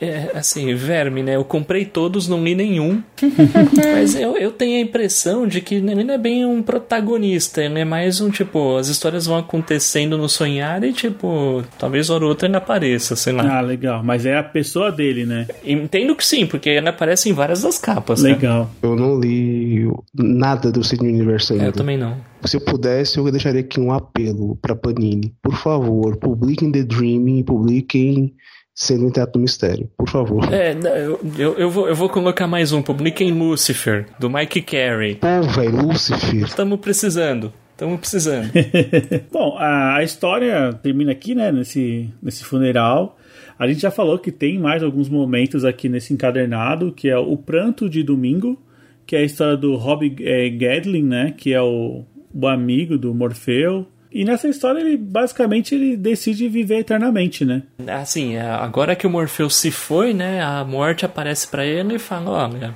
é, 0.00 0.30
assim, 0.34 0.74
verme, 0.74 1.22
né? 1.22 1.36
Eu 1.36 1.44
comprei 1.44 1.84
todos, 1.84 2.28
não 2.28 2.44
li 2.44 2.54
nenhum. 2.54 3.02
mas 3.92 4.14
eu, 4.14 4.36
eu 4.36 4.50
tenho 4.50 4.78
a 4.78 4.80
impressão 4.80 5.46
de 5.46 5.60
que 5.60 5.76
ele 5.76 6.04
não 6.04 6.14
é 6.14 6.18
bem 6.18 6.44
um 6.44 6.62
protagonista. 6.62 7.62
Ele 7.62 7.80
é 7.80 7.84
mais 7.84 8.20
um 8.20 8.30
tipo, 8.30 8.76
as 8.76 8.88
histórias 8.88 9.26
vão 9.26 9.38
acontecendo 9.38 10.18
no 10.18 10.28
sonhar 10.28 10.84
e, 10.84 10.92
tipo, 10.92 11.64
talvez 11.78 12.10
hora 12.10 12.24
ou 12.24 12.30
outra 12.30 12.46
ele 12.46 12.56
apareça, 12.56 13.16
sei 13.16 13.32
lá. 13.32 13.58
Ah, 13.58 13.60
legal. 13.60 14.02
Mas 14.04 14.26
é 14.26 14.36
a 14.36 14.42
pessoa 14.42 14.92
dele, 14.92 15.24
né? 15.24 15.46
Entendo 15.64 16.14
que 16.14 16.26
sim, 16.26 16.46
porque 16.46 16.68
ele 16.68 16.88
aparece 16.88 17.30
em 17.30 17.32
várias 17.32 17.62
das 17.62 17.78
capas. 17.78 18.22
Né? 18.22 18.30
Legal. 18.30 18.64
Né? 18.64 18.68
Eu 18.82 18.96
não 18.96 19.18
li 19.18 19.90
nada 20.14 20.70
do 20.70 20.84
Sidney 20.84 21.12
Universe 21.12 21.52
ainda. 21.52 21.64
É, 21.64 21.68
eu 21.68 21.72
também 21.72 21.96
não. 21.96 22.18
Se 22.44 22.58
eu 22.58 22.60
pudesse, 22.60 23.18
eu 23.18 23.30
deixaria 23.30 23.60
aqui 23.60 23.80
um 23.80 23.90
apelo 23.90 24.56
para 24.56 24.76
Panini. 24.76 25.34
Por 25.42 25.56
favor, 25.56 26.16
publiquem 26.16 26.70
The 26.70 26.82
Dreaming, 26.82 27.42
publiquem 27.42 28.34
sendo 28.76 29.06
um 29.06 29.10
teatro 29.10 29.32
do 29.32 29.38
mistério, 29.40 29.90
por 29.96 30.08
favor. 30.08 30.52
É, 30.52 30.72
eu, 30.74 31.18
eu, 31.38 31.54
eu, 31.54 31.70
vou, 31.70 31.88
eu 31.88 31.94
vou 31.94 32.10
colocar 32.10 32.46
mais 32.46 32.72
um. 32.72 32.82
Publiquem 32.82 33.32
Lucifer, 33.32 34.06
do 34.20 34.28
Mike 34.28 34.60
Carey. 34.60 35.14
Pô, 35.14 35.42
velho, 35.42 35.86
Lucifer. 35.86 36.44
Estamos 36.44 36.78
precisando. 36.78 37.52
Estamos 37.72 37.98
precisando. 37.98 38.50
Bom, 39.32 39.56
a, 39.58 39.96
a, 39.96 40.04
história 40.04 40.74
termina 40.74 41.12
aqui, 41.12 41.34
né? 41.34 41.50
Nesse, 41.50 42.12
nesse 42.22 42.44
funeral. 42.44 43.18
A 43.58 43.66
gente 43.66 43.80
já 43.80 43.90
falou 43.90 44.18
que 44.18 44.30
tem 44.30 44.58
mais 44.58 44.82
alguns 44.82 45.08
momentos 45.08 45.64
aqui 45.64 45.88
nesse 45.88 46.12
encadernado, 46.12 46.92
que 46.92 47.08
é 47.08 47.16
o 47.16 47.34
Pranto 47.38 47.88
de 47.88 48.02
Domingo, 48.02 48.60
que 49.06 49.16
é 49.16 49.20
a 49.20 49.24
história 49.24 49.56
do 49.56 49.74
Rob 49.76 50.14
é, 50.20 50.50
Gadlin, 50.50 51.04
né? 51.04 51.34
Que 51.34 51.54
é 51.54 51.62
o, 51.62 52.04
o 52.34 52.46
amigo 52.46 52.98
do 52.98 53.14
Morfeu. 53.14 53.86
E 54.16 54.24
nessa 54.24 54.48
história 54.48 54.80
ele 54.80 54.96
basicamente 54.96 55.74
ele 55.74 55.94
decide 55.94 56.48
viver 56.48 56.78
eternamente, 56.78 57.44
né? 57.44 57.62
Assim, 57.86 58.36
é, 58.36 58.40
agora 58.40 58.96
que 58.96 59.06
o 59.06 59.10
Morpheus 59.10 59.54
se 59.56 59.70
foi, 59.70 60.14
né, 60.14 60.42
a 60.42 60.64
morte 60.64 61.04
aparece 61.04 61.46
para 61.46 61.66
ele 61.66 61.96
e 61.96 61.98
fala, 61.98 62.30
olha, 62.30 62.74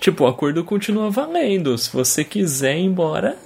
tipo, 0.00 0.24
o 0.24 0.26
acordo 0.26 0.64
continua 0.64 1.10
valendo. 1.10 1.76
Se 1.76 1.92
você 1.92 2.24
quiser 2.24 2.78
ir 2.78 2.84
embora, 2.84 3.36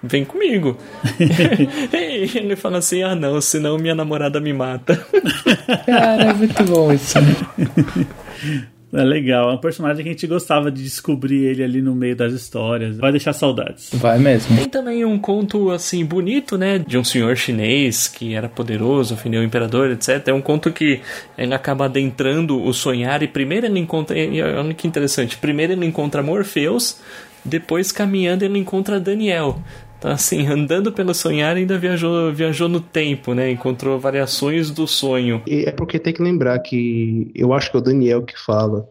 vem 0.00 0.24
comigo. 0.24 0.78
e 1.92 2.38
ele 2.38 2.54
fala 2.54 2.78
assim, 2.78 3.02
ah 3.02 3.16
não, 3.16 3.40
senão 3.40 3.78
minha 3.78 3.96
namorada 3.96 4.40
me 4.40 4.52
mata. 4.52 5.04
Cara, 5.86 6.22
é 6.22 6.34
muito 6.34 6.62
bom 6.66 6.92
isso. 6.92 7.18
É 8.92 9.02
legal, 9.02 9.50
é 9.50 9.54
um 9.54 9.58
personagem 9.58 10.04
que 10.04 10.08
a 10.08 10.12
gente 10.12 10.26
gostava 10.26 10.70
de 10.70 10.82
descobrir 10.82 11.44
ele 11.44 11.62
ali 11.62 11.82
no 11.82 11.94
meio 11.94 12.14
das 12.14 12.32
histórias. 12.32 12.96
Vai 12.96 13.10
deixar 13.10 13.32
saudades. 13.32 13.90
Vai 13.92 14.18
mesmo. 14.18 14.56
Tem 14.56 14.68
também 14.68 15.04
um 15.04 15.18
conto 15.18 15.70
assim 15.70 16.04
bonito, 16.04 16.56
né, 16.56 16.78
de 16.78 16.96
um 16.96 17.02
senhor 17.02 17.36
chinês 17.36 18.06
que 18.06 18.34
era 18.34 18.48
poderoso, 18.48 19.14
ofendeu 19.14 19.40
o 19.40 19.44
imperador, 19.44 19.90
etc. 19.90 20.28
É 20.28 20.32
um 20.32 20.40
conto 20.40 20.70
que 20.70 21.00
ele 21.36 21.52
acaba 21.52 21.86
adentrando 21.86 22.62
o 22.62 22.72
sonhar 22.72 23.22
e 23.22 23.28
primeiro 23.28 23.66
ele 23.66 23.80
encontra, 23.80 24.16
olha 24.58 24.74
que 24.74 24.86
interessante, 24.86 25.36
primeiro 25.36 25.72
ele 25.72 25.84
encontra 25.84 26.22
Morpheus, 26.22 27.00
depois 27.44 27.90
caminhando 27.90 28.44
ele 28.44 28.58
encontra 28.58 29.00
Daniel. 29.00 29.60
Então, 30.06 30.14
assim, 30.14 30.46
andando 30.46 30.92
pelo 30.92 31.12
sonhar, 31.12 31.56
ainda 31.56 31.76
viajou, 31.76 32.32
viajou 32.32 32.68
no 32.68 32.80
tempo, 32.80 33.34
né? 33.34 33.50
Encontrou 33.50 33.98
variações 33.98 34.70
do 34.70 34.86
sonho. 34.86 35.42
E 35.44 35.64
é 35.64 35.72
porque 35.72 35.98
tem 35.98 36.12
que 36.12 36.22
lembrar 36.22 36.56
que 36.60 37.28
eu 37.34 37.52
acho 37.52 37.72
que 37.72 37.76
é 37.76 37.80
o 37.80 37.82
Daniel 37.82 38.22
que 38.22 38.38
fala 38.38 38.88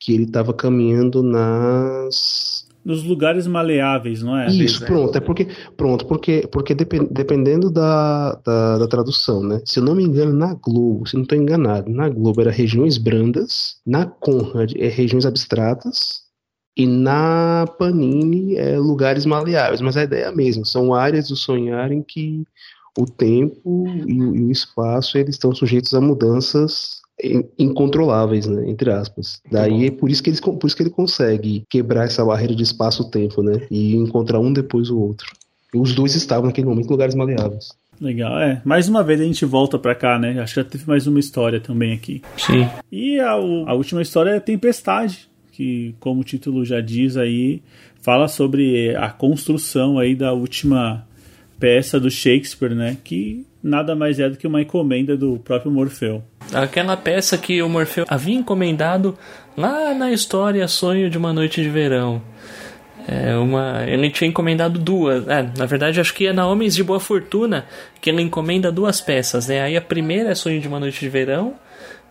que 0.00 0.14
ele 0.14 0.24
estava 0.24 0.54
caminhando 0.54 1.22
nas 1.22 2.64
nos 2.82 3.02
lugares 3.02 3.46
maleáveis, 3.46 4.22
não 4.22 4.38
é? 4.38 4.46
Isso, 4.48 4.84
pronto, 4.84 5.16
é 5.16 5.20
porque 5.20 5.48
pronto, 5.76 6.06
porque 6.06 6.48
porque 6.50 6.74
dependendo 6.74 7.70
da, 7.70 8.34
da, 8.44 8.78
da, 8.78 8.88
tradução, 8.88 9.42
né? 9.42 9.60
Se 9.66 9.80
eu 9.80 9.84
não 9.84 9.94
me 9.94 10.04
engano, 10.04 10.32
na 10.32 10.54
Globo, 10.54 11.06
se 11.06 11.14
não 11.14 11.24
estou 11.24 11.36
enganado, 11.36 11.90
na 11.90 12.08
Globo 12.08 12.40
era 12.40 12.50
regiões 12.50 12.96
brandas, 12.96 13.76
na 13.86 14.06
Conrad 14.06 14.72
é 14.76 14.88
regiões 14.88 15.26
abstratas 15.26 16.23
e 16.76 16.86
na 16.86 17.66
Panini 17.78 18.56
é 18.56 18.78
lugares 18.78 19.24
maleáveis, 19.24 19.80
mas 19.80 19.96
a 19.96 20.04
ideia 20.04 20.24
é 20.24 20.28
a 20.28 20.32
mesma, 20.32 20.64
são 20.64 20.92
áreas 20.92 21.28
do 21.28 21.36
sonhar 21.36 21.92
em 21.92 22.02
que 22.02 22.44
o 22.96 23.06
tempo 23.06 23.86
e, 24.06 24.12
e 24.12 24.22
o 24.22 24.50
espaço 24.50 25.18
eles 25.18 25.34
estão 25.34 25.54
sujeitos 25.54 25.94
a 25.94 26.00
mudanças 26.00 27.02
incontroláveis, 27.58 28.46
né, 28.46 28.68
entre 28.68 28.90
aspas. 28.90 29.40
Daí 29.50 29.86
é 29.86 29.90
por 29.90 30.10
isso 30.10 30.22
que 30.22 30.30
ele, 30.30 30.40
por 30.40 30.66
isso 30.66 30.76
que 30.76 30.82
ele 30.82 30.90
consegue 30.90 31.64
quebrar 31.70 32.04
essa 32.04 32.24
barreira 32.24 32.54
de 32.54 32.62
espaço-tempo, 32.62 33.42
né, 33.42 33.66
e 33.70 33.94
encontrar 33.94 34.40
um 34.40 34.52
depois 34.52 34.90
o 34.90 34.98
outro. 34.98 35.32
Os 35.72 35.94
dois 35.94 36.14
estavam 36.14 36.46
naquele 36.46 36.66
momento 36.66 36.86
em 36.86 36.90
lugares 36.90 37.14
maleáveis. 37.14 37.68
Legal, 38.00 38.38
é. 38.40 38.60
Mais 38.64 38.88
uma 38.88 39.02
vez 39.02 39.20
a 39.20 39.24
gente 39.24 39.44
volta 39.44 39.78
pra 39.78 39.94
cá, 39.94 40.18
né? 40.18 40.40
Acho 40.40 40.54
que 40.54 40.60
já 40.60 40.64
teve 40.64 40.86
mais 40.86 41.06
uma 41.06 41.20
história 41.20 41.60
também 41.60 41.92
aqui. 41.92 42.22
Sim. 42.36 42.68
E 42.90 43.20
a, 43.20 43.32
a 43.32 43.74
última 43.74 44.02
história 44.02 44.30
é 44.30 44.40
Tempestade, 44.40 45.28
que, 45.54 45.94
como 46.00 46.20
o 46.20 46.24
título 46.24 46.64
já 46.64 46.80
diz 46.80 47.16
aí, 47.16 47.62
fala 48.02 48.26
sobre 48.26 48.94
a 48.96 49.08
construção 49.08 50.00
aí 50.00 50.16
da 50.16 50.32
última 50.32 51.06
peça 51.60 52.00
do 52.00 52.10
Shakespeare, 52.10 52.74
né? 52.74 52.96
Que 53.04 53.46
nada 53.62 53.94
mais 53.94 54.18
é 54.18 54.28
do 54.28 54.36
que 54.36 54.48
uma 54.48 54.60
encomenda 54.60 55.16
do 55.16 55.38
próprio 55.38 55.70
Morfeu. 55.70 56.24
Aquela 56.52 56.96
peça 56.96 57.38
que 57.38 57.62
o 57.62 57.68
Morfeu 57.68 58.04
havia 58.08 58.34
encomendado 58.34 59.16
lá 59.56 59.94
na 59.94 60.10
história 60.10 60.66
Sonho 60.66 61.08
de 61.08 61.16
uma 61.16 61.32
Noite 61.32 61.62
de 61.62 61.68
Verão. 61.68 62.20
É 63.06 63.36
uma, 63.36 63.84
ele 63.86 64.10
tinha 64.10 64.28
encomendado 64.28 64.78
duas. 64.78 65.28
É, 65.28 65.48
na 65.56 65.66
verdade, 65.66 66.00
acho 66.00 66.14
que 66.14 66.26
é 66.26 66.32
na 66.32 66.48
Homens 66.48 66.74
de 66.74 66.82
Boa 66.82 66.98
Fortuna 66.98 67.66
que 68.00 68.10
ele 68.10 68.22
encomenda 68.22 68.72
duas 68.72 69.00
peças. 69.00 69.46
Né? 69.46 69.60
Aí 69.60 69.76
a 69.76 69.80
primeira 69.80 70.30
é 70.30 70.34
Sonho 70.34 70.60
de 70.60 70.66
uma 70.66 70.80
Noite 70.80 70.98
de 70.98 71.08
Verão 71.08 71.54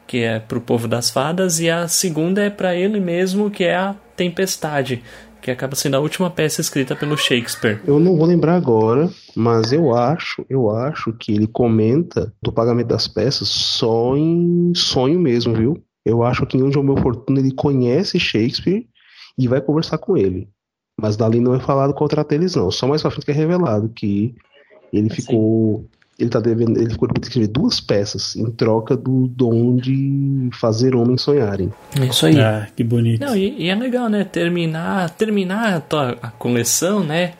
que 0.07 0.19
é 0.23 0.39
para 0.39 0.57
o 0.57 0.61
povo 0.61 0.87
das 0.87 1.09
fadas, 1.09 1.59
e 1.59 1.69
a 1.69 1.87
segunda 1.87 2.41
é 2.41 2.49
para 2.49 2.75
ele 2.75 2.99
mesmo, 2.99 3.49
que 3.49 3.63
é 3.63 3.75
a 3.75 3.95
tempestade, 4.15 5.01
Que 5.41 5.51
acaba 5.51 5.75
sendo 5.75 5.95
a 5.95 5.99
última 5.99 6.29
peça 6.29 6.61
escrita 6.61 6.95
pelo 6.95 7.17
Shakespeare. 7.17 7.81
Eu 7.85 7.99
não 7.99 8.15
vou 8.15 8.25
lembrar 8.25 8.55
agora, 8.55 9.09
mas 9.35 9.73
eu 9.73 9.93
acho, 9.93 10.45
eu 10.49 10.71
acho 10.71 11.11
que 11.11 11.33
ele 11.33 11.47
comenta 11.47 12.33
do 12.41 12.49
pagamento 12.49 12.87
das 12.87 13.09
peças 13.09 13.49
só 13.49 14.15
em 14.15 14.71
sonho 14.73 15.19
mesmo, 15.19 15.53
viu? 15.53 15.83
Eu 16.05 16.23
acho 16.23 16.45
que 16.45 16.57
em 16.57 16.63
Onde 16.63 16.77
é 16.77 16.79
o 16.79 16.83
Meu 16.83 16.95
Fortuna 16.95 17.41
ele 17.41 17.51
conhece 17.53 18.17
Shakespeare 18.17 18.87
e 19.37 19.47
vai 19.47 19.59
conversar 19.59 19.97
com 19.97 20.15
ele. 20.15 20.47
Mas 20.97 21.17
dali 21.17 21.41
não 21.41 21.53
é 21.53 21.59
falado 21.59 21.93
contra 21.93 22.25
eles, 22.31 22.55
não. 22.55 22.71
Só 22.71 22.87
mais 22.87 23.01
pra 23.01 23.11
frente 23.11 23.25
que 23.25 23.31
é 23.31 23.35
revelado 23.35 23.89
que 23.89 24.35
ele 24.93 25.09
ficou. 25.09 25.89
Ele 26.17 26.29
tá 26.29 26.39
devendo. 26.39 26.79
Ele 26.79 26.91
ficou 26.91 27.07
devendo 27.07 27.23
escrever 27.23 27.47
duas 27.47 27.81
peças 27.81 28.35
em 28.35 28.49
troca 28.51 28.95
do 28.95 29.27
dom 29.27 29.75
de 29.75 30.49
fazer 30.53 30.95
homens 30.95 31.21
sonharem. 31.21 31.71
É 31.99 32.05
isso 32.05 32.25
aí. 32.25 32.39
Ah, 32.39 32.67
que 32.75 32.83
bonito. 32.83 33.21
Não, 33.21 33.35
e, 33.35 33.63
e 33.63 33.69
é 33.69 33.75
legal, 33.75 34.09
né? 34.09 34.23
Terminar, 34.23 35.09
terminar 35.11 35.73
a, 35.73 35.79
tua, 35.81 36.17
a 36.21 36.29
coleção, 36.29 37.03
né? 37.03 37.33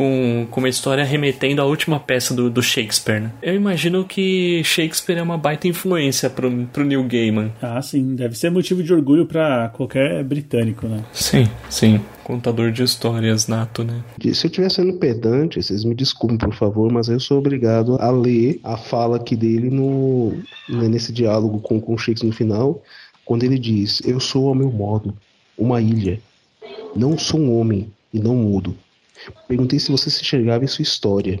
Com, 0.00 0.46
com 0.50 0.60
uma 0.62 0.68
história 0.70 1.04
remetendo 1.04 1.60
à 1.60 1.66
última 1.66 2.00
peça 2.00 2.32
do, 2.32 2.48
do 2.48 2.62
Shakespeare, 2.62 3.20
né? 3.20 3.32
Eu 3.42 3.54
imagino 3.54 4.02
que 4.02 4.62
Shakespeare 4.64 5.18
é 5.18 5.22
uma 5.22 5.36
baita 5.36 5.68
influência 5.68 6.30
pro, 6.30 6.50
pro 6.72 6.86
Neil 6.86 7.04
Gaiman. 7.04 7.52
Ah, 7.60 7.82
sim. 7.82 8.14
Deve 8.14 8.34
ser 8.34 8.50
motivo 8.50 8.82
de 8.82 8.94
orgulho 8.94 9.26
pra 9.26 9.68
qualquer 9.68 10.24
britânico, 10.24 10.86
né? 10.86 11.04
Sim, 11.12 11.46
sim. 11.68 12.00
Contador 12.24 12.72
de 12.72 12.82
histórias 12.82 13.46
nato, 13.46 13.84
né? 13.84 14.02
Se 14.32 14.46
eu 14.46 14.48
estiver 14.48 14.70
sendo 14.70 14.94
pedante, 14.94 15.62
vocês 15.62 15.84
me 15.84 15.94
desculpem, 15.94 16.38
por 16.38 16.54
favor, 16.54 16.90
mas 16.90 17.08
eu 17.08 17.20
sou 17.20 17.36
obrigado 17.36 17.98
a 18.00 18.10
ler 18.10 18.58
a 18.64 18.78
fala 18.78 19.18
aqui 19.18 19.36
dele 19.36 19.68
no, 19.68 20.32
né, 20.66 20.88
nesse 20.88 21.12
diálogo 21.12 21.60
com, 21.60 21.78
com 21.78 21.92
o 21.92 21.98
Shakespeare 21.98 22.30
no 22.30 22.34
final, 22.34 22.82
quando 23.22 23.44
ele 23.44 23.58
diz: 23.58 24.00
Eu 24.06 24.18
sou 24.18 24.48
ao 24.48 24.54
meu 24.54 24.72
modo, 24.72 25.14
uma 25.58 25.78
ilha. 25.78 26.18
Não 26.96 27.18
sou 27.18 27.38
um 27.38 27.60
homem 27.60 27.92
e 28.14 28.18
não 28.18 28.34
mudo. 28.34 28.74
Perguntei 29.46 29.78
se 29.78 29.90
você 29.90 30.10
se 30.10 30.22
enxergava 30.22 30.64
em 30.64 30.68
sua 30.68 30.82
história. 30.82 31.40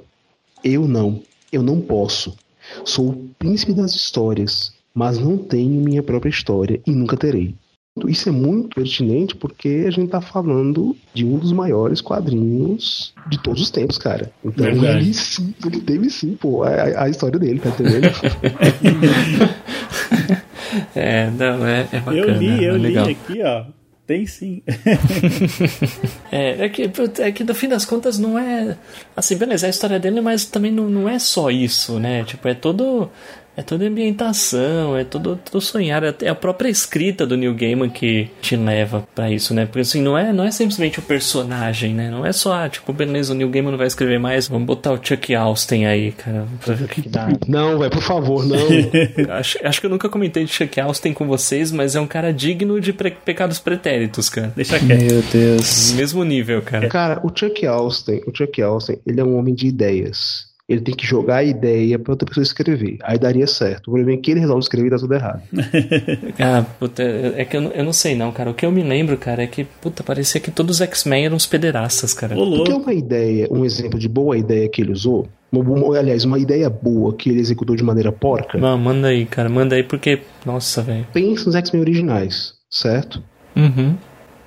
Eu 0.62 0.86
não. 0.86 1.22
Eu 1.52 1.62
não 1.62 1.80
posso. 1.80 2.36
Sou 2.84 3.08
o 3.10 3.30
príncipe 3.38 3.72
das 3.72 3.94
histórias, 3.94 4.72
mas 4.94 5.18
não 5.18 5.36
tenho 5.36 5.80
minha 5.80 6.02
própria 6.02 6.30
história 6.30 6.80
e 6.86 6.92
nunca 6.92 7.16
terei. 7.16 7.54
Isso 8.06 8.28
é 8.28 8.32
muito 8.32 8.74
pertinente 8.76 9.34
porque 9.34 9.84
a 9.86 9.90
gente 9.90 10.10
tá 10.10 10.20
falando 10.20 10.96
de 11.12 11.24
um 11.24 11.36
dos 11.38 11.52
maiores 11.52 12.00
quadrinhos 12.00 13.12
de 13.28 13.36
todos 13.42 13.60
os 13.60 13.70
tempos, 13.70 13.98
cara. 13.98 14.32
Então 14.44 14.64
Verdade. 14.64 15.04
ele 15.04 15.12
sim, 15.12 15.52
ele 15.66 15.80
teve 15.80 16.08
sim, 16.08 16.36
pô, 16.36 16.62
a, 16.62 17.04
a 17.04 17.08
história 17.08 17.38
dele, 17.38 17.58
tá 17.58 17.70
entendendo? 17.70 18.10
É, 20.94 21.28
não, 21.30 21.66
é, 21.66 21.80
é 21.90 21.98
bacana. 21.98 22.16
eu 22.16 22.38
li, 22.38 22.64
é 22.64 22.70
eu 22.70 22.76
li 22.76 22.82
legal. 22.82 23.08
aqui, 23.08 23.42
ó. 23.42 23.64
Tem 24.10 24.26
sim. 24.26 24.60
É, 26.32 26.64
é 26.64 26.68
que, 26.68 26.90
é 27.18 27.32
que 27.32 27.44
no 27.44 27.54
fim 27.54 27.68
das 27.68 27.84
contas 27.84 28.18
não 28.18 28.38
é. 28.38 28.76
Assim, 29.16 29.36
beleza, 29.36 29.66
é 29.66 29.68
a 29.68 29.70
história 29.70 29.98
dele, 30.00 30.20
mas 30.20 30.44
também 30.44 30.72
não, 30.72 30.88
não 30.88 31.08
é 31.08 31.18
só 31.18 31.50
isso, 31.50 31.98
né? 32.00 32.24
Tipo, 32.24 32.48
é 32.48 32.54
todo. 32.54 33.10
É 33.56 33.62
toda 33.62 33.84
a 33.84 33.88
ambientação, 33.88 34.96
é 34.96 35.04
todo, 35.04 35.38
todo 35.50 35.60
sonhar, 35.60 36.02
é 36.22 36.28
a 36.28 36.34
própria 36.34 36.68
escrita 36.68 37.26
do 37.26 37.36
Neil 37.36 37.54
Gaiman 37.54 37.90
que 37.90 38.28
te 38.40 38.56
leva 38.56 39.06
pra 39.14 39.30
isso, 39.30 39.52
né? 39.52 39.66
Porque 39.66 39.80
assim, 39.80 40.00
não 40.00 40.16
é, 40.16 40.32
não 40.32 40.44
é 40.44 40.50
simplesmente 40.50 40.98
o 40.98 41.02
personagem, 41.02 41.92
né? 41.92 42.10
Não 42.10 42.24
é 42.24 42.32
só, 42.32 42.52
ah, 42.54 42.68
tipo, 42.68 42.92
beleza, 42.92 43.32
o 43.32 43.36
Neil 43.36 43.50
Gaiman 43.50 43.72
não 43.72 43.78
vai 43.78 43.86
escrever 43.86 44.18
mais, 44.18 44.48
vamos 44.48 44.66
botar 44.66 44.92
o 44.92 45.00
Chuck 45.04 45.34
Austin 45.34 45.84
aí, 45.84 46.12
cara, 46.12 46.46
pra 46.64 46.74
ver 46.74 46.84
o 46.84 46.88
que 46.88 47.06
dá. 47.08 47.28
não, 47.48 47.76
vai, 47.78 47.90
por 47.90 48.02
favor, 48.02 48.46
não. 48.46 48.56
acho, 49.36 49.58
acho 49.62 49.80
que 49.80 49.86
eu 49.86 49.90
nunca 49.90 50.08
comentei 50.08 50.44
de 50.44 50.52
Chuck 50.52 50.80
Austin 50.80 51.12
com 51.12 51.26
vocês, 51.26 51.70
mas 51.72 51.94
é 51.96 52.00
um 52.00 52.06
cara 52.06 52.32
digno 52.32 52.80
de 52.80 52.92
pre- 52.92 53.10
pecados 53.10 53.58
pretéritos, 53.58 54.28
cara. 54.30 54.52
Deixa 54.56 54.78
quieto. 54.78 55.02
Meu 55.02 55.22
Deus. 55.22 55.92
Mesmo 55.92 56.24
nível, 56.24 56.62
cara. 56.62 56.88
Cara, 56.88 57.20
o 57.24 57.30
Chuck 57.36 57.66
Austin, 57.66 58.20
o 58.26 58.34
Chuck 58.34 58.62
Austin, 58.62 58.96
ele 59.06 59.20
é 59.20 59.24
um 59.24 59.36
homem 59.36 59.54
de 59.54 59.66
ideias. 59.66 60.49
Ele 60.70 60.80
tem 60.80 60.94
que 60.94 61.04
jogar 61.04 61.38
a 61.38 61.42
ideia 61.44 61.98
pra 61.98 62.12
outra 62.12 62.28
pessoa 62.28 62.42
escrever. 62.44 62.96
Aí 63.02 63.18
daria 63.18 63.46
certo. 63.48 63.88
O 63.88 63.90
problema 63.92 64.12
é 64.12 64.16
que 64.22 64.30
ele 64.30 64.38
resolve 64.38 64.60
escrever 64.62 64.86
e 64.86 64.90
dá 64.90 64.98
tudo 64.98 65.14
errado. 65.14 65.42
Ah, 66.38 66.64
puta, 66.78 67.02
é 67.02 67.44
que 67.44 67.56
eu, 67.56 67.60
não- 67.60 67.70
eu 67.72 67.84
não 67.84 67.92
sei 67.92 68.14
não, 68.14 68.30
cara. 68.30 68.50
O 68.50 68.54
que 68.54 68.64
eu 68.64 68.70
me 68.70 68.82
lembro, 68.82 69.16
cara, 69.18 69.42
é 69.42 69.46
que, 69.48 69.64
puta, 69.64 70.02
parecia 70.04 70.40
que 70.40 70.50
todos 70.50 70.76
os 70.76 70.80
X-Men 70.82 71.26
eram 71.26 71.34
uns 71.36 71.46
pederaças, 71.46 72.14
cara. 72.14 72.38
O 72.38 72.62
que 72.64 72.70
é 72.70 72.74
uma 72.76 72.92
ideia, 72.94 73.48
um 73.50 73.64
exemplo 73.64 73.98
de 73.98 74.08
boa 74.08 74.38
ideia 74.38 74.68
que 74.68 74.80
ele 74.80 74.92
usou? 74.92 75.28
Uma 75.52 75.98
aliás, 75.98 76.24
uma 76.24 76.38
ideia 76.38 76.70
boa 76.70 77.12
que 77.16 77.28
ele 77.30 77.40
executou 77.40 77.74
de 77.74 77.82
maneira 77.82 78.12
porca? 78.12 78.56
Não, 78.56 78.78
manda 78.78 79.08
aí, 79.08 79.26
cara, 79.26 79.48
manda 79.48 79.74
aí 79.74 79.82
porque, 79.82 80.20
nossa, 80.46 80.82
velho. 80.82 81.04
Pensa 81.12 81.46
nos 81.46 81.56
X-Men 81.56 81.82
originais, 81.82 82.54
certo? 82.70 83.20
Uhum, 83.56 83.96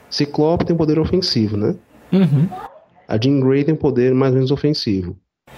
Ciclope 0.10 0.66
tem 0.66 0.76
poder 0.76 0.98
ofensivo, 1.00 1.58
né? 1.58 1.76
uhum, 2.12 2.48
A 3.08 3.18
Jean 3.22 3.40
Grey 3.42 3.64
tem 3.66 3.76
poder 3.76 4.14
mais 4.14 4.32
ou 4.32 4.36
menos 4.38 4.52
ofensivo. 4.52 5.18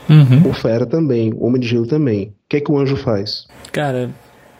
Uhum. 0.09 0.49
O 0.49 0.53
Fera 0.53 0.85
também, 0.85 1.33
o 1.33 1.45
Homem 1.45 1.59
de 1.59 1.67
Gelo 1.67 1.87
também. 1.87 2.27
O 2.27 2.33
que 2.49 2.57
é 2.57 2.61
que 2.61 2.71
o 2.71 2.77
anjo 2.77 2.95
faz? 2.95 3.47
Cara, 3.71 4.09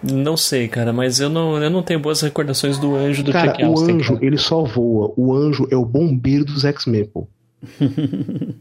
não 0.04 0.38
sei, 0.38 0.68
cara, 0.68 0.94
mas 0.94 1.20
eu 1.20 1.30
não, 1.30 1.62
eu 1.62 1.70
não 1.70 1.82
tenho 1.82 2.00
boas 2.00 2.22
recordações 2.22 2.78
do 2.78 2.96
anjo 2.96 3.24
do 3.24 3.32
cara, 3.32 3.52
Chuck 3.52 3.64
o 3.64 3.68
Austin. 3.68 3.92
anjo, 3.94 4.14
cara. 4.14 4.26
ele 4.26 4.38
só 4.38 4.64
voa. 4.64 5.14
O 5.18 5.34
anjo 5.34 5.68
é 5.72 5.76
o 5.76 5.86
bombeiro 5.86 6.46
dos 6.46 6.64
X-Men, 6.64 7.06
pô. 7.06 7.28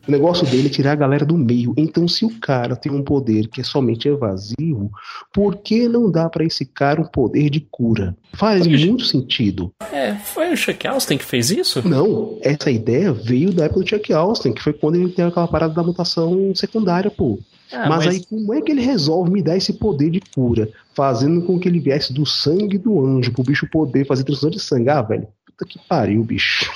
o 0.07 0.11
negócio 0.11 0.47
dele 0.47 0.68
é 0.68 0.70
tirar 0.70 0.92
a 0.92 0.97
galera 0.97 1.24
do 1.24 1.36
meio. 1.36 1.74
Então, 1.76 2.07
se 2.09 2.24
o 2.24 2.38
cara 2.40 2.76
tem 2.76 2.90
um 2.90 3.03
poder 3.03 3.49
que 3.49 3.61
é 3.61 3.64
somente 3.64 4.09
evasivo, 4.09 4.90
por 5.32 5.57
que 5.57 5.88
não 5.88 6.11
dá 6.11 6.28
pra 6.28 6.45
esse 6.45 6.64
cara 6.64 7.01
um 7.01 7.07
poder 7.07 7.51
de 7.51 7.61
cura? 7.61 8.16
Faz 8.32 8.66
Poxa. 8.66 8.86
muito 8.86 9.05
sentido. 9.05 9.72
É, 9.92 10.14
foi 10.14 10.53
o 10.53 10.57
Chuck 10.57 10.86
Austin 10.86 11.18
que 11.18 11.24
fez 11.24 11.51
isso? 11.51 11.86
Não, 11.86 12.38
essa 12.42 12.70
ideia 12.70 13.12
veio 13.12 13.53
da 13.53 13.64
época 13.64 13.80
do 13.80 13.88
Chuck 13.88 14.12
Austin, 14.12 14.53
que 14.53 14.62
foi 14.62 14.72
quando 14.72 14.97
ele 14.97 15.11
tem 15.11 15.24
aquela 15.24 15.49
parada 15.49 15.74
da 15.74 15.82
mutação 15.82 16.55
secundária, 16.55 17.11
pô. 17.11 17.38
Ah, 17.72 17.88
mas, 17.88 18.07
aí, 18.07 18.24
como 18.24 18.55
é 18.55 18.61
que 18.61 18.70
ele 18.70 18.82
resolve 18.82 19.30
me 19.30 19.42
dar 19.42 19.57
esse 19.57 19.72
poder 19.72 20.11
de 20.11 20.20
cura? 20.20 20.68
Fazendo 20.95 21.42
com 21.42 21.59
que 21.59 21.68
ele 21.68 21.80
viesse 21.80 22.12
do 22.12 22.24
sangue 22.24 22.78
do 22.78 23.05
anjo, 23.05 23.32
pro 23.32 23.42
bicho 23.42 23.68
poder 23.68 24.07
fazer 24.07 24.22
transfusão 24.22 24.51
de 24.51 24.61
sangue. 24.61 24.88
Ah, 24.88 25.03
velho, 25.03 25.26
puta 25.47 25.64
que 25.64 25.78
pariu, 25.88 26.22
bicho. 26.22 26.70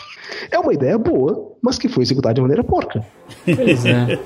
É 0.50 0.58
uma 0.58 0.72
ideia 0.72 0.98
boa, 0.98 1.52
mas 1.62 1.78
que 1.78 1.88
foi 1.88 2.02
executada 2.02 2.34
de 2.34 2.40
maneira 2.40 2.64
porca. 2.64 3.04
Pois 3.44 3.84
é. 3.86 4.18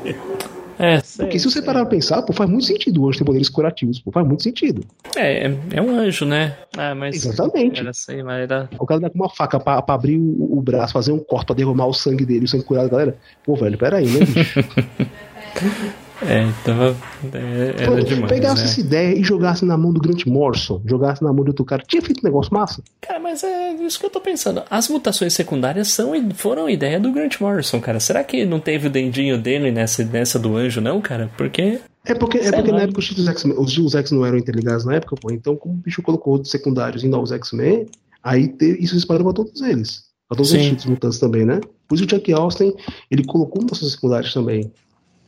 É, 0.79 1.01
Porque 1.19 1.39
se 1.39 1.49
você 1.49 1.63
parar 1.63 1.81
pra 1.83 1.91
pensar, 1.91 2.23
pô, 2.23 2.33
faz 2.33 2.49
muito 2.51 2.65
sentido 2.65 3.03
o 3.03 3.09
anjo 3.09 3.19
ter 3.19 3.25
poderes 3.25 3.49
curativos, 3.49 4.01
pô, 4.01 4.11
faz 4.11 4.27
muito 4.27 4.43
sentido. 4.43 4.83
é, 5.15 5.47
é, 5.47 5.57
é 5.75 5.83
um 5.83 5.91
anjo, 5.97 6.25
né? 6.25 6.57
Ah, 6.77 6.95
mas. 6.95 7.15
Exatamente. 7.25 7.79
Era 7.81 7.91
assim, 7.91 8.23
mas 8.23 8.43
era. 8.43 8.69
O 8.79 8.87
cara 8.87 8.99
dá 9.01 9.11
com 9.11 9.19
uma 9.19 9.29
faca 9.29 9.61
pra, 9.61 9.81
pra 9.83 9.95
abrir 9.95 10.19
o, 10.19 10.59
o 10.59 10.63
braço, 10.63 10.93
fazer 10.93 11.13
um 11.13 11.19
corte 11.21 11.47
pra 11.47 11.55
derramar 11.55 11.87
o 11.87 11.93
sangue 11.93 12.25
dele, 12.25 12.47
o 12.47 12.49
sangue 12.49 12.65
curado, 12.65 12.89
galera. 12.89 13.17
Pô, 13.45 13.55
velho, 13.55 13.79
peraí, 13.79 14.07
né, 14.07 14.21
bicho? 14.25 14.61
É, 16.27 16.49
tava. 16.65 16.97
é, 17.35 17.75
Era 17.83 17.93
Pô, 17.93 18.01
demais. 18.01 18.33
pegasse 18.33 18.63
né? 18.63 18.65
essa 18.69 18.81
ideia 18.81 19.19
e 19.19 19.25
jogasse 19.25 19.65
na 19.65 19.77
mão 19.77 19.93
do 19.93 20.01
Grant 20.01 20.25
Morrison, 20.27 20.81
jogasse 20.87 21.23
na 21.23 21.33
mão 21.33 21.43
de 21.45 21.51
outro 21.51 21.65
cara, 21.65 21.83
tinha 21.87 22.01
feito 22.03 22.21
um 22.21 22.25
negócio 22.25 22.53
massa. 22.55 22.83
Cara, 23.01 23.19
mas 23.19 23.43
é 23.43 23.73
isso 23.75 23.99
que 23.99 24.07
eu 24.07 24.11
tô 24.11 24.21
pensando. 24.21 24.63
As 24.71 24.89
mutações 24.89 25.33
secundárias 25.35 25.89
são, 25.89 26.13
foram 26.35 26.69
ideia 26.71 27.01
do 27.01 27.11
Grant 27.13 27.41
Morrison, 27.41 27.81
cara. 27.81 27.99
Será 28.01 28.23
que 28.23 28.45
não 28.47 28.61
teve 28.61 28.87
o 28.87 28.91
dendinho 28.91 29.37
dele 29.37 29.71
nessa, 29.73 30.05
nessa 30.05 30.39
do 30.39 30.57
anjo, 30.57 30.81
não, 30.81 31.01
cara? 31.01 31.31
Porque. 31.37 31.81
É 32.05 32.15
porque, 32.15 32.39
é 32.39 32.51
porque 32.53 32.71
lá. 32.71 32.79
na 32.79 32.83
época 32.85 32.99
os 33.01 33.07
títulos 33.07 33.29
X-Men, 33.29 33.57
os 33.59 33.95
X 33.95 34.11
não 34.11 34.27
eram 34.27 34.37
interligados 34.39 34.85
na 34.85 34.95
época, 34.95 35.17
pô. 35.21 35.31
Então, 35.33 35.55
como 35.57 35.75
o 35.75 35.79
bicho 35.79 36.03
colocou 36.03 36.35
outros 36.35 36.51
secundários 36.51 37.05
em 37.05 37.09
novos 37.09 37.31
X-Men, 37.33 37.87
aí 38.23 38.49
te- 38.49 38.77
isso 38.81 38.97
espalhou 38.97 39.25
pra 39.25 39.33
todos 39.33 39.61
eles. 39.63 40.05
Pra 40.29 40.37
todos 40.37 40.51
os 40.53 40.59
Sim. 40.59 40.65
títulos 40.71 40.87
mutantes 40.87 41.19
também, 41.19 41.45
né? 41.45 41.61
Por 41.87 41.95
isso 41.97 42.05
o 42.05 42.09
Chuck 42.11 42.33
Austin, 42.33 42.73
ele 43.11 43.25
colocou 43.25 43.63
mutações 43.63 43.93
secundárias 43.93 44.33
também. 44.35 44.73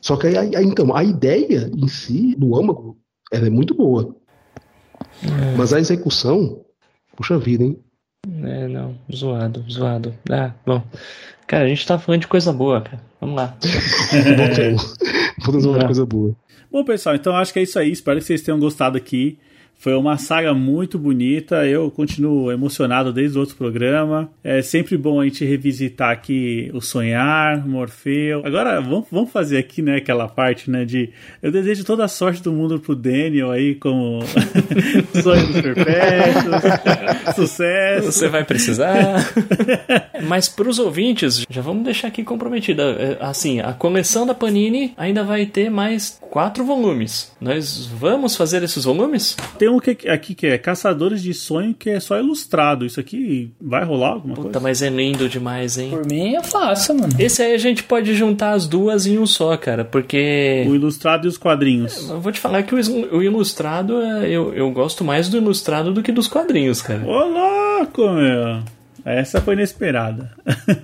Só 0.05 0.17
que 0.19 0.27
aí, 0.27 0.55
aí- 0.55 0.65
então, 0.67 0.95
a 0.95 1.03
ideia 1.03 1.71
em 1.75 1.89
si, 1.89 2.35
do 2.37 2.55
âmago, 2.55 2.99
ela 3.33 3.47
é 3.47 3.51
muito 3.51 3.75
boa. 3.75 4.15
Mas 5.57 5.73
a 5.73 5.81
execução, 5.81 6.63
puxa 7.17 7.39
vida, 7.39 7.65
hein? 7.65 7.79
É, 8.43 8.69
não, 8.69 8.95
zoado, 9.15 9.65
zoado. 9.71 10.15
Ah, 10.31 10.53
bom. 10.67 10.83
Cara, 11.47 11.65
a 11.65 11.69
gente 11.69 11.87
tá 11.87 11.99
falando 11.99 12.21
de 12.21 12.29
coisa 12.29 12.53
boa, 12.53 12.83
cara. 12.83 13.03
Vamos 13.19 13.37
lá. 13.37 13.57
A 15.47 15.51
uma 15.51 15.79
Não. 15.79 15.87
coisa 15.87 16.05
boa. 16.05 16.37
Bom, 16.71 16.85
pessoal, 16.85 17.15
então 17.15 17.35
acho 17.37 17.53
que 17.53 17.59
é 17.59 17.63
isso 17.63 17.79
aí. 17.79 17.91
Espero 17.91 18.19
que 18.19 18.25
vocês 18.27 18.43
tenham 18.43 18.59
gostado 18.61 18.97
aqui. 18.99 19.39
Foi 19.79 19.95
uma 19.95 20.16
saga 20.16 20.55
muito 20.55 20.99
bonita. 20.99 21.66
Eu 21.66 21.91
continuo 21.91 22.51
emocionado 22.51 23.12
desde 23.12 23.37
o 23.37 23.41
outro 23.41 23.57
programa. 23.57 24.31
É 24.43 24.62
sempre 24.62 24.97
bom 24.97 25.20
a 25.20 25.25
gente 25.25 25.45
revisitar 25.45 26.11
aqui 26.11 26.70
o 26.72 26.81
Sonhar, 26.81 27.66
Morfeu. 27.66 28.43
Agora 28.45 28.81
vamos, 28.81 29.07
vamos 29.11 29.31
fazer 29.31 29.59
aqui, 29.59 29.83
né, 29.83 29.97
aquela 29.97 30.29
parte, 30.29 30.70
né, 30.70 30.85
de 30.85 31.11
eu 31.43 31.51
desejo 31.51 31.85
toda 31.85 32.05
a 32.05 32.09
sorte 32.09 32.43
do 32.43 32.53
mundo 32.53 32.79
pro 32.79 32.95
Daniel 32.95 33.51
aí 33.51 33.75
como 33.75 34.20
sonho 35.22 35.47
dos 35.49 35.61
perpétuos. 35.61 37.35
Sucesso. 37.35 38.12
Você 38.12 38.29
vai 38.29 38.45
precisar. 38.45 39.33
Mas 40.27 40.49
pros 40.49 40.79
ouvintes, 40.79 41.45
já 41.49 41.61
vamos 41.61 41.85
deixar 41.85 42.09
aqui 42.09 42.22
comprometida. 42.22 42.83
É, 42.83 43.18
Assim, 43.20 43.61
a 43.61 43.72
coleção 43.72 44.27
da 44.27 44.35
Panini 44.35 44.93
ainda 44.97 45.25
vai 45.25 45.47
ter 45.47 45.70
mais 45.70 46.20
quatro 46.31 46.64
volumes. 46.64 47.33
Nós 47.41 47.87
vamos 47.87 48.37
fazer 48.37 48.62
esses 48.62 48.85
volumes? 48.85 49.37
tem 49.64 49.64
um 49.69 49.79
que, 49.81 50.09
aqui 50.09 50.35
que 50.35 50.47
é 50.47 50.59
Caçadores 50.59 51.23
de 51.23 51.33
Sonho, 51.35 51.75
que 51.75 51.91
é 51.91 52.01
só 52.01 52.19
ilustrado. 52.19 52.85
Isso 52.87 52.99
aqui 53.01 53.51
vai 53.61 53.85
rolar 53.85 54.11
alguma 54.11 54.35
Puta, 54.35 54.45
coisa? 54.45 54.61
mas 54.61 54.83
é 54.83 54.89
lindo 54.89 55.29
demais, 55.29 55.79
hein? 55.79 55.91
Por 55.91 56.07
mim, 56.07 56.33
eu 56.35 56.43
faço, 56.43 56.95
mano. 56.95 57.12
Esse 57.19 57.43
aí 57.43 57.55
a 57.55 57.59
gente 57.59 57.83
pode 57.83 58.15
juntar 58.15 58.53
as 58.53 58.67
duas 58.67 59.07
em 59.07 59.19
um 59.19 59.27
só, 59.27 59.57
cara, 59.57 59.85
porque. 59.85 60.65
O 60.69 60.75
ilustrado 60.75 61.27
e 61.27 61.29
os 61.29 61.37
quadrinhos. 61.39 62.09
Eu 62.09 62.21
vou 62.21 62.33
te 62.33 62.41
falar 62.41 62.62
que 62.62 62.75
o, 62.75 62.79
o 63.17 63.23
ilustrado, 63.23 64.01
é- 64.01 64.29
eu, 64.29 64.53
eu 64.55 64.71
gosto 64.71 65.05
mais 65.05 65.29
do 65.29 65.37
ilustrado 65.37 65.93
do 65.93 66.03
que 66.03 66.12
dos 66.12 66.29
quadrinhos, 66.29 66.81
cara. 66.83 67.03
Ô, 67.05 67.25
louco, 67.25 68.03
meu! 68.11 68.62
Essa 69.05 69.41
foi 69.41 69.55
inesperada. 69.55 70.31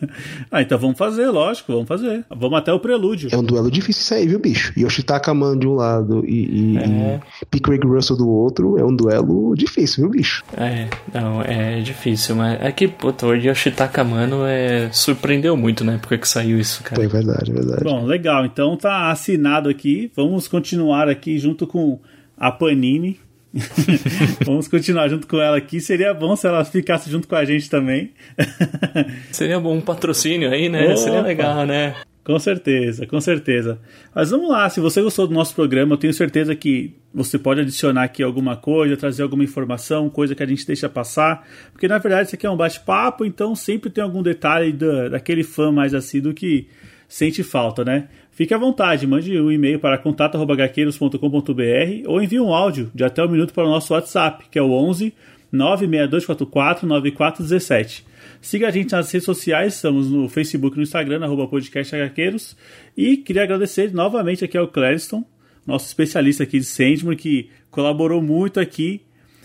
ah, 0.51 0.61
então 0.61 0.79
vamos 0.79 0.99
fazer, 0.99 1.29
lógico, 1.31 1.73
vamos 1.73 1.89
fazer. 1.89 2.25
Vamos 2.29 2.59
até 2.59 2.73
o 2.73 2.79
prelúdio. 2.79 3.31
É 3.33 3.37
um 3.37 3.43
duelo 3.43 3.71
difícil 3.71 4.03
isso 4.03 4.15
aí, 4.15 4.27
viu, 4.27 4.39
bicho? 4.39 4.73
Yoshitaka 4.79 5.33
Man 5.33 5.59
de 5.59 5.67
um 5.67 5.75
lado 5.75 6.23
e, 6.27 6.75
e, 6.75 6.79
É. 6.79 7.21
e 7.43 7.47
P. 7.47 7.61
Craig 7.61 7.83
Russell 7.85 8.17
do 8.17 8.29
outro 8.29 8.79
é 8.79 8.85
um 8.85 8.95
duelo 8.95 9.55
difícil, 9.57 10.03
viu, 10.05 10.11
bicho? 10.11 10.45
É, 10.57 10.89
não, 11.15 11.41
é 11.43 11.81
difícil, 11.81 12.37
mas 12.37 12.61
é 12.61 12.71
que, 12.73 12.87
puta, 12.89 13.27
o 13.27 13.35
Yoshitaka 13.35 14.05
Mano 14.05 14.45
é, 14.45 14.91
surpreendeu 14.93 15.57
muito 15.57 15.85
na 15.85 15.95
época 15.95 16.19
que 16.19 16.29
saiu 16.29 16.61
isso, 16.61 16.83
cara. 16.83 17.03
É 17.03 17.09
verdade, 17.09 17.51
é 17.51 17.55
verdade. 17.55 17.85
Bom, 17.85 18.05
legal. 18.05 18.45
Então 18.45 18.77
tá 18.77 19.11
assinado 19.11 19.69
aqui. 19.69 20.11
Vamos 20.15 20.47
continuar 20.47 21.09
aqui 21.09 21.39
junto 21.39 21.67
com 21.67 21.99
a 22.37 22.51
Panini. 22.53 23.19
Vamos 24.47 24.69
continuar 24.69 25.09
junto 25.09 25.27
com 25.27 25.41
ela 25.41 25.57
aqui. 25.57 25.81
Seria 25.81 26.15
bom 26.15 26.37
se 26.37 26.47
ela 26.47 26.65
ficasse 26.65 27.11
junto 27.11 27.27
com 27.27 27.35
a 27.35 27.45
gente 27.45 27.69
também. 27.69 28.13
Seria 29.33 29.59
bom 29.59 29.77
um 29.77 29.81
patrocínio 29.81 30.51
aí, 30.51 30.69
né? 30.69 30.87
Opa. 30.87 30.97
Seria 30.97 31.21
legal, 31.21 31.67
né? 31.67 31.97
Com 32.23 32.39
certeza, 32.39 33.07
com 33.07 33.21
certeza. 33.21 33.81
Mas 34.15 34.31
vamos 34.31 34.51
lá, 34.51 34.69
se 34.69 34.79
você 34.79 35.01
gostou 35.03 35.27
do 35.27 35.35
nosso 35.35 35.55
programa, 35.55 35.95
eu 35.95 35.99
tenho 35.99 36.13
certeza 36.13 36.55
que 36.55 36.95
você 37.13 37.39
pode 37.39 37.61
adicionar 37.61 38.05
aqui 38.05 38.23
alguma 38.23 38.57
coisa, 38.57 38.97
trazer 38.97 39.23
alguma 39.23 39.43
informação, 39.43 40.09
coisa 40.11 40.35
que 40.35 40.43
a 40.43 40.47
gente 40.47 40.67
deixa 40.67 40.89
passar. 40.89 41.47
Porque 41.73 41.89
na 41.89 41.99
verdade 41.99 42.29
isso 42.29 42.37
aqui 42.37 42.47
é 42.47 42.51
um 42.51 42.57
bate-papo, 42.57 43.25
então 43.25 43.57
sempre 43.57 43.91
tem 43.91 44.05
algum 44.05 44.23
detalhe 44.23 44.73
da, 44.73 45.09
daquele 45.09 45.43
fã 45.43 45.73
mais 45.73 45.95
assíduo 45.95 46.35
que 46.35 46.69
sente 47.09 47.43
falta, 47.43 47.85
né? 47.85 48.09
Fique 48.41 48.55
à 48.55 48.57
vontade, 48.57 49.07
mande 49.07 49.39
um 49.39 49.53
e-mail 49.53 49.79
para 49.79 49.99
contato.gaqueiros.com.br 49.99 52.07
ou 52.07 52.23
envie 52.23 52.41
um 52.41 52.55
áudio 52.55 52.91
de 52.95 53.05
até 53.05 53.23
um 53.23 53.29
minuto 53.29 53.53
para 53.53 53.67
o 53.67 53.69
nosso 53.69 53.93
WhatsApp, 53.93 54.47
que 54.51 54.59
é 54.59 54.63
o 54.63 54.71
11 54.71 55.13
96244 55.53 56.89
9417. 56.89 58.07
Siga 58.41 58.69
a 58.69 58.71
gente 58.71 58.93
nas 58.93 59.13
redes 59.13 59.27
sociais, 59.27 59.75
estamos 59.75 60.11
no 60.11 60.27
Facebook 60.27 60.75
e 60.75 60.79
no 60.79 60.85
Instagram, 60.85 61.23
arroba 61.23 61.47
podcast 61.49 61.95
HQueiros. 61.95 62.57
E 62.97 63.19
queria 63.19 63.43
agradecer 63.43 63.93
novamente 63.93 64.43
aqui 64.43 64.57
ao 64.57 64.69
Clériston, 64.69 65.23
nosso 65.67 65.89
especialista 65.89 66.45
aqui 66.45 66.61
de 66.61 66.65
Sandman, 66.65 67.19
que 67.19 67.51
colaborou 67.71 68.23
muito 68.23 68.59
aqui. 68.59 69.03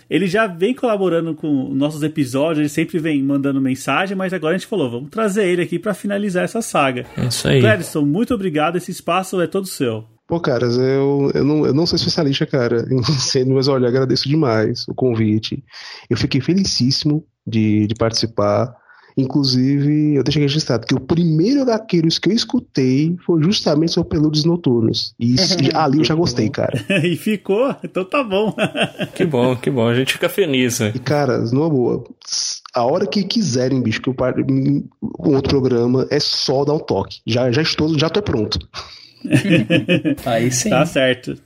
Ele 0.08 0.26
já 0.26 0.46
vem 0.46 0.74
colaborando 0.74 1.34
com 1.34 1.68
nossos 1.74 2.02
episódios, 2.02 2.58
ele 2.58 2.68
sempre 2.68 2.98
vem 2.98 3.22
mandando 3.22 3.60
mensagem, 3.60 4.16
mas 4.16 4.32
agora 4.32 4.54
a 4.54 4.58
gente 4.58 4.68
falou, 4.68 4.90
vamos 4.90 5.10
trazer 5.10 5.46
ele 5.46 5.62
aqui 5.62 5.78
para 5.78 5.94
finalizar 5.94 6.44
essa 6.44 6.62
saga. 6.62 7.04
É 7.16 7.26
isso 7.26 7.48
aí. 7.48 7.60
Clériston, 7.60 8.04
muito 8.04 8.32
obrigado, 8.34 8.76
esse 8.76 8.90
espaço 8.90 9.40
é 9.40 9.46
todo 9.46 9.66
seu. 9.66 10.04
Pô, 10.26 10.40
caras, 10.40 10.76
eu, 10.76 11.30
eu, 11.34 11.44
não, 11.44 11.66
eu 11.66 11.72
não 11.72 11.86
sou 11.86 11.96
especialista, 11.96 12.44
cara, 12.44 12.84
em 12.90 13.02
sendo, 13.02 13.54
mas 13.54 13.68
olha, 13.68 13.88
agradeço 13.88 14.28
demais 14.28 14.84
o 14.88 14.94
convite. 14.94 15.62
Eu 16.10 16.16
fiquei 16.16 16.40
felicíssimo 16.40 17.24
de, 17.46 17.86
de 17.86 17.94
participar. 17.94 18.74
Inclusive, 19.16 20.14
eu 20.14 20.22
deixei 20.22 20.42
registrado 20.42 20.86
que 20.86 20.94
o 20.94 21.00
primeiro 21.00 21.62
HQueiros 21.62 22.18
que 22.18 22.28
eu 22.28 22.34
escutei 22.34 23.16
foi 23.24 23.42
justamente 23.42 23.92
sobre 23.92 24.10
Peludos 24.10 24.44
Noturnos. 24.44 25.14
E 25.18 25.34
isso- 25.34 25.56
ali 25.74 25.98
eu 25.98 26.04
já 26.04 26.14
gostei, 26.14 26.50
cara. 26.50 26.72
e 27.02 27.16
ficou, 27.16 27.74
então 27.82 28.04
tá 28.04 28.22
bom. 28.22 28.54
Que 29.14 29.24
bom, 29.24 29.56
que 29.56 29.70
bom. 29.70 29.88
A 29.88 29.94
gente 29.94 30.12
fica 30.12 30.28
feliz. 30.28 30.80
né? 30.80 30.92
E, 30.94 30.98
cara, 30.98 31.38
numa 31.38 31.70
boa, 31.70 32.04
a 32.74 32.84
hora 32.84 33.06
que 33.06 33.22
quiserem, 33.24 33.80
bicho, 33.82 34.02
que 34.02 34.08
eu 34.10 34.14
pare 34.14 34.44
com 35.00 35.30
outro 35.34 35.48
programa, 35.60 36.06
é 36.10 36.20
só 36.20 36.64
dar 36.64 36.74
um 36.74 36.78
toque. 36.78 37.20
Já, 37.26 37.50
já 37.50 37.62
estou, 37.62 37.98
já 37.98 38.10
tô 38.10 38.20
pronto. 38.22 38.58
Aí 40.24 40.50
sim. 40.52 40.70
tá 40.70 40.84
certo. 40.84 41.36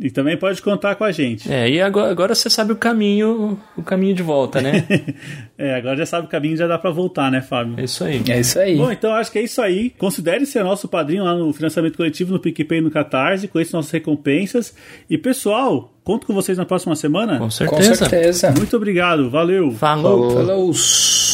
E 0.00 0.10
também 0.10 0.34
pode 0.34 0.62
contar 0.62 0.94
com 0.94 1.04
a 1.04 1.12
gente. 1.12 1.52
É, 1.52 1.68
e 1.68 1.78
agora, 1.78 2.10
agora 2.10 2.34
você 2.34 2.48
sabe 2.48 2.72
o 2.72 2.76
caminho, 2.76 3.58
o 3.76 3.82
caminho 3.82 4.14
de 4.14 4.22
volta, 4.22 4.60
né? 4.60 4.84
É, 5.62 5.74
agora 5.74 5.94
já 5.94 6.06
sabe 6.06 6.26
o 6.26 6.30
caminho, 6.30 6.56
já 6.56 6.66
dá 6.66 6.78
pra 6.78 6.90
voltar, 6.90 7.30
né, 7.30 7.42
Fábio? 7.42 7.74
É 7.76 7.84
isso 7.84 8.02
aí. 8.02 8.22
É 8.30 8.40
isso 8.40 8.58
aí. 8.58 8.78
Bom, 8.78 8.90
então 8.90 9.12
acho 9.12 9.30
que 9.30 9.38
é 9.38 9.42
isso 9.42 9.60
aí. 9.60 9.90
Considere 9.90 10.46
ser 10.46 10.64
nosso 10.64 10.88
padrinho 10.88 11.22
lá 11.22 11.34
no 11.34 11.52
financiamento 11.52 11.98
coletivo, 11.98 12.32
no 12.32 12.38
PicPay 12.40 12.78
e 12.78 12.80
no 12.80 12.90
Catarse, 12.90 13.46
conheça 13.46 13.76
nossas 13.76 13.90
recompensas. 13.90 14.74
E 15.10 15.18
pessoal, 15.18 15.92
conto 16.02 16.26
com 16.26 16.32
vocês 16.32 16.56
na 16.56 16.64
próxima 16.64 16.96
semana. 16.96 17.34
Com 17.34 17.44
Com 17.44 17.50
certeza. 17.50 17.94
certeza. 17.94 18.50
Muito 18.52 18.74
obrigado, 18.74 19.28
valeu. 19.28 19.70
Falou. 19.72 20.30
Falou. 20.30 20.72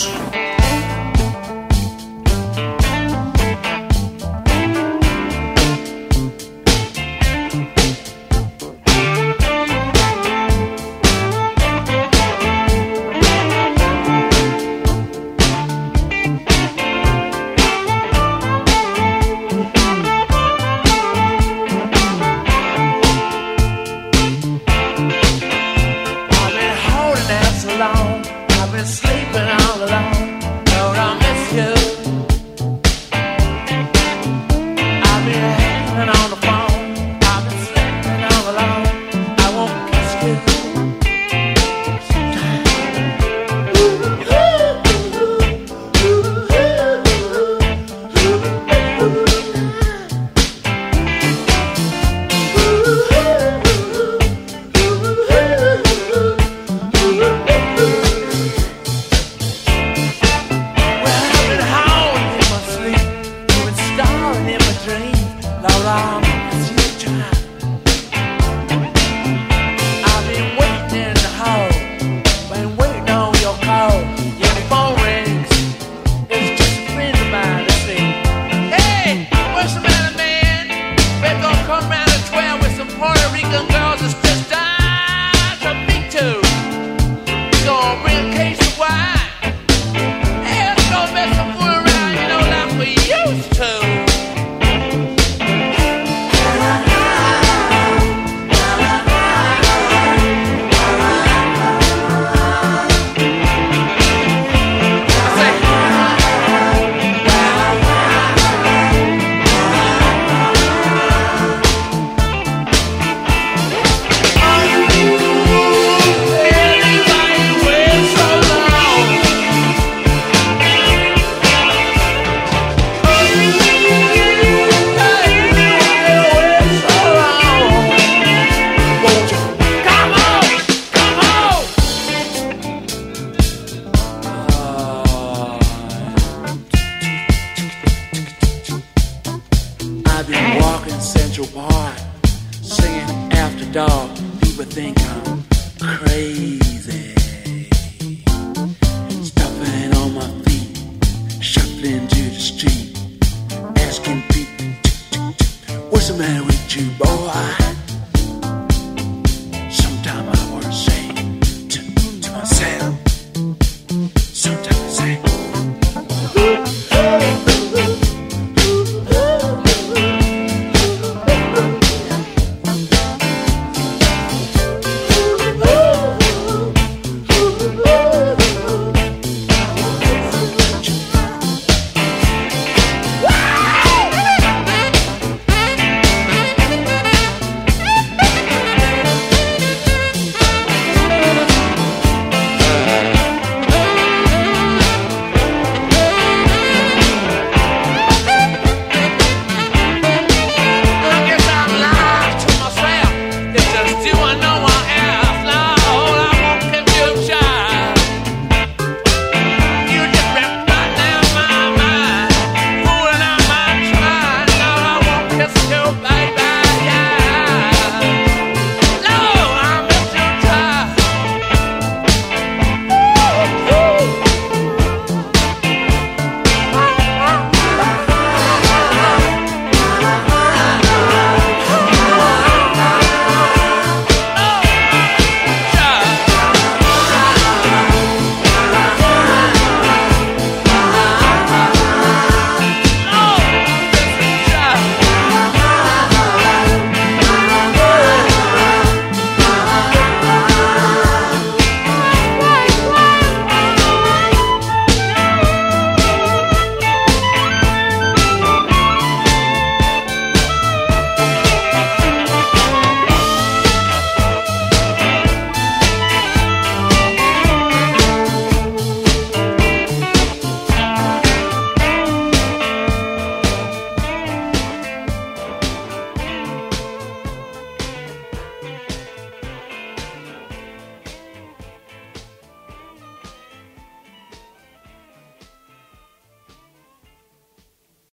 I've 0.06 0.45